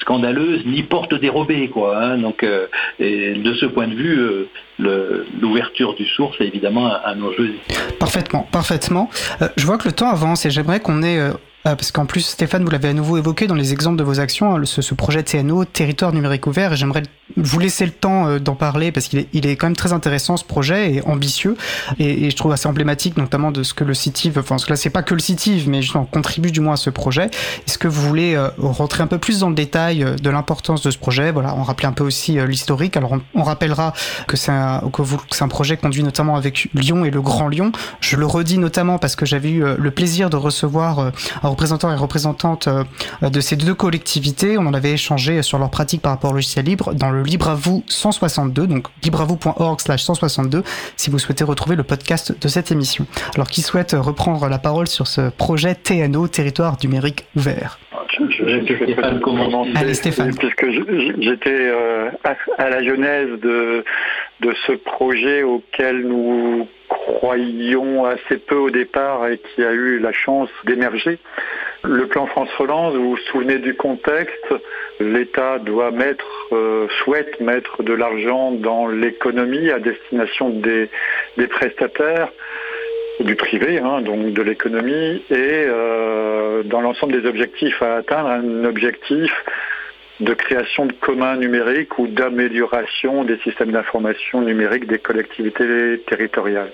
scandaleuse, 0.00 0.62
ni 0.66 0.82
porte 0.82 1.14
dérobée. 1.14 1.68
Quoi, 1.68 1.96
hein. 1.96 2.18
Donc, 2.18 2.44
de 2.44 3.54
ce 3.54 3.66
point 3.66 3.86
de 3.86 3.94
vue, 3.94 4.48
l'ouverture 4.78 5.94
du 5.94 6.06
source 6.06 6.40
est 6.40 6.46
évidemment 6.46 6.90
un, 7.04 7.20
enjeu. 7.22 7.54
Parfaitement, 7.98 8.46
parfaitement. 8.50 9.10
Euh, 9.42 9.48
je 9.56 9.66
vois 9.66 9.78
que 9.78 9.88
le 9.88 9.92
temps 9.92 10.08
avance 10.08 10.46
et 10.46 10.50
j'aimerais 10.50 10.80
qu'on 10.80 11.02
ait 11.02 11.18
euh, 11.18 11.32
Euh, 11.32 11.57
parce 11.64 11.92
qu'en 11.92 12.06
plus, 12.06 12.22
Stéphane, 12.22 12.64
vous 12.64 12.70
l'avez 12.70 12.88
à 12.88 12.92
nouveau 12.92 13.18
évoqué 13.18 13.46
dans 13.46 13.54
les 13.54 13.72
exemples 13.72 13.96
de 13.96 14.04
vos 14.04 14.20
actions, 14.20 14.54
hein, 14.54 14.62
ce, 14.64 14.94
projet 14.94 15.22
TNO, 15.22 15.64
Territoire 15.64 16.12
numérique 16.12 16.46
ouvert, 16.46 16.72
et 16.72 16.76
j'aimerais 16.76 17.02
vous 17.36 17.58
laisser 17.58 17.84
le 17.84 17.92
temps 17.92 18.26
euh, 18.26 18.38
d'en 18.38 18.54
parler 18.54 18.90
parce 18.92 19.08
qu'il 19.08 19.18
est, 19.18 19.28
il 19.32 19.46
est 19.46 19.56
quand 19.56 19.66
même 19.66 19.76
très 19.76 19.92
intéressant 19.92 20.36
ce 20.36 20.44
projet 20.44 20.94
et 20.94 21.02
ambitieux, 21.04 21.56
et, 21.98 22.30
je 22.30 22.36
trouve 22.36 22.52
assez 22.52 22.68
emblématique 22.68 23.16
notamment 23.16 23.50
de 23.50 23.62
ce 23.62 23.74
que 23.74 23.84
le 23.84 23.94
CITIV, 23.94 24.38
enfin 24.38 24.56
là 24.68 24.76
c'est 24.76 24.90
pas 24.90 25.02
que 25.02 25.14
le 25.14 25.20
CITIV, 25.20 25.68
mais 25.68 25.82
justement 25.82 26.04
contribue 26.04 26.50
du 26.50 26.60
moins 26.60 26.74
à 26.74 26.76
ce 26.76 26.90
projet. 26.90 27.26
Est-ce 27.66 27.78
que 27.78 27.88
vous 27.88 28.02
voulez 28.02 28.34
euh, 28.34 28.48
rentrer 28.58 29.02
un 29.02 29.06
peu 29.06 29.18
plus 29.18 29.40
dans 29.40 29.48
le 29.48 29.54
détail 29.54 30.04
de 30.20 30.30
l'importance 30.30 30.82
de 30.82 30.90
ce 30.90 30.98
projet? 30.98 31.32
Voilà, 31.32 31.54
on 31.56 31.62
rappelait 31.62 31.88
un 31.88 31.92
peu 31.92 32.04
aussi 32.04 32.38
l'historique. 32.46 32.96
Alors 32.96 33.16
on, 33.34 33.42
rappellera 33.42 33.92
que 34.26 34.36
c'est 34.36 34.52
un, 34.52 34.82
que, 34.92 35.02
c'est 35.30 35.42
un 35.42 35.48
projet 35.48 35.76
conduit 35.76 36.02
notamment 36.02 36.36
avec 36.36 36.68
Lyon 36.74 37.04
et 37.04 37.10
le 37.10 37.20
Grand 37.20 37.48
Lyon. 37.48 37.72
Je 38.00 38.16
le 38.16 38.26
redis 38.26 38.58
notamment 38.58 38.98
parce 38.98 39.16
que 39.16 39.26
j'avais 39.26 39.50
eu 39.50 39.64
le 39.76 39.90
plaisir 39.90 40.30
de 40.30 40.36
recevoir 40.36 41.12
représentants 41.58 41.92
et 41.92 41.96
représentantes 41.96 42.68
euh, 42.68 43.30
de 43.30 43.40
ces 43.40 43.56
deux 43.56 43.74
collectivités. 43.74 44.58
On 44.58 44.66
en 44.66 44.74
avait 44.74 44.92
échangé 44.92 45.42
sur 45.42 45.58
leurs 45.58 45.70
pratiques 45.70 46.00
par 46.00 46.12
rapport 46.12 46.30
au 46.30 46.34
logiciel 46.34 46.64
libre 46.64 46.94
dans 46.94 47.10
le 47.10 47.24
Libre 47.24 47.48
à 47.48 47.56
vous 47.56 47.82
162, 47.88 48.68
donc 48.68 48.86
libreavou.org 49.02 49.80
slash 49.80 50.04
162, 50.04 50.62
si 50.96 51.10
vous 51.10 51.18
souhaitez 51.18 51.42
retrouver 51.42 51.74
le 51.74 51.82
podcast 51.82 52.32
de 52.40 52.46
cette 52.46 52.70
émission. 52.70 53.06
Alors, 53.34 53.48
qui 53.48 53.62
souhaite 53.62 53.96
reprendre 53.98 54.48
la 54.48 54.60
parole 54.60 54.86
sur 54.86 55.08
ce 55.08 55.30
projet 55.30 55.74
TNO, 55.74 56.28
Territoire 56.28 56.76
numérique 56.84 57.26
ouvert? 57.34 57.80
Allez 59.74 59.94
Stéphane. 59.94 60.36
Puisque 60.36 60.70
j'étais 61.20 61.50
euh, 61.50 62.10
à 62.56 62.68
la 62.68 62.84
genèse 62.84 63.30
de, 63.42 63.84
de 64.42 64.54
ce 64.64 64.72
projet 64.72 65.42
auquel 65.42 66.06
nous 66.06 66.68
croyons 66.88 68.04
assez 68.04 68.38
peu 68.38 68.56
au 68.56 68.70
départ 68.70 69.26
et 69.28 69.38
qui 69.38 69.62
a 69.62 69.72
eu 69.72 69.98
la 69.98 70.12
chance 70.12 70.50
d'émerger. 70.64 71.18
Le 71.84 72.06
plan 72.06 72.26
France 72.26 72.50
Relance, 72.58 72.94
vous 72.94 73.10
vous 73.10 73.22
souvenez 73.30 73.58
du 73.58 73.74
contexte, 73.74 74.54
l'État 74.98 75.58
doit 75.58 75.90
mettre, 75.90 76.26
euh, 76.52 76.88
souhaite 77.04 77.40
mettre 77.40 77.82
de 77.82 77.92
l'argent 77.92 78.52
dans 78.52 78.88
l'économie 78.88 79.70
à 79.70 79.78
destination 79.78 80.50
des, 80.50 80.88
prestataires 81.48 82.30
du 83.20 83.36
privé, 83.36 83.78
hein, 83.78 84.00
donc 84.00 84.32
de 84.32 84.42
l'économie, 84.42 85.22
et 85.30 85.64
euh, 85.66 86.62
dans 86.64 86.80
l'ensemble 86.80 87.20
des 87.20 87.28
objectifs 87.28 87.80
à 87.82 87.96
atteindre, 87.96 88.28
un 88.28 88.64
objectif 88.64 89.32
de 90.20 90.34
création 90.34 90.86
de 90.86 90.92
communs 90.92 91.36
numériques 91.36 91.98
ou 91.98 92.08
d'amélioration 92.08 93.24
des 93.24 93.38
systèmes 93.38 93.70
d'information 93.70 94.40
numérique 94.40 94.86
des 94.86 94.98
collectivités 94.98 96.00
territoriales. 96.06 96.72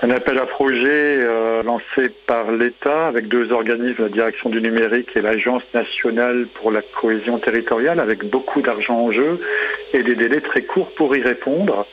Un 0.00 0.10
appel 0.10 0.38
à 0.38 0.46
projet 0.46 1.18
euh, 1.24 1.64
lancé 1.64 2.10
par 2.28 2.52
l'État 2.52 3.08
avec 3.08 3.26
deux 3.26 3.50
organismes, 3.50 4.04
la 4.04 4.08
direction 4.08 4.48
du 4.48 4.62
numérique 4.62 5.10
et 5.16 5.20
l'Agence 5.20 5.64
nationale 5.74 6.46
pour 6.54 6.70
la 6.70 6.82
cohésion 6.82 7.38
territoriale, 7.38 7.98
avec 7.98 8.24
beaucoup 8.24 8.62
d'argent 8.62 8.94
en 8.94 9.10
jeu 9.10 9.40
et 9.92 10.04
des 10.04 10.14
délais 10.14 10.40
très 10.40 10.62
courts 10.62 10.94
pour 10.94 11.16
y 11.16 11.22
répondre. 11.22 11.84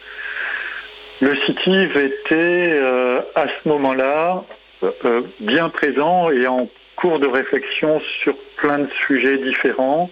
Le 1.22 1.36
CITIV 1.36 1.98
était 1.98 2.70
euh, 2.74 3.22
à 3.34 3.48
ce 3.48 3.70
moment-là 3.70 4.43
euh, 4.84 5.22
bien 5.39 5.70
présent 5.70 6.30
et 6.30 6.46
en 6.46 6.70
cours 6.98 7.20
de 7.20 7.28
réflexion 7.28 8.00
sur 8.22 8.36
plein 8.58 8.80
de 8.80 8.89
sujets 9.08 9.38
différents, 9.39 10.12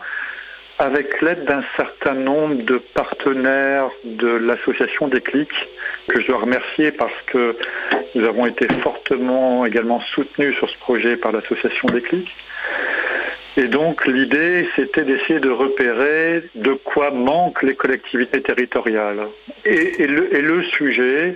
avec 0.80 1.22
l'aide 1.22 1.46
d'un 1.46 1.64
certain 1.78 2.14
nombre 2.14 2.64
de 2.64 2.78
partenaires 2.94 3.90
de 4.04 4.28
l'association 4.28 5.08
des 5.08 5.22
clics, 5.22 5.70
que 6.08 6.20
je 6.20 6.28
dois 6.28 6.40
remercier 6.40 6.92
parce 6.92 7.14
que 7.28 7.56
nous 8.16 8.26
avons 8.26 8.46
été 8.46 8.68
fortement 8.82 9.66
également 9.66 10.02
soutenus 10.02 10.56
sur 10.58 10.70
ce 10.70 10.78
projet 10.80 11.16
par 11.18 11.32
l'association 11.32 11.88
des 11.90 12.02
clics. 12.02 12.36
Et 13.56 13.68
donc 13.68 14.08
l'idée, 14.08 14.68
c'était 14.76 15.04
d'essayer 15.04 15.40
de 15.40 15.52
repérer 15.52 16.44
de 16.56 16.74
quoi 16.74 17.12
manquent 17.12 17.62
les 17.62 17.76
collectivités 17.76 18.42
territoriales. 18.42 19.28
Et, 19.64 20.08
le, 20.08 20.36
et 20.36 20.42
le 20.42 20.64
sujet 20.64 21.36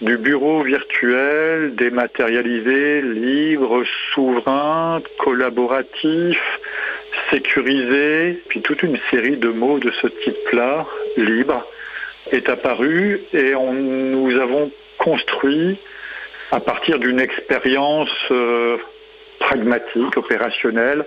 du 0.00 0.18
bureau 0.18 0.62
virtuel, 0.62 1.74
dématérialisé, 1.76 3.02
libre, 3.02 3.84
souverain, 4.12 5.02
collaboratif, 5.18 6.38
sécurisé, 7.30 8.42
puis 8.48 8.60
toute 8.60 8.82
une 8.82 8.98
série 9.10 9.36
de 9.36 9.48
mots 9.48 9.78
de 9.78 9.90
ce 10.02 10.06
type-là, 10.06 10.86
libre, 11.16 11.64
est 12.32 12.48
apparu 12.48 13.20
et 13.32 13.52
nous 13.52 14.30
avons 14.40 14.70
construit 14.98 15.78
à 16.50 16.60
partir 16.60 16.98
d'une 16.98 17.20
expérience 17.20 18.10
euh, 18.30 18.76
pragmatique, 19.38 20.16
opérationnelle, 20.16 21.04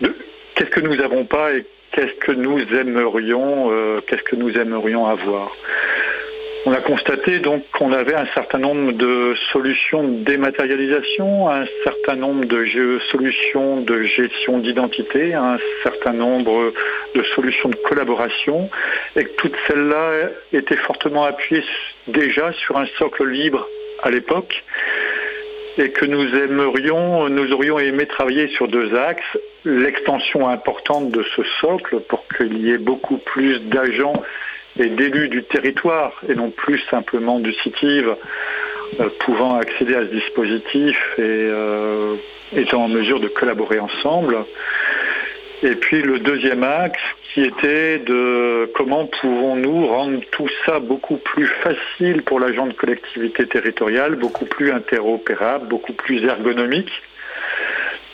de 0.00 0.14
qu'est-ce 0.54 0.70
que 0.70 0.80
nous 0.80 0.96
n'avons 0.96 1.24
pas 1.24 1.52
et 1.52 1.64
qu'est-ce 1.92 2.14
que 2.14 2.32
nous 2.32 2.60
aimerions, 2.74 3.70
euh, 3.72 4.00
qu'est-ce 4.06 4.22
que 4.22 4.36
nous 4.36 4.56
aimerions 4.56 5.06
avoir. 5.06 5.50
On 6.66 6.72
a 6.72 6.80
constaté 6.82 7.38
donc 7.38 7.64
qu'on 7.72 7.90
avait 7.92 8.14
un 8.14 8.26
certain 8.34 8.58
nombre 8.58 8.92
de 8.92 9.34
solutions 9.50 10.02
de 10.02 10.24
dématérialisation, 10.24 11.48
un 11.48 11.64
certain 11.84 12.16
nombre 12.16 12.44
de 12.44 12.98
solutions 13.10 13.80
de 13.80 14.02
gestion 14.02 14.58
d'identité, 14.58 15.32
un 15.32 15.56
certain 15.82 16.12
nombre 16.12 16.74
de 17.14 17.22
solutions 17.34 17.70
de 17.70 17.76
collaboration, 17.76 18.68
et 19.16 19.24
que 19.24 19.30
toutes 19.38 19.56
celles-là 19.68 20.28
étaient 20.52 20.76
fortement 20.76 21.24
appuyées 21.24 21.64
déjà 22.08 22.52
sur 22.52 22.76
un 22.76 22.86
socle 22.98 23.26
libre 23.26 23.66
à 24.02 24.10
l'époque, 24.10 24.62
et 25.78 25.92
que 25.92 26.04
nous 26.04 26.26
aimerions, 26.34 27.30
nous 27.30 27.52
aurions 27.52 27.78
aimé 27.78 28.04
travailler 28.04 28.48
sur 28.48 28.68
deux 28.68 28.94
axes, 28.94 29.38
l'extension 29.64 30.46
importante 30.46 31.10
de 31.10 31.22
ce 31.36 31.42
socle 31.62 32.00
pour 32.00 32.22
qu'il 32.28 32.58
y 32.58 32.70
ait 32.70 32.78
beaucoup 32.78 33.16
plus 33.16 33.60
d'agents 33.60 34.22
et 34.80 34.88
d'élus 34.88 35.28
du 35.28 35.44
territoire 35.44 36.12
et 36.28 36.34
non 36.34 36.50
plus 36.50 36.78
simplement 36.90 37.38
du 37.38 37.52
CITIV 37.52 38.16
euh, 38.98 39.08
pouvant 39.20 39.56
accéder 39.56 39.94
à 39.94 40.00
ce 40.00 40.06
dispositif 40.06 40.96
et 41.18 41.22
euh, 41.22 42.16
étant 42.52 42.84
en 42.84 42.88
mesure 42.88 43.20
de 43.20 43.28
collaborer 43.28 43.78
ensemble. 43.78 44.38
Et 45.62 45.74
puis 45.74 46.00
le 46.00 46.18
deuxième 46.20 46.64
axe 46.64 47.02
qui 47.34 47.42
était 47.42 47.98
de 47.98 48.70
comment 48.74 49.06
pouvons-nous 49.20 49.86
rendre 49.86 50.20
tout 50.32 50.48
ça 50.64 50.80
beaucoup 50.80 51.18
plus 51.18 51.46
facile 51.46 52.22
pour 52.22 52.40
l'agent 52.40 52.66
de 52.66 52.72
collectivité 52.72 53.46
territoriale, 53.46 54.16
beaucoup 54.16 54.46
plus 54.46 54.72
interopérable, 54.72 55.68
beaucoup 55.68 55.92
plus 55.92 56.24
ergonomique. 56.24 56.90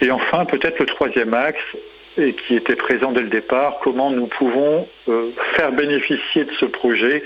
Et 0.02 0.10
enfin, 0.10 0.44
peut-être 0.44 0.80
le 0.80 0.86
troisième 0.86 1.32
axe, 1.32 1.62
et 2.18 2.34
qui 2.34 2.54
était 2.54 2.76
présent 2.76 3.12
dès 3.12 3.22
le 3.22 3.28
départ, 3.28 3.78
comment 3.82 4.10
nous 4.10 4.26
pouvons 4.26 4.88
euh, 5.08 5.30
faire 5.54 5.72
bénéficier 5.72 6.44
de 6.44 6.52
ce 6.52 6.66
projet 6.66 7.22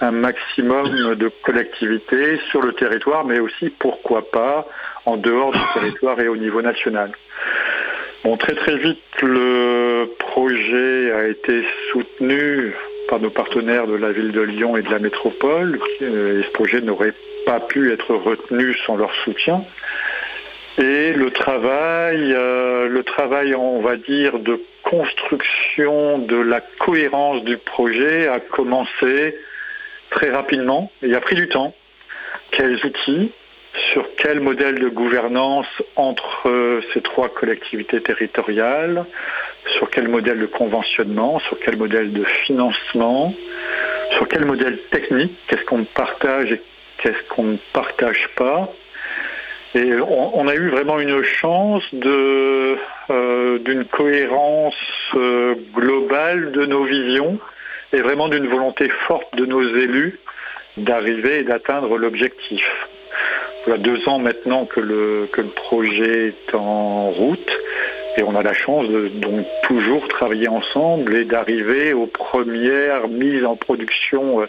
un 0.00 0.10
maximum 0.10 1.14
de 1.14 1.30
collectivités 1.42 2.38
sur 2.50 2.60
le 2.60 2.74
territoire, 2.74 3.24
mais 3.24 3.38
aussi, 3.38 3.70
pourquoi 3.78 4.30
pas, 4.30 4.66
en 5.06 5.16
dehors 5.16 5.52
du 5.52 5.60
territoire 5.74 6.20
et 6.20 6.28
au 6.28 6.36
niveau 6.36 6.60
national. 6.60 7.12
Bon, 8.24 8.36
très 8.36 8.54
très 8.54 8.76
vite, 8.76 8.98
le 9.22 10.10
projet 10.18 11.12
a 11.12 11.28
été 11.28 11.64
soutenu 11.92 12.74
par 13.08 13.20
nos 13.20 13.30
partenaires 13.30 13.86
de 13.86 13.94
la 13.94 14.12
ville 14.12 14.32
de 14.32 14.40
Lyon 14.40 14.76
et 14.76 14.82
de 14.82 14.90
la 14.90 14.98
métropole, 14.98 15.78
et 16.00 16.42
ce 16.42 16.50
projet 16.52 16.80
n'aurait 16.80 17.14
pas 17.46 17.60
pu 17.60 17.92
être 17.92 18.14
retenu 18.14 18.74
sans 18.84 18.96
leur 18.96 19.14
soutien. 19.24 19.62
Et 20.78 21.14
le 21.14 21.30
travail, 21.30 22.34
euh, 22.34 22.88
le 22.88 23.02
travail, 23.02 23.54
on 23.54 23.80
va 23.80 23.96
dire, 23.96 24.38
de 24.38 24.60
construction 24.82 26.18
de 26.18 26.36
la 26.36 26.60
cohérence 26.60 27.42
du 27.44 27.56
projet 27.56 28.28
a 28.28 28.40
commencé 28.40 29.36
très 30.10 30.30
rapidement. 30.30 30.90
Il 31.02 31.14
a 31.14 31.20
pris 31.20 31.34
du 31.34 31.48
temps. 31.48 31.74
Quels 32.50 32.84
outils 32.84 33.32
Sur 33.92 34.06
quel 34.18 34.40
modèle 34.40 34.78
de 34.78 34.88
gouvernance 34.88 35.66
entre 35.96 36.46
euh, 36.46 36.82
ces 36.92 37.00
trois 37.00 37.30
collectivités 37.30 38.02
territoriales 38.02 39.06
Sur 39.78 39.88
quel 39.88 40.08
modèle 40.08 40.40
de 40.40 40.46
conventionnement 40.46 41.38
Sur 41.40 41.58
quel 41.58 41.78
modèle 41.78 42.12
de 42.12 42.24
financement 42.44 43.32
Sur 44.12 44.28
quel 44.28 44.44
modèle 44.44 44.78
technique 44.90 45.32
Qu'est-ce 45.48 45.64
qu'on 45.64 45.84
partage 45.84 46.52
et 46.52 46.60
qu'est-ce 46.98 47.28
qu'on 47.30 47.44
ne 47.44 47.56
partage 47.72 48.28
pas 48.36 48.70
et 49.76 49.92
on, 50.00 50.48
a 50.48 50.54
eu 50.54 50.70
vraiment 50.70 50.98
une 50.98 51.22
chance 51.22 51.84
euh, 51.92 53.58
d'une 53.58 53.84
cohérence 53.84 54.74
euh, 55.14 55.54
globale 55.74 56.52
de 56.52 56.64
nos 56.64 56.84
visions 56.84 57.38
et 57.92 58.00
vraiment 58.00 58.28
d'une 58.28 58.46
volonté 58.46 58.88
forte 59.06 59.36
de 59.36 59.44
nos 59.44 59.60
élus 59.60 60.18
d'arriver 60.78 61.40
et 61.40 61.42
d'atteindre 61.42 61.98
l'objectif. 61.98 62.64
Voilà 63.66 63.78
deux 63.78 64.08
ans 64.08 64.18
maintenant 64.18 64.64
que 64.64 64.80
le, 64.80 65.28
projet 65.56 66.28
est 66.28 66.54
en 66.54 67.10
route 67.10 67.58
et 68.16 68.22
on 68.22 68.34
a 68.34 68.42
la 68.42 68.54
chance 68.54 68.88
de 68.88 69.10
toujours 69.64 70.08
travailler 70.08 70.48
ensemble 70.48 71.16
et 71.16 71.26
d'arriver 71.26 71.92
aux 71.92 72.06
premières 72.06 73.08
mises 73.08 73.44
en 73.44 73.56
production 73.56 74.40
euh, 74.40 74.46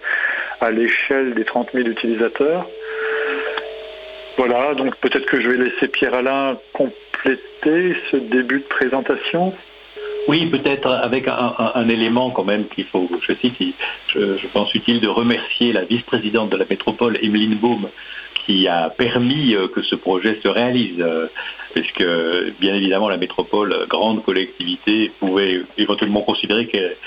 à 0.62 0.72
l'échelle 0.72 1.34
des 1.34 1.44
30 1.44 1.72
000 1.74 1.90
utilisateurs. 1.90 2.66
Voilà, 4.38 4.76
donc 4.76 4.96
peut-être 4.98 5.26
que 5.26 5.42
je 5.42 5.50
vais 5.50 5.58
laisser 5.58 5.88
Pierre-Alain 5.88 6.58
compléter 6.74 7.96
ce 8.12 8.18
début 8.18 8.60
de 8.60 8.66
présentation. 8.66 9.54
Oui, 10.28 10.46
peut-être 10.48 10.88
avec 10.88 11.28
un, 11.28 11.90
élément 11.90 12.32
quand 12.32 12.44
même 12.44 12.68
qu'il 12.68 12.86
faut, 12.86 13.10
je 13.22 13.34
cite, 13.34 13.56
je, 14.14 14.48
pense 14.54 14.74
utile 14.76 15.00
de 15.00 15.08
remercier 15.08 15.72
la 15.72 15.86
vice-présidente 15.86 16.50
de 16.50 16.58
la 16.58 16.66
métropole, 16.70 17.18
Emeline 17.24 17.56
Baum, 17.56 17.88
qui 18.46 18.68
a 18.68 18.90
permis 18.90 19.56
euh, 19.56 19.68
que 19.68 19.82
ce 19.82 19.96
projet 19.96 20.40
se 20.44 20.48
réalise, 20.48 21.00
euh, 21.00 21.28
puisque 21.74 22.06
bien 22.60 22.76
évidemment 22.76 23.10
la 23.10 23.18
métropole, 23.18 23.74
grande 23.90 24.24
collectivité, 24.24 25.12
pouvait 25.20 25.62
éventuellement 25.78 26.22
considérer 26.22 26.68
qu'elle 26.68 26.98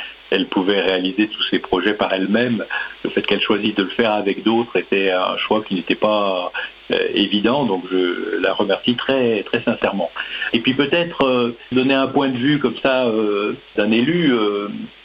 pouvait 0.46 0.80
réaliser 0.80 1.28
tous 1.28 1.42
ces 1.50 1.58
projets 1.58 1.94
par 1.94 2.12
elle-même. 2.12 2.64
Le 3.04 3.10
fait 3.10 3.22
qu'elle 3.22 3.40
choisisse 3.40 3.74
de 3.74 3.84
le 3.84 3.90
faire 3.90 4.12
avec 4.12 4.42
d'autres 4.42 4.76
était 4.76 5.10
un 5.10 5.36
choix 5.36 5.62
qui 5.62 5.74
n'était 5.74 5.96
pas 5.96 6.52
euh, 6.92 7.08
évident, 7.14 7.64
donc 7.66 7.84
je 7.90 8.38
la 8.40 8.52
remercie 8.52 8.96
très, 8.96 9.42
très 9.44 9.62
sincèrement. 9.62 10.10
Et 10.52 10.60
puis 10.60 10.74
peut-être 10.74 11.22
euh, 11.24 11.56
donner 11.72 11.94
un 11.94 12.08
point 12.08 12.28
de 12.28 12.36
vue 12.36 12.58
comme 12.58 12.76
ça 12.82 13.06
euh, 13.06 13.54
d'un 13.76 13.90
élu 13.90 14.32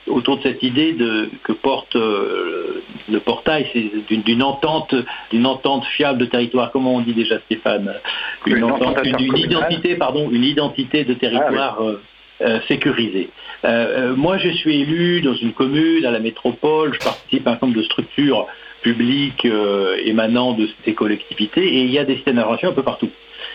autour 0.07 0.37
de 0.37 0.43
cette 0.43 0.63
idée 0.63 0.93
de, 0.93 1.29
que 1.43 1.51
porte 1.51 1.95
le 1.95 3.19
portail, 3.19 3.67
c'est 3.73 3.91
d'une 4.09 4.43
entente, 4.43 4.95
d'une 5.31 5.45
entente 5.45 5.85
fiable 5.85 6.19
de 6.19 6.25
territoire. 6.25 6.71
Comment 6.71 6.95
on 6.95 7.01
dit 7.01 7.13
déjà, 7.13 7.39
Stéphane? 7.39 7.93
Une, 8.45 8.65
identité, 9.37 9.95
pardon, 9.95 10.29
une 10.31 10.43
identité 10.43 11.03
de 11.03 11.13
territoire. 11.13 11.77
Ah 11.79 11.91
sécurisée. 12.67 13.29
moi, 13.63 14.37
je 14.37 14.49
suis 14.49 14.81
élu 14.81 15.21
dans 15.21 15.35
une 15.35 15.53
commune, 15.53 16.05
à 16.05 16.11
la 16.11 16.19
métropole, 16.19 16.93
je 16.93 16.99
participe 16.99 17.47
à 17.47 17.51
un 17.51 17.59
nombre 17.61 17.75
de 17.75 17.83
structures 17.83 18.47
publics 18.85 19.45
euh, 19.45 19.97
émanant 20.05 20.53
de 20.53 20.69
ces 20.85 20.93
collectivités 20.93 21.65
et 21.65 21.81
il 21.81 21.89
y 21.89 21.97
a 21.97 22.05
des 22.05 22.17
systèmes 22.17 22.35
d'information 22.35 22.69
un 22.69 22.73
peu 22.73 22.83
partout. 22.83 23.09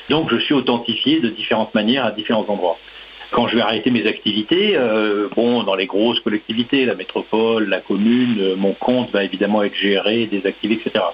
Donc 0.09 0.29
je 0.29 0.39
suis 0.39 0.55
authentifié 0.55 1.21
de 1.21 1.29
différentes 1.29 1.73
manières 1.73 2.05
à 2.05 2.11
différents 2.11 2.45
endroits 2.49 2.79
quand 3.31 3.47
je 3.49 3.57
vais 3.57 3.63
arrêter 3.63 3.91
mes 3.91 4.07
activités, 4.07 4.77
euh, 4.77 5.29
bon, 5.37 5.63
dans 5.63 5.75
les 5.75 5.87
grosses 5.87 6.21
collectivités, 6.21 6.85
la 6.85 6.95
métropole, 6.95 7.69
la 7.69 7.81
commune, 7.81 8.37
euh, 8.41 8.57
mon 8.57 8.73
compte 8.73 9.11
va 9.13 9.23
évidemment 9.25 9.63
être 9.63 9.75
géré, 9.77 10.27
désactivé, 10.27 10.75
etc. 10.75 11.05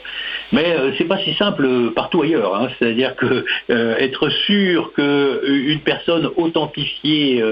Mais 0.53 0.73
euh, 0.73 0.93
c'est 0.97 1.05
pas 1.05 1.19
si 1.19 1.35
simple 1.35 1.93
partout 1.95 2.23
ailleurs. 2.23 2.55
Hein. 2.55 2.69
C'est-à-dire 2.79 3.17
que 3.17 3.45
être 3.69 4.29
sûr 4.47 4.93
qu'une 4.95 5.81
personne 5.85 6.31
authentifiée 6.37 7.43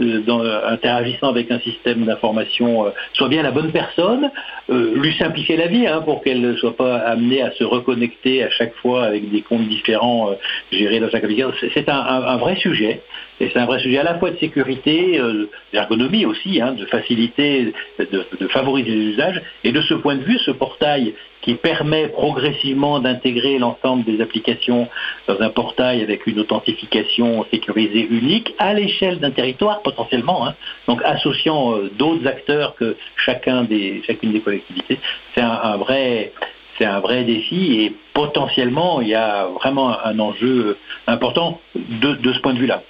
interagissant 0.00 1.28
avec 1.28 1.50
un 1.50 1.58
système 1.60 2.04
d'information 2.04 2.92
soit 3.12 3.28
bien 3.28 3.42
la 3.42 3.50
bonne 3.50 3.72
personne, 3.72 4.30
lui 4.68 5.14
simplifier 5.16 5.56
la 5.56 5.66
vie 5.66 5.86
hein, 5.86 6.00
pour 6.04 6.22
qu'elle 6.22 6.40
ne 6.40 6.56
soit 6.56 6.76
pas 6.76 6.96
amenée 6.98 7.42
à 7.42 7.50
se 7.52 7.64
reconnecter 7.64 8.42
à 8.44 8.50
chaque 8.50 8.74
fois 8.76 9.04
avec 9.04 9.30
des 9.30 9.42
comptes 9.42 9.68
différents 9.68 10.34
gérés 10.72 11.00
dans 11.00 11.10
chaque 11.10 11.24
application. 11.24 11.52
C'est 11.74 11.88
un 11.88 12.36
vrai 12.36 12.56
sujet. 12.56 13.00
Et 13.44 13.50
c'est 13.52 13.58
un 13.58 13.66
vrai 13.66 13.78
sujet 13.78 13.98
à 13.98 14.04
la 14.04 14.14
fois 14.14 14.30
de 14.30 14.38
sécurité, 14.38 15.18
euh, 15.20 15.50
d'ergonomie 15.70 16.24
aussi, 16.24 16.62
hein, 16.62 16.72
de 16.72 16.86
facilité, 16.86 17.74
de, 17.98 18.48
favoriser 18.48 18.90
les 18.90 19.04
usages. 19.12 19.42
Et 19.64 19.72
de 19.72 19.82
ce 19.82 19.92
point 19.92 20.14
de 20.14 20.22
vue, 20.22 20.38
ce 20.38 20.50
portail 20.50 21.14
qui 21.42 21.54
permet 21.56 22.08
progressivement 22.08 23.00
d'intégrer 23.00 23.58
l'ensemble 23.58 24.04
des 24.04 24.22
applications 24.22 24.88
dans 25.28 25.38
un 25.42 25.50
portail 25.50 26.02
avec 26.02 26.26
une 26.26 26.40
authentification 26.40 27.44
sécurisée 27.50 28.08
unique 28.10 28.54
à 28.58 28.72
l'échelle 28.72 29.18
d'un 29.18 29.30
territoire 29.30 29.82
potentiellement, 29.82 30.46
hein. 30.46 30.54
donc 30.88 31.02
associant 31.04 31.74
euh, 31.74 31.90
d'autres 31.98 32.26
acteurs 32.26 32.74
que 32.76 32.96
chacun 33.16 33.64
des, 33.64 34.02
chacune 34.06 34.32
des 34.32 34.40
collectivités, 34.40 34.98
c'est 35.34 35.42
un, 35.42 35.76
vrai 35.76 36.32
c'est 36.78 36.86
un 36.86 37.00
vrai 37.00 37.24
défi 37.24 37.82
et 37.82 37.94
potentiellement 38.14 39.02
il 39.02 39.08
y 39.08 39.14
a 39.14 39.46
vraiment 39.48 39.94
un 40.02 40.18
enjeu 40.18 40.78
important 41.06 41.60
de 41.74 42.32
ce 42.32 42.38
point 42.38 42.54
de 42.54 42.58
vue-là. 42.58 42.82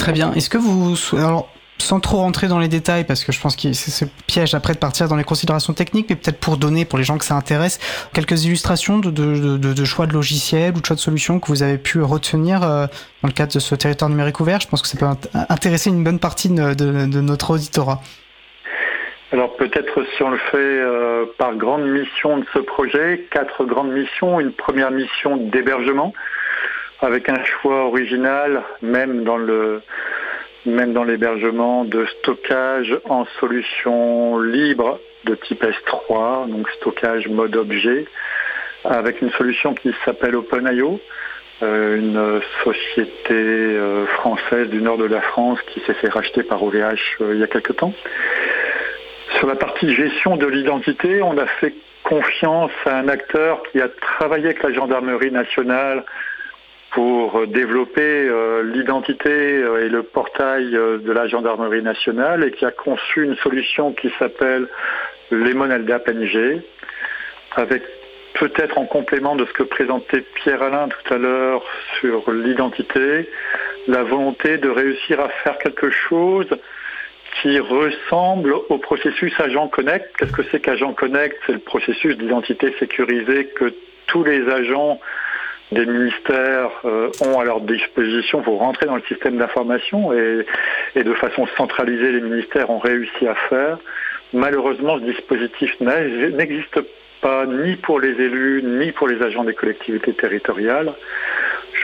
Très 0.00 0.12
bien. 0.12 0.32
Est-ce 0.32 0.48
que 0.48 0.58
vous... 0.58 0.96
Alors, 1.16 1.48
sans 1.78 2.00
trop 2.00 2.18
rentrer 2.18 2.48
dans 2.48 2.58
les 2.58 2.68
détails, 2.68 3.04
parce 3.04 3.24
que 3.24 3.32
je 3.32 3.40
pense 3.40 3.56
que 3.56 3.72
c'est 3.72 3.90
ce 3.90 4.04
piège 4.26 4.54
après 4.54 4.74
de 4.74 4.78
partir 4.78 5.08
dans 5.08 5.16
les 5.16 5.24
considérations 5.24 5.72
techniques, 5.72 6.06
mais 6.10 6.16
peut-être 6.16 6.38
pour 6.38 6.56
donner, 6.56 6.84
pour 6.84 6.98
les 6.98 7.04
gens 7.04 7.18
que 7.18 7.24
ça 7.24 7.34
intéresse, 7.34 7.78
quelques 8.12 8.44
illustrations 8.44 8.98
de, 8.98 9.84
choix 9.84 10.06
de 10.06 10.12
logiciels 10.12 10.74
ou 10.76 10.80
de 10.80 10.86
choix 10.86 10.96
de 10.96 11.00
solutions 11.00 11.40
que 11.40 11.48
vous 11.48 11.62
avez 11.62 11.78
pu 11.78 12.02
retenir 12.02 12.62
euh, 12.62 12.86
dans 13.22 13.28
le 13.28 13.32
cadre 13.32 13.52
de 13.52 13.58
ce 13.58 13.74
territoire 13.74 14.10
numérique 14.10 14.40
ouvert. 14.40 14.60
Je 14.60 14.68
pense 14.68 14.82
que 14.82 14.88
ça 14.88 14.98
peut 14.98 15.06
intéresser 15.48 15.90
une 15.90 16.04
bonne 16.04 16.18
partie 16.18 16.48
de, 16.48 17.20
notre 17.20 17.52
auditorat. 17.52 18.00
Alors 19.32 19.54
peut-être 19.56 20.04
si 20.16 20.22
on 20.24 20.30
le 20.30 20.38
fait 20.50 20.56
euh, 20.58 21.24
par 21.38 21.54
grande 21.54 21.86
mission 21.86 22.38
de 22.38 22.44
ce 22.52 22.58
projet, 22.58 23.28
quatre 23.30 23.64
grandes 23.64 23.92
missions. 23.92 24.40
Une 24.40 24.52
première 24.52 24.90
mission 24.90 25.36
d'hébergement, 25.36 26.12
avec 27.02 27.28
un 27.28 27.42
choix 27.44 27.84
original, 27.84 28.62
même 28.82 29.24
dans 29.24 29.36
le 29.36 29.82
même 30.66 30.92
dans 30.92 31.04
l'hébergement 31.04 31.84
de 31.84 32.04
stockage 32.18 32.94
en 33.08 33.24
solution 33.38 34.38
libre 34.38 35.00
de 35.24 35.34
type 35.34 35.64
S3, 35.64 36.50
donc 36.50 36.68
stockage 36.70 37.28
mode 37.28 37.56
objet, 37.56 38.06
avec 38.84 39.22
une 39.22 39.30
solution 39.30 39.72
qui 39.74 39.94
s'appelle 40.04 40.36
OpenIO, 40.36 41.00
euh, 41.62 41.96
une 41.96 42.40
société 42.64 43.34
euh, 43.34 44.06
française 44.06 44.68
du 44.68 44.82
nord 44.82 44.98
de 44.98 45.04
la 45.04 45.20
France 45.20 45.58
qui 45.68 45.80
s'est 45.80 45.94
fait 45.94 46.08
racheter 46.08 46.42
par 46.42 46.62
OVH 46.62 46.76
euh, 47.20 47.34
il 47.34 47.40
y 47.40 47.42
a 47.42 47.46
quelque 47.46 47.72
temps. 47.72 47.94
Sur 49.38 49.46
la 49.46 49.56
partie 49.56 49.94
gestion 49.94 50.36
de 50.36 50.46
l'identité, 50.46 51.22
on 51.22 51.38
a 51.38 51.46
fait 51.46 51.74
confiance 52.02 52.72
à 52.86 52.98
un 52.98 53.08
acteur 53.08 53.62
qui 53.70 53.80
a 53.80 53.88
travaillé 53.88 54.46
avec 54.46 54.62
la 54.62 54.72
gendarmerie 54.72 55.30
nationale 55.30 56.04
pour 56.92 57.46
développer 57.46 58.00
euh, 58.28 58.62
l'identité 58.62 59.30
euh, 59.30 59.84
et 59.84 59.88
le 59.88 60.02
portail 60.02 60.74
euh, 60.74 60.98
de 60.98 61.12
la 61.12 61.28
gendarmerie 61.28 61.82
nationale 61.82 62.44
et 62.44 62.50
qui 62.50 62.64
a 62.64 62.72
conçu 62.72 63.24
une 63.24 63.36
solution 63.36 63.92
qui 63.92 64.10
s'appelle 64.18 64.66
Lemon 65.30 65.68
PNG, 65.68 66.62
avec 67.52 67.82
peut-être 68.34 68.78
en 68.78 68.86
complément 68.86 69.36
de 69.36 69.44
ce 69.44 69.52
que 69.52 69.62
présentait 69.62 70.24
Pierre-Alain 70.34 70.88
tout 70.88 71.14
à 71.14 71.18
l'heure 71.18 71.62
sur 72.00 72.30
l'identité, 72.32 73.28
la 73.86 74.02
volonté 74.02 74.58
de 74.58 74.68
réussir 74.68 75.20
à 75.20 75.28
faire 75.28 75.58
quelque 75.58 75.90
chose 75.90 76.48
qui 77.40 77.60
ressemble 77.60 78.52
au 78.52 78.78
processus 78.78 79.32
Agent 79.38 79.68
Connect. 79.68 80.16
Qu'est-ce 80.16 80.32
que 80.32 80.42
c'est 80.50 80.60
qu'Agent 80.60 80.92
Connect? 80.94 81.36
C'est 81.46 81.52
le 81.52 81.60
processus 81.60 82.16
d'identité 82.18 82.74
sécurisée 82.80 83.46
que 83.46 83.72
tous 84.08 84.24
les 84.24 84.48
agents 84.48 85.00
des 85.72 85.86
ministères 85.86 86.70
euh, 86.84 87.10
ont 87.20 87.38
à 87.38 87.44
leur 87.44 87.60
disposition 87.60 88.42
pour 88.42 88.58
rentrer 88.58 88.86
dans 88.86 88.96
le 88.96 89.02
système 89.02 89.36
d'information 89.36 90.12
et, 90.12 90.44
de 91.02 91.14
façon 91.14 91.46
centralisée, 91.56 92.12
les 92.12 92.20
ministères 92.20 92.70
ont 92.70 92.78
réussi 92.78 93.26
à 93.26 93.34
faire. 93.48 93.78
Malheureusement, 94.32 94.98
ce 94.98 95.04
dispositif 95.04 95.78
n'existe 95.80 96.80
pas 97.20 97.46
ni 97.46 97.76
pour 97.76 98.00
les 98.00 98.10
élus, 98.10 98.62
ni 98.62 98.92
pour 98.92 99.08
les 99.08 99.22
agents 99.22 99.44
des 99.44 99.54
collectivités 99.54 100.12
territoriales. 100.12 100.92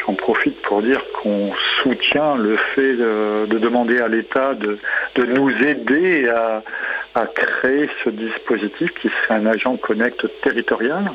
J'en 0.05 0.15
profite 0.15 0.61
pour 0.63 0.83
dire 0.83 1.03
qu'on 1.15 1.53
soutient 1.83 2.37
le 2.37 2.57
fait 2.75 2.95
de, 2.95 3.59
demander 3.59 4.01
à 4.01 4.09
l'État 4.09 4.55
de, 4.55 4.79
nous 5.17 5.51
aider 5.63 6.29
à, 6.29 6.63
à 7.15 7.27
créer 7.27 7.89
ce 8.05 8.11
dispositif 8.11 8.93
qui 8.95 9.09
serait 9.09 9.35
un 9.35 9.47
agent 9.47 9.77
connect 9.77 10.27
territorial. 10.43 11.11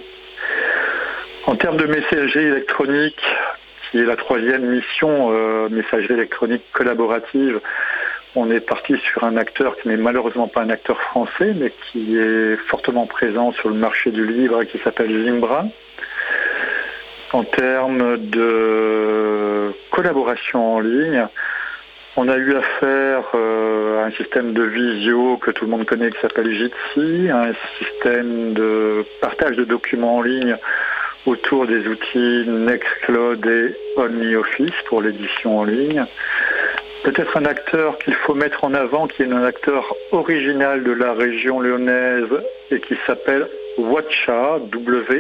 En 1.47 1.55
termes 1.55 1.77
de 1.77 1.87
messagerie 1.87 2.45
électronique, 2.45 3.21
qui 3.89 3.97
est 3.97 4.05
la 4.05 4.15
troisième 4.15 4.63
mission, 4.63 5.29
euh, 5.31 5.69
messagerie 5.69 6.13
électronique 6.13 6.61
collaborative, 6.71 7.59
on 8.35 8.51
est 8.51 8.59
parti 8.59 8.95
sur 8.97 9.23
un 9.23 9.37
acteur 9.37 9.75
qui 9.77 9.87
n'est 9.87 9.97
malheureusement 9.97 10.47
pas 10.47 10.61
un 10.61 10.69
acteur 10.69 11.01
français, 11.01 11.53
mais 11.55 11.73
qui 11.91 12.15
est 12.15 12.57
fortement 12.67 13.07
présent 13.07 13.51
sur 13.53 13.69
le 13.69 13.75
marché 13.75 14.11
du 14.11 14.25
livre 14.25 14.61
et 14.61 14.67
qui 14.67 14.77
s'appelle 14.79 15.25
Zimbra. 15.25 15.65
En 17.33 17.43
termes 17.43 18.17
de 18.17 19.73
collaboration 19.89 20.75
en 20.75 20.79
ligne, 20.79 21.25
on 22.17 22.27
a 22.27 22.37
eu 22.37 22.55
affaire 22.55 23.23
euh, 23.33 24.03
à 24.03 24.05
un 24.05 24.11
système 24.11 24.53
de 24.53 24.63
visio 24.63 25.37
que 25.37 25.49
tout 25.49 25.65
le 25.65 25.71
monde 25.71 25.85
connaît 25.85 26.11
qui 26.11 26.19
s'appelle 26.21 26.53
Jitsi, 26.53 27.29
un 27.31 27.53
système 27.79 28.53
de 28.53 29.05
partage 29.21 29.55
de 29.55 29.63
documents 29.63 30.17
en 30.17 30.21
ligne 30.21 30.55
autour 31.25 31.67
des 31.67 31.87
outils 31.87 32.45
Nextcloud 32.47 33.45
et 33.45 33.75
OnlyOffice 33.97 34.73
pour 34.87 35.01
l'édition 35.01 35.59
en 35.59 35.63
ligne. 35.63 36.05
Peut-être 37.03 37.35
un 37.37 37.45
acteur 37.45 37.97
qu'il 37.99 38.13
faut 38.13 38.35
mettre 38.35 38.63
en 38.63 38.75
avant, 38.75 39.07
qui 39.07 39.23
est 39.23 39.31
un 39.31 39.43
acteur 39.43 39.95
original 40.11 40.83
de 40.83 40.91
la 40.91 41.13
région 41.13 41.59
lyonnaise 41.59 42.29
et 42.69 42.79
qui 42.79 42.95
s'appelle 43.07 43.47
Watcha, 43.77 44.59
W-A-T-C-H-A, 44.71 45.17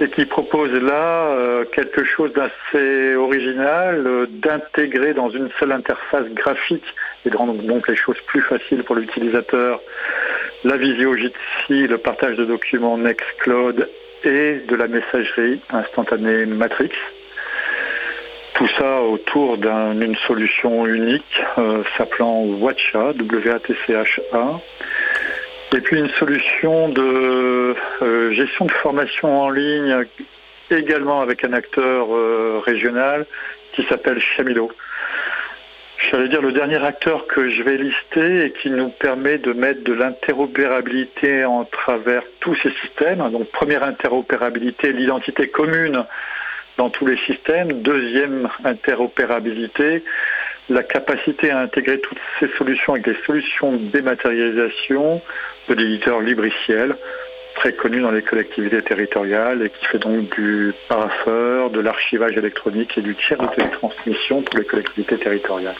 et 0.00 0.08
qui 0.10 0.26
propose 0.26 0.72
là 0.72 1.30
euh, 1.32 1.64
quelque 1.72 2.04
chose 2.04 2.32
d'assez 2.32 3.14
original, 3.14 4.06
euh, 4.06 4.26
d'intégrer 4.28 5.12
dans 5.14 5.30
une 5.30 5.48
seule 5.58 5.72
interface 5.72 6.28
graphique 6.30 6.84
et 7.24 7.30
de 7.30 7.36
rendre 7.36 7.54
donc 7.62 7.88
les 7.88 7.96
choses 7.96 8.20
plus 8.26 8.42
faciles 8.42 8.84
pour 8.84 8.94
l'utilisateur 8.96 9.80
la 10.64 10.76
visio 10.76 11.16
Jitsi, 11.16 11.88
le 11.88 11.98
partage 11.98 12.36
de 12.36 12.44
documents 12.44 12.96
Nextcloud 12.96 13.88
et 14.24 14.60
de 14.68 14.76
la 14.76 14.86
messagerie 14.86 15.60
instantanée 15.70 16.46
Matrix. 16.46 16.92
Tout 18.54 18.68
ça 18.78 19.00
autour 19.02 19.58
d'une 19.58 20.14
solution 20.26 20.86
unique 20.86 21.42
euh, 21.58 21.82
s'appelant 21.96 22.42
Watcha, 22.42 23.12
W-A-T-C-H-A. 23.14 24.60
Et 25.74 25.80
puis 25.80 25.98
une 25.98 26.10
solution 26.10 26.90
de 26.90 27.74
euh, 28.02 28.30
gestion 28.32 28.66
de 28.66 28.72
formation 28.72 29.40
en 29.40 29.50
ligne 29.50 30.04
également 30.70 31.22
avec 31.22 31.44
un 31.44 31.54
acteur 31.54 32.06
euh, 32.10 32.60
régional 32.64 33.26
qui 33.72 33.82
s'appelle 33.84 34.20
Chamilo. 34.20 34.70
J'allais 36.10 36.28
dire 36.28 36.42
le 36.42 36.52
dernier 36.52 36.82
acteur 36.82 37.26
que 37.26 37.48
je 37.48 37.62
vais 37.62 37.76
lister 37.76 38.46
et 38.46 38.52
qui 38.52 38.70
nous 38.70 38.88
permet 38.88 39.38
de 39.38 39.52
mettre 39.52 39.84
de 39.84 39.92
l'interopérabilité 39.92 41.44
en 41.44 41.64
travers 41.64 42.22
tous 42.40 42.54
ces 42.56 42.70
systèmes. 42.82 43.18
Donc 43.30 43.50
première 43.50 43.84
interopérabilité, 43.84 44.92
l'identité 44.92 45.48
commune 45.48 46.04
dans 46.76 46.90
tous 46.90 47.06
les 47.06 47.16
systèmes. 47.18 47.82
Deuxième 47.82 48.48
interopérabilité, 48.64 50.02
la 50.68 50.82
capacité 50.82 51.50
à 51.50 51.60
intégrer 51.60 52.00
toutes 52.00 52.18
ces 52.40 52.48
solutions 52.58 52.94
avec 52.94 53.04
des 53.04 53.16
solutions 53.24 53.72
de 53.72 53.90
dématérialisation 53.90 55.22
de 55.68 55.74
l'éditeur 55.74 56.20
Libriciel 56.20 56.96
très 57.54 57.72
connu 57.72 58.00
dans 58.00 58.10
les 58.10 58.22
collectivités 58.22 58.82
territoriales 58.82 59.62
et 59.62 59.70
qui 59.70 59.84
fait 59.86 59.98
donc 59.98 60.34
du 60.34 60.72
paraffeur, 60.88 61.70
de 61.70 61.80
l'archivage 61.80 62.36
électronique 62.36 62.96
et 62.98 63.02
du 63.02 63.14
tiers 63.14 63.38
de 63.38 63.46
télétransmission 63.54 64.42
pour 64.42 64.58
les 64.58 64.64
collectivités 64.64 65.18
territoriales. 65.18 65.76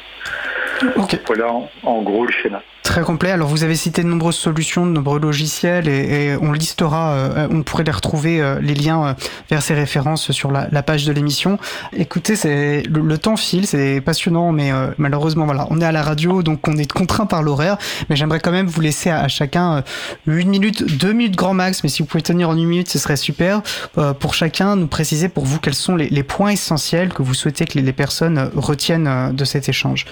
Voilà 1.27 1.53
en 1.83 2.03
gros 2.03 2.27
le 2.27 2.33
schéma. 2.33 2.63
Très 2.83 3.03
complet. 3.03 3.31
Alors 3.31 3.49
vous 3.49 3.63
avez 3.63 3.77
cité 3.77 4.03
de 4.03 4.09
nombreuses 4.09 4.37
solutions, 4.37 4.85
de 4.85 4.91
nombreux 4.91 5.21
logiciels 5.21 5.87
et, 5.89 6.37
on 6.41 6.51
listera, 6.51 7.13
euh, 7.13 7.49
on 7.51 7.63
pourrait 7.63 7.85
les 7.85 7.93
retrouver 7.93 8.41
euh, 8.41 8.59
les 8.61 8.75
liens 8.75 9.07
euh, 9.07 9.15
vers 9.49 9.63
ces 9.63 9.75
références 9.75 10.33
sur 10.33 10.51
la, 10.51 10.83
page 10.83 11.05
de 11.05 11.13
l'émission. 11.13 11.59
Écoutez, 11.97 12.35
le, 12.83 13.19
temps 13.19 13.37
file, 13.37 13.69
c'est 13.69 14.01
passionnant, 14.01 14.51
mais 14.51 14.73
malheureusement 14.99 15.45
voilà, 15.45 15.69
on 15.71 15.81
est 15.81 15.85
à 15.85 15.93
la 15.93 16.03
radio 16.03 16.43
donc 16.43 16.67
on 16.67 16.77
est 16.77 16.91
contraint 16.91 17.27
par 17.27 17.43
l'horaire. 17.43 17.79
Mais 18.11 18.17
j'aimerais 18.17 18.41
quand 18.41 18.51
même 18.51 18.67
vous 18.67 18.81
laisser 18.81 19.11
à, 19.11 19.29
chacun 19.29 19.85
une 20.27 20.49
minute, 20.49 20.99
deux 20.99 21.13
minutes 21.13 21.37
grand 21.37 21.55
max, 21.55 21.85
mais 21.85 21.89
si 21.89 22.03
vous 22.03 22.09
pouvez 22.09 22.23
tenir 22.23 22.49
en 22.49 22.57
une 22.57 22.67
minute, 22.67 22.89
ce 22.89 22.99
serait 22.99 23.17
super. 23.17 23.63
pour 24.19 24.35
chacun, 24.35 24.75
nous 24.75 24.89
préciser 24.89 25.29
pour 25.29 25.45
vous 25.45 25.61
quels 25.61 25.75
sont 25.75 25.95
les, 25.95 26.23
points 26.25 26.51
essentiels 26.51 27.13
que 27.13 27.23
vous 27.23 27.35
souhaitez 27.35 27.65
que 27.65 27.79
les, 27.79 27.93
personnes 27.93 28.51
retiennent 28.57 29.31
de 29.33 29.45
cet 29.45 29.69
échange. 29.69 30.07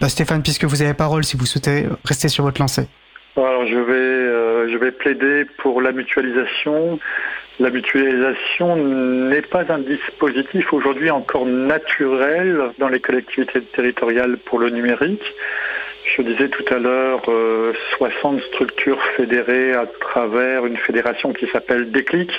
Bah, 0.00 0.10
Stéphane, 0.10 0.42
puisque 0.42 0.64
vous 0.64 0.82
avez 0.82 0.90
la 0.90 0.94
parole, 0.94 1.24
si 1.24 1.38
vous 1.38 1.46
souhaitez 1.46 1.86
rester 2.10 2.28
sur 2.28 2.44
votre 2.44 2.60
lancée 2.60 2.88
alors 3.36 3.66
je 3.66 3.78
vais, 3.78 3.92
euh, 3.92 4.68
je 4.68 4.76
vais 4.76 4.90
plaider 4.90 5.46
pour 5.58 5.80
la 5.80 5.92
mutualisation. 5.92 6.98
La 7.58 7.70
mutualisation 7.70 8.76
n'est 8.76 9.42
pas 9.42 9.64
un 9.68 9.78
dispositif 9.78 10.72
aujourd'hui 10.72 11.10
encore 11.10 11.46
naturel 11.46 12.72
dans 12.78 12.88
les 12.88 13.00
collectivités 13.00 13.62
territoriales 13.62 14.38
pour 14.38 14.58
le 14.58 14.70
numérique. 14.70 15.22
Je 16.16 16.22
disais 16.22 16.48
tout 16.48 16.64
à 16.74 16.78
l'heure 16.78 17.22
60 17.98 18.38
euh, 18.38 18.42
structures 18.48 19.00
fédérées 19.16 19.74
à 19.74 19.86
travers 19.86 20.66
une 20.66 20.78
fédération 20.78 21.32
qui 21.32 21.46
s'appelle 21.48 21.92
Déclic, 21.92 22.32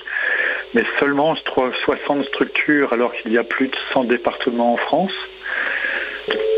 mais 0.74 0.84
seulement 1.00 1.36
60 1.36 2.26
structures 2.26 2.92
alors 2.92 3.14
qu'il 3.14 3.32
y 3.32 3.38
a 3.38 3.44
plus 3.44 3.68
de 3.68 3.76
100 3.94 4.06
départements 4.06 4.74
en 4.74 4.78
France. 4.78 5.14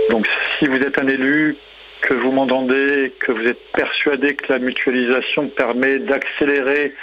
Donc 0.10 0.28
si 0.58 0.68
vous 0.68 0.78
êtes 0.78 0.98
un 0.98 1.08
élu 1.08 1.58
que 2.04 2.14
vous 2.14 2.32
m'entendez, 2.32 3.14
que 3.20 3.32
vous 3.32 3.48
êtes 3.48 3.72
persuadé 3.72 4.36
que 4.36 4.52
la 4.52 4.60
mutualisation 4.60 5.48
permet 5.48 6.00
d'accélérer 6.00 6.94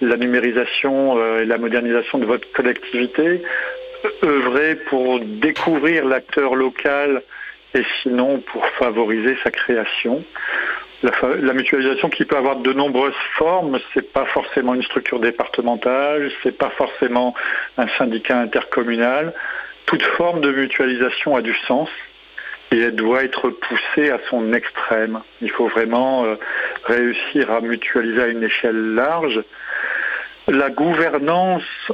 la 0.00 0.16
numérisation 0.16 1.18
euh, 1.18 1.42
et 1.42 1.44
la 1.44 1.58
modernisation 1.58 2.18
de 2.18 2.24
votre 2.24 2.50
collectivité, 2.52 3.42
œuvrez 4.22 4.76
pour 4.88 5.20
découvrir 5.20 6.04
l'acteur 6.04 6.54
local 6.54 7.22
et 7.74 7.82
sinon 8.02 8.38
pour 8.40 8.64
favoriser 8.78 9.36
sa 9.42 9.50
création. 9.50 10.24
La, 11.02 11.52
mutualisation 11.52 12.08
qui 12.08 12.24
peut 12.24 12.36
avoir 12.36 12.56
de 12.56 12.72
nombreuses 12.72 13.12
formes, 13.36 13.78
c'est 13.92 14.12
pas 14.12 14.24
forcément 14.26 14.74
une 14.74 14.82
structure 14.82 15.20
départementale, 15.20 16.30
c'est 16.42 16.56
pas 16.56 16.70
forcément 16.70 17.34
un 17.76 17.88
syndicat 17.98 18.38
intercommunal. 18.38 19.34
Toute 19.84 20.02
forme 20.16 20.40
de 20.40 20.50
mutualisation 20.50 21.36
a 21.36 21.42
du 21.42 21.54
sens 21.66 21.90
et 22.74 22.80
elle 22.80 22.96
doit 22.96 23.22
être 23.22 23.50
poussée 23.50 24.10
à 24.10 24.18
son 24.28 24.52
extrême. 24.52 25.20
Il 25.40 25.50
faut 25.50 25.68
vraiment 25.68 26.24
euh, 26.24 26.34
réussir 26.84 27.52
à 27.52 27.60
mutualiser 27.60 28.20
à 28.20 28.26
une 28.26 28.42
échelle 28.42 28.94
large. 28.94 29.40
La 30.48 30.70
gouvernance 30.70 31.92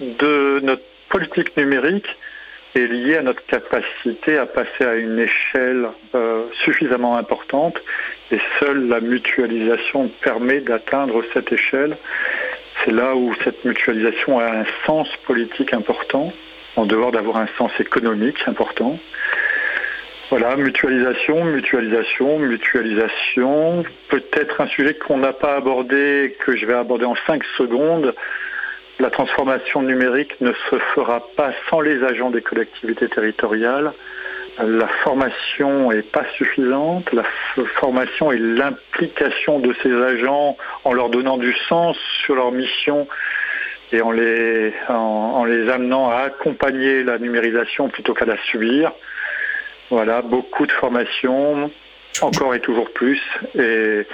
de 0.00 0.60
notre 0.62 0.84
politique 1.08 1.56
numérique 1.56 2.06
est 2.76 2.86
liée 2.86 3.16
à 3.16 3.22
notre 3.22 3.44
capacité 3.46 4.38
à 4.38 4.46
passer 4.46 4.84
à 4.84 4.94
une 4.94 5.18
échelle 5.18 5.88
euh, 6.14 6.44
suffisamment 6.64 7.16
importante 7.16 7.76
et 8.30 8.38
seule 8.60 8.86
la 8.86 9.00
mutualisation 9.00 10.08
permet 10.22 10.60
d'atteindre 10.60 11.24
cette 11.34 11.52
échelle. 11.52 11.96
C'est 12.84 12.92
là 12.92 13.16
où 13.16 13.34
cette 13.42 13.64
mutualisation 13.64 14.38
a 14.38 14.52
un 14.52 14.64
sens 14.86 15.08
politique 15.26 15.74
important, 15.74 16.32
en 16.76 16.86
dehors 16.86 17.10
d'avoir 17.10 17.38
un 17.38 17.48
sens 17.58 17.72
économique 17.80 18.38
important. 18.46 18.98
Voilà, 20.32 20.56
mutualisation, 20.56 21.44
mutualisation, 21.44 22.38
mutualisation. 22.38 23.84
Peut-être 24.08 24.62
un 24.62 24.66
sujet 24.66 24.94
qu'on 24.94 25.18
n'a 25.18 25.34
pas 25.34 25.56
abordé, 25.56 26.34
que 26.40 26.56
je 26.56 26.64
vais 26.64 26.72
aborder 26.72 27.04
en 27.04 27.14
5 27.26 27.44
secondes. 27.58 28.14
La 28.98 29.10
transformation 29.10 29.82
numérique 29.82 30.40
ne 30.40 30.54
se 30.70 30.78
fera 30.94 31.22
pas 31.36 31.52
sans 31.68 31.82
les 31.82 32.02
agents 32.02 32.30
des 32.30 32.40
collectivités 32.40 33.10
territoriales. 33.10 33.92
La 34.58 34.88
formation 35.04 35.90
n'est 35.90 36.00
pas 36.00 36.24
suffisante. 36.38 37.12
La 37.12 37.24
formation 37.78 38.32
et 38.32 38.38
l'implication 38.38 39.58
de 39.58 39.74
ces 39.82 39.92
agents 39.92 40.56
en 40.84 40.94
leur 40.94 41.10
donnant 41.10 41.36
du 41.36 41.52
sens 41.68 41.98
sur 42.24 42.36
leur 42.36 42.52
mission 42.52 43.06
et 43.92 44.00
en 44.00 44.12
les, 44.12 44.72
en 44.88 45.44
les 45.44 45.68
amenant 45.68 46.08
à 46.08 46.20
accompagner 46.20 47.02
la 47.02 47.18
numérisation 47.18 47.90
plutôt 47.90 48.14
qu'à 48.14 48.24
la 48.24 48.38
subir. 48.44 48.92
Voilà, 49.92 50.22
beaucoup 50.22 50.64
de 50.64 50.72
formations, 50.72 51.70
encore 52.22 52.54
et 52.54 52.60
toujours 52.60 52.90
plus. 52.94 53.20
Et 53.54 54.06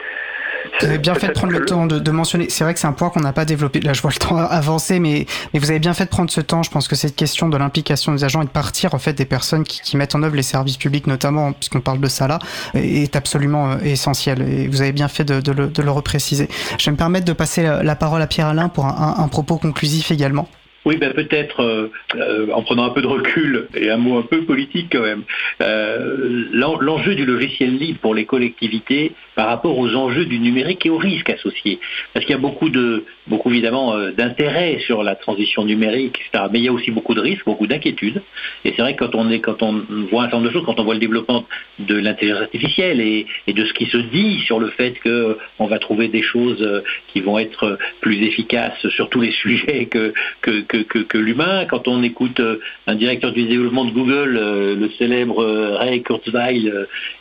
vous 0.80 0.86
avez 0.86 0.98
bien 0.98 1.14
fait 1.14 1.28
de 1.28 1.32
prendre 1.32 1.52
le, 1.52 1.64
temps 1.64 1.86
de, 1.86 2.10
mentionner. 2.10 2.48
C'est 2.48 2.64
vrai 2.64 2.74
que 2.74 2.80
c'est 2.80 2.88
un 2.88 2.92
point 2.92 3.10
qu'on 3.10 3.20
n'a 3.20 3.32
pas 3.32 3.44
développé. 3.44 3.78
Là, 3.78 3.92
je 3.92 4.02
vois 4.02 4.10
le 4.10 4.18
temps 4.18 4.36
avancer, 4.50 4.98
mais, 4.98 5.24
mais 5.54 5.60
vous 5.60 5.70
avez 5.70 5.78
bien 5.78 5.94
fait 5.94 6.06
de 6.06 6.10
prendre 6.10 6.32
ce 6.32 6.40
temps. 6.40 6.64
Je 6.64 6.70
pense 6.72 6.88
que 6.88 6.96
cette 6.96 7.14
question 7.14 7.48
de 7.48 7.56
l'implication 7.56 8.12
des 8.12 8.24
agents 8.24 8.42
et 8.42 8.46
de 8.46 8.50
partir 8.50 8.92
en 8.92 8.98
fait 8.98 9.12
des 9.12 9.24
personnes 9.24 9.62
qui, 9.62 9.96
mettent 9.96 10.16
en 10.16 10.24
œuvre 10.24 10.34
les 10.34 10.42
services 10.42 10.78
publics, 10.78 11.06
notamment 11.06 11.52
puisqu'on 11.52 11.80
parle 11.80 12.00
de 12.00 12.08
ça 12.08 12.26
là, 12.26 12.40
est 12.74 13.14
absolument 13.14 13.70
euh, 13.70 13.78
essentiel. 13.84 14.42
Et 14.42 14.66
vous 14.66 14.82
avez 14.82 14.90
bien 14.90 15.06
fait 15.06 15.22
de, 15.22 15.52
le, 15.52 15.68
de 15.68 15.82
le, 15.82 15.90
repréciser. 15.92 16.48
Je 16.76 16.86
vais 16.86 16.90
me 16.92 16.96
permettre 16.96 17.24
de 17.24 17.32
passer 17.32 17.62
la 17.62 17.94
parole 17.94 18.20
à 18.20 18.26
Pierre 18.26 18.48
Alain 18.48 18.68
pour 18.68 18.86
un 18.86 19.28
propos 19.28 19.58
conclusif 19.58 20.10
également. 20.10 20.48
Oui, 20.89 20.97
ben 20.97 21.12
peut-être 21.12 21.61
euh, 21.61 21.93
euh, 22.14 22.47
en 22.51 22.62
prenant 22.62 22.84
un 22.84 22.89
peu 22.89 23.03
de 23.03 23.07
recul 23.07 23.68
et 23.74 23.91
un 23.91 23.99
mot 23.99 24.16
un 24.16 24.22
peu 24.22 24.47
politique 24.47 24.86
quand 24.91 25.03
même. 25.03 25.24
Euh, 25.61 26.47
l'enjeu 26.51 27.14
du 27.14 27.26
logiciel 27.26 27.76
libre 27.76 27.99
pour 28.01 28.14
les 28.14 28.24
collectivités 28.24 29.12
par 29.39 29.47
rapport 29.47 29.78
aux 29.78 29.95
enjeux 29.95 30.24
du 30.24 30.41
numérique 30.41 30.84
et 30.84 30.91
aux 30.91 30.99
risques 30.99 31.30
associés. 31.30 31.78
Parce 32.12 32.26
qu'il 32.26 32.34
y 32.34 32.39
a 32.39 32.43
beaucoup 32.43 32.70
de, 32.70 33.05
beaucoup 33.28 33.51
évidemment 33.51 33.97
d'intérêt 34.11 34.80
sur 34.84 35.05
la 35.05 35.14
transition 35.14 35.64
numérique, 35.64 36.18
etc. 36.20 36.47
Mais 36.51 36.59
il 36.59 36.64
y 36.64 36.68
a 36.68 36.72
aussi 36.72 36.91
beaucoup 36.91 37.14
de 37.14 37.20
risques, 37.20 37.45
beaucoup 37.45 37.68
d'inquiétudes. 37.68 38.20
Et 38.64 38.72
c'est 38.74 38.82
vrai 38.82 38.97
que 38.97 39.05
quand 39.05 39.14
on 39.14 39.30
est, 39.30 39.39
quand 39.39 39.62
on 39.62 39.84
voit 40.11 40.22
un 40.22 40.24
certain 40.24 40.39
nombre 40.39 40.49
de 40.49 40.53
choses, 40.53 40.64
quand 40.66 40.80
on 40.80 40.84
voit 40.84 40.95
le 40.95 41.01
développement 41.01 41.45
de 41.78 41.95
l'intelligence 41.95 42.43
artificielle 42.43 43.01
et, 43.01 43.26
de 43.47 43.64
ce 43.64 43.72
qui 43.74 43.86
se 43.86 43.99
dit 43.99 44.41
sur 44.41 44.59
le 44.59 44.70
fait 44.70 44.95
qu'on 45.05 45.66
va 45.66 45.78
trouver 45.78 46.09
des 46.09 46.22
choses 46.22 46.82
qui 47.12 47.20
vont 47.20 47.39
être 47.39 47.78
plus 48.01 48.20
efficaces 48.24 48.89
sur 48.89 49.09
tous 49.09 49.20
les 49.20 49.30
sujets 49.43 49.86
que, 49.86 50.12
que 50.43 50.59
que, 50.68 51.18
l'humain. 51.18 51.64
Quand 51.66 51.89
on 51.89 52.03
écoute 52.03 52.41
euh, 52.41 52.61
un 52.86 52.95
directeur 52.95 53.32
du 53.32 53.45
développement 53.45 53.84
de 53.84 53.91
Google, 53.91 54.36
euh, 54.36 54.76
le 54.76 54.91
célèbre 54.99 55.43
euh, 55.43 55.76
Ray 55.76 56.03
Kurzweil, 56.03 56.72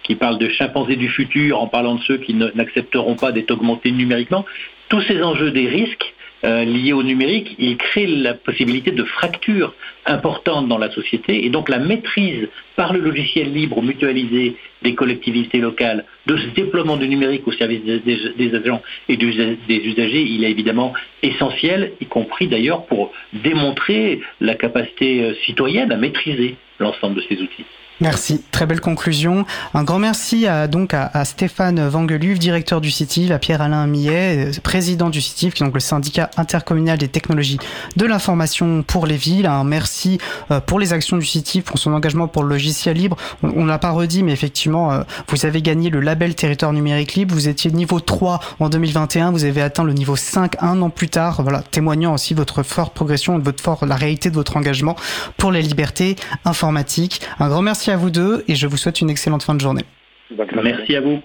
qui 0.03 0.15
parle 0.15 0.37
de 0.37 0.49
chimpanzés 0.49 0.95
du 0.95 1.09
futur 1.09 1.61
en 1.61 1.67
parlant 1.67 1.95
de 1.95 2.03
ceux 2.07 2.17
qui 2.17 2.33
n'accepteront 2.33 3.15
pas 3.15 3.31
d'être 3.31 3.51
augmentés 3.51 3.91
numériquement, 3.91 4.45
tous 4.89 5.01
ces 5.01 5.21
enjeux 5.21 5.51
des 5.51 5.67
risques 5.67 6.13
euh, 6.43 6.63
liés 6.65 6.93
au 6.93 7.01
numérique, 7.01 7.55
il 7.57 7.77
crée 7.77 8.05
la 8.05 8.35
possibilité 8.35 8.91
de 8.91 9.03
fractures 9.03 9.73
importantes 10.05 10.67
dans 10.67 10.77
la 10.77 10.91
société 10.91 11.45
et 11.45 11.49
donc 11.49 11.67
la 11.67 11.79
maîtrise 11.79 12.47
par 12.75 12.93
le 12.93 12.99
logiciel 12.99 13.51
libre 13.51 13.81
mutualisé 13.81 14.55
des 14.83 14.93
collectivités 14.93 15.57
locales 15.57 16.05
de 16.27 16.37
ce 16.37 16.47
déploiement 16.49 16.95
du 16.95 17.09
numérique 17.09 17.47
au 17.47 17.51
service 17.51 17.81
des, 17.83 18.55
agents 18.55 18.83
et 19.09 19.17
des 19.17 19.81
usagers, 19.83 20.21
il 20.21 20.43
est 20.43 20.51
évidemment 20.51 20.93
essentiel, 21.23 21.93
y 21.99 22.05
compris 22.05 22.47
d'ailleurs 22.47 22.85
pour 22.85 23.11
démontrer 23.33 24.21
la 24.39 24.53
capacité 24.53 25.23
euh, 25.23 25.33
citoyenne 25.43 25.91
à 25.91 25.97
maîtriser 25.97 26.55
l'ensemble 26.79 27.15
de 27.15 27.21
ces 27.21 27.41
outils. 27.41 27.65
Merci, 27.99 28.43
très 28.51 28.67
belle 28.67 28.79
conclusion. 28.79 29.43
Un 29.73 29.83
grand 29.83 29.97
merci 29.97 30.45
à, 30.45 30.67
donc 30.67 30.93
à, 30.93 31.25
Stéphane 31.25 31.87
Vangeluve, 31.87 32.37
directeur 32.37 32.79
du 32.79 32.91
CITIV, 32.91 33.31
à 33.31 33.39
Pierre-Alain 33.39 33.87
Millet, 33.87 34.51
président 34.61 35.09
du 35.09 35.19
CITIV, 35.19 35.53
qui 35.53 35.63
est 35.63 35.65
donc 35.65 35.73
le 35.73 35.79
syndicat 35.79 36.29
intercommunal 36.37 36.99
des 36.99 37.07
technologies 37.07 37.57
de 37.95 38.05
l'information 38.05 38.83
pour 38.83 39.07
les 39.07 39.17
villes. 39.17 39.47
Un 39.47 39.63
merci 39.63 40.19
euh, 40.51 40.59
pour 40.59 40.79
les 40.79 40.93
actions 40.93 41.17
du 41.17 41.25
CITIV, 41.25 41.63
pour 41.63 41.79
son 41.79 41.91
engagement 41.91 42.27
pour 42.27 42.43
le 42.43 42.49
logiciel 42.49 42.95
libre. 42.97 43.17
On 43.41 43.63
ne 43.63 43.67
l'a 43.67 43.79
pas 43.79 43.89
redit, 43.89 44.21
mais 44.21 44.31
effectivement, 44.31 44.91
euh, 44.91 45.01
vous 45.29 45.47
avez 45.47 45.63
gagné 45.63 45.89
le 45.89 45.99
label 45.99 46.35
territoire 46.35 46.73
numérique 46.73 47.15
libre. 47.15 47.33
Vous 47.33 47.47
étiez 47.47 47.71
niveau 47.71 47.99
3 47.99 48.39
en 48.59 48.69
2021, 48.69 49.31
vous 49.31 49.43
avez 49.43 49.63
atteint 49.63 49.83
le 49.83 49.93
niveau 49.93 50.15
5 50.15 50.61
un 50.61 50.83
an 50.83 50.91
plus 50.91 51.09
tard, 51.09 51.41
voilà, 51.41 51.63
témoignant 51.63 52.13
aussi 52.13 52.35
votre 52.35 52.61
forte 52.61 52.93
progression, 52.93 53.39
votre 53.39 53.63
forte, 53.63 53.81
la 53.81 53.95
réalité 53.95 54.29
de 54.29 54.35
votre 54.35 54.55
engagement 54.55 54.95
pour 55.37 55.51
les 55.51 55.63
libertés 55.63 56.15
informatiques. 56.45 57.21
Un 57.39 57.49
grand 57.49 57.63
merci 57.87 57.91
à 57.91 58.03
vous 58.03 58.09
deux 58.09 58.43
et 58.49 58.55
je 58.55 58.67
vous 58.67 58.75
souhaite 58.75 58.99
une 58.99 59.09
excellente 59.09 59.43
fin 59.43 59.55
de 59.55 59.61
journée. 59.61 59.83
Merci 60.61 60.95
à 60.95 61.01
vous. 61.01 61.21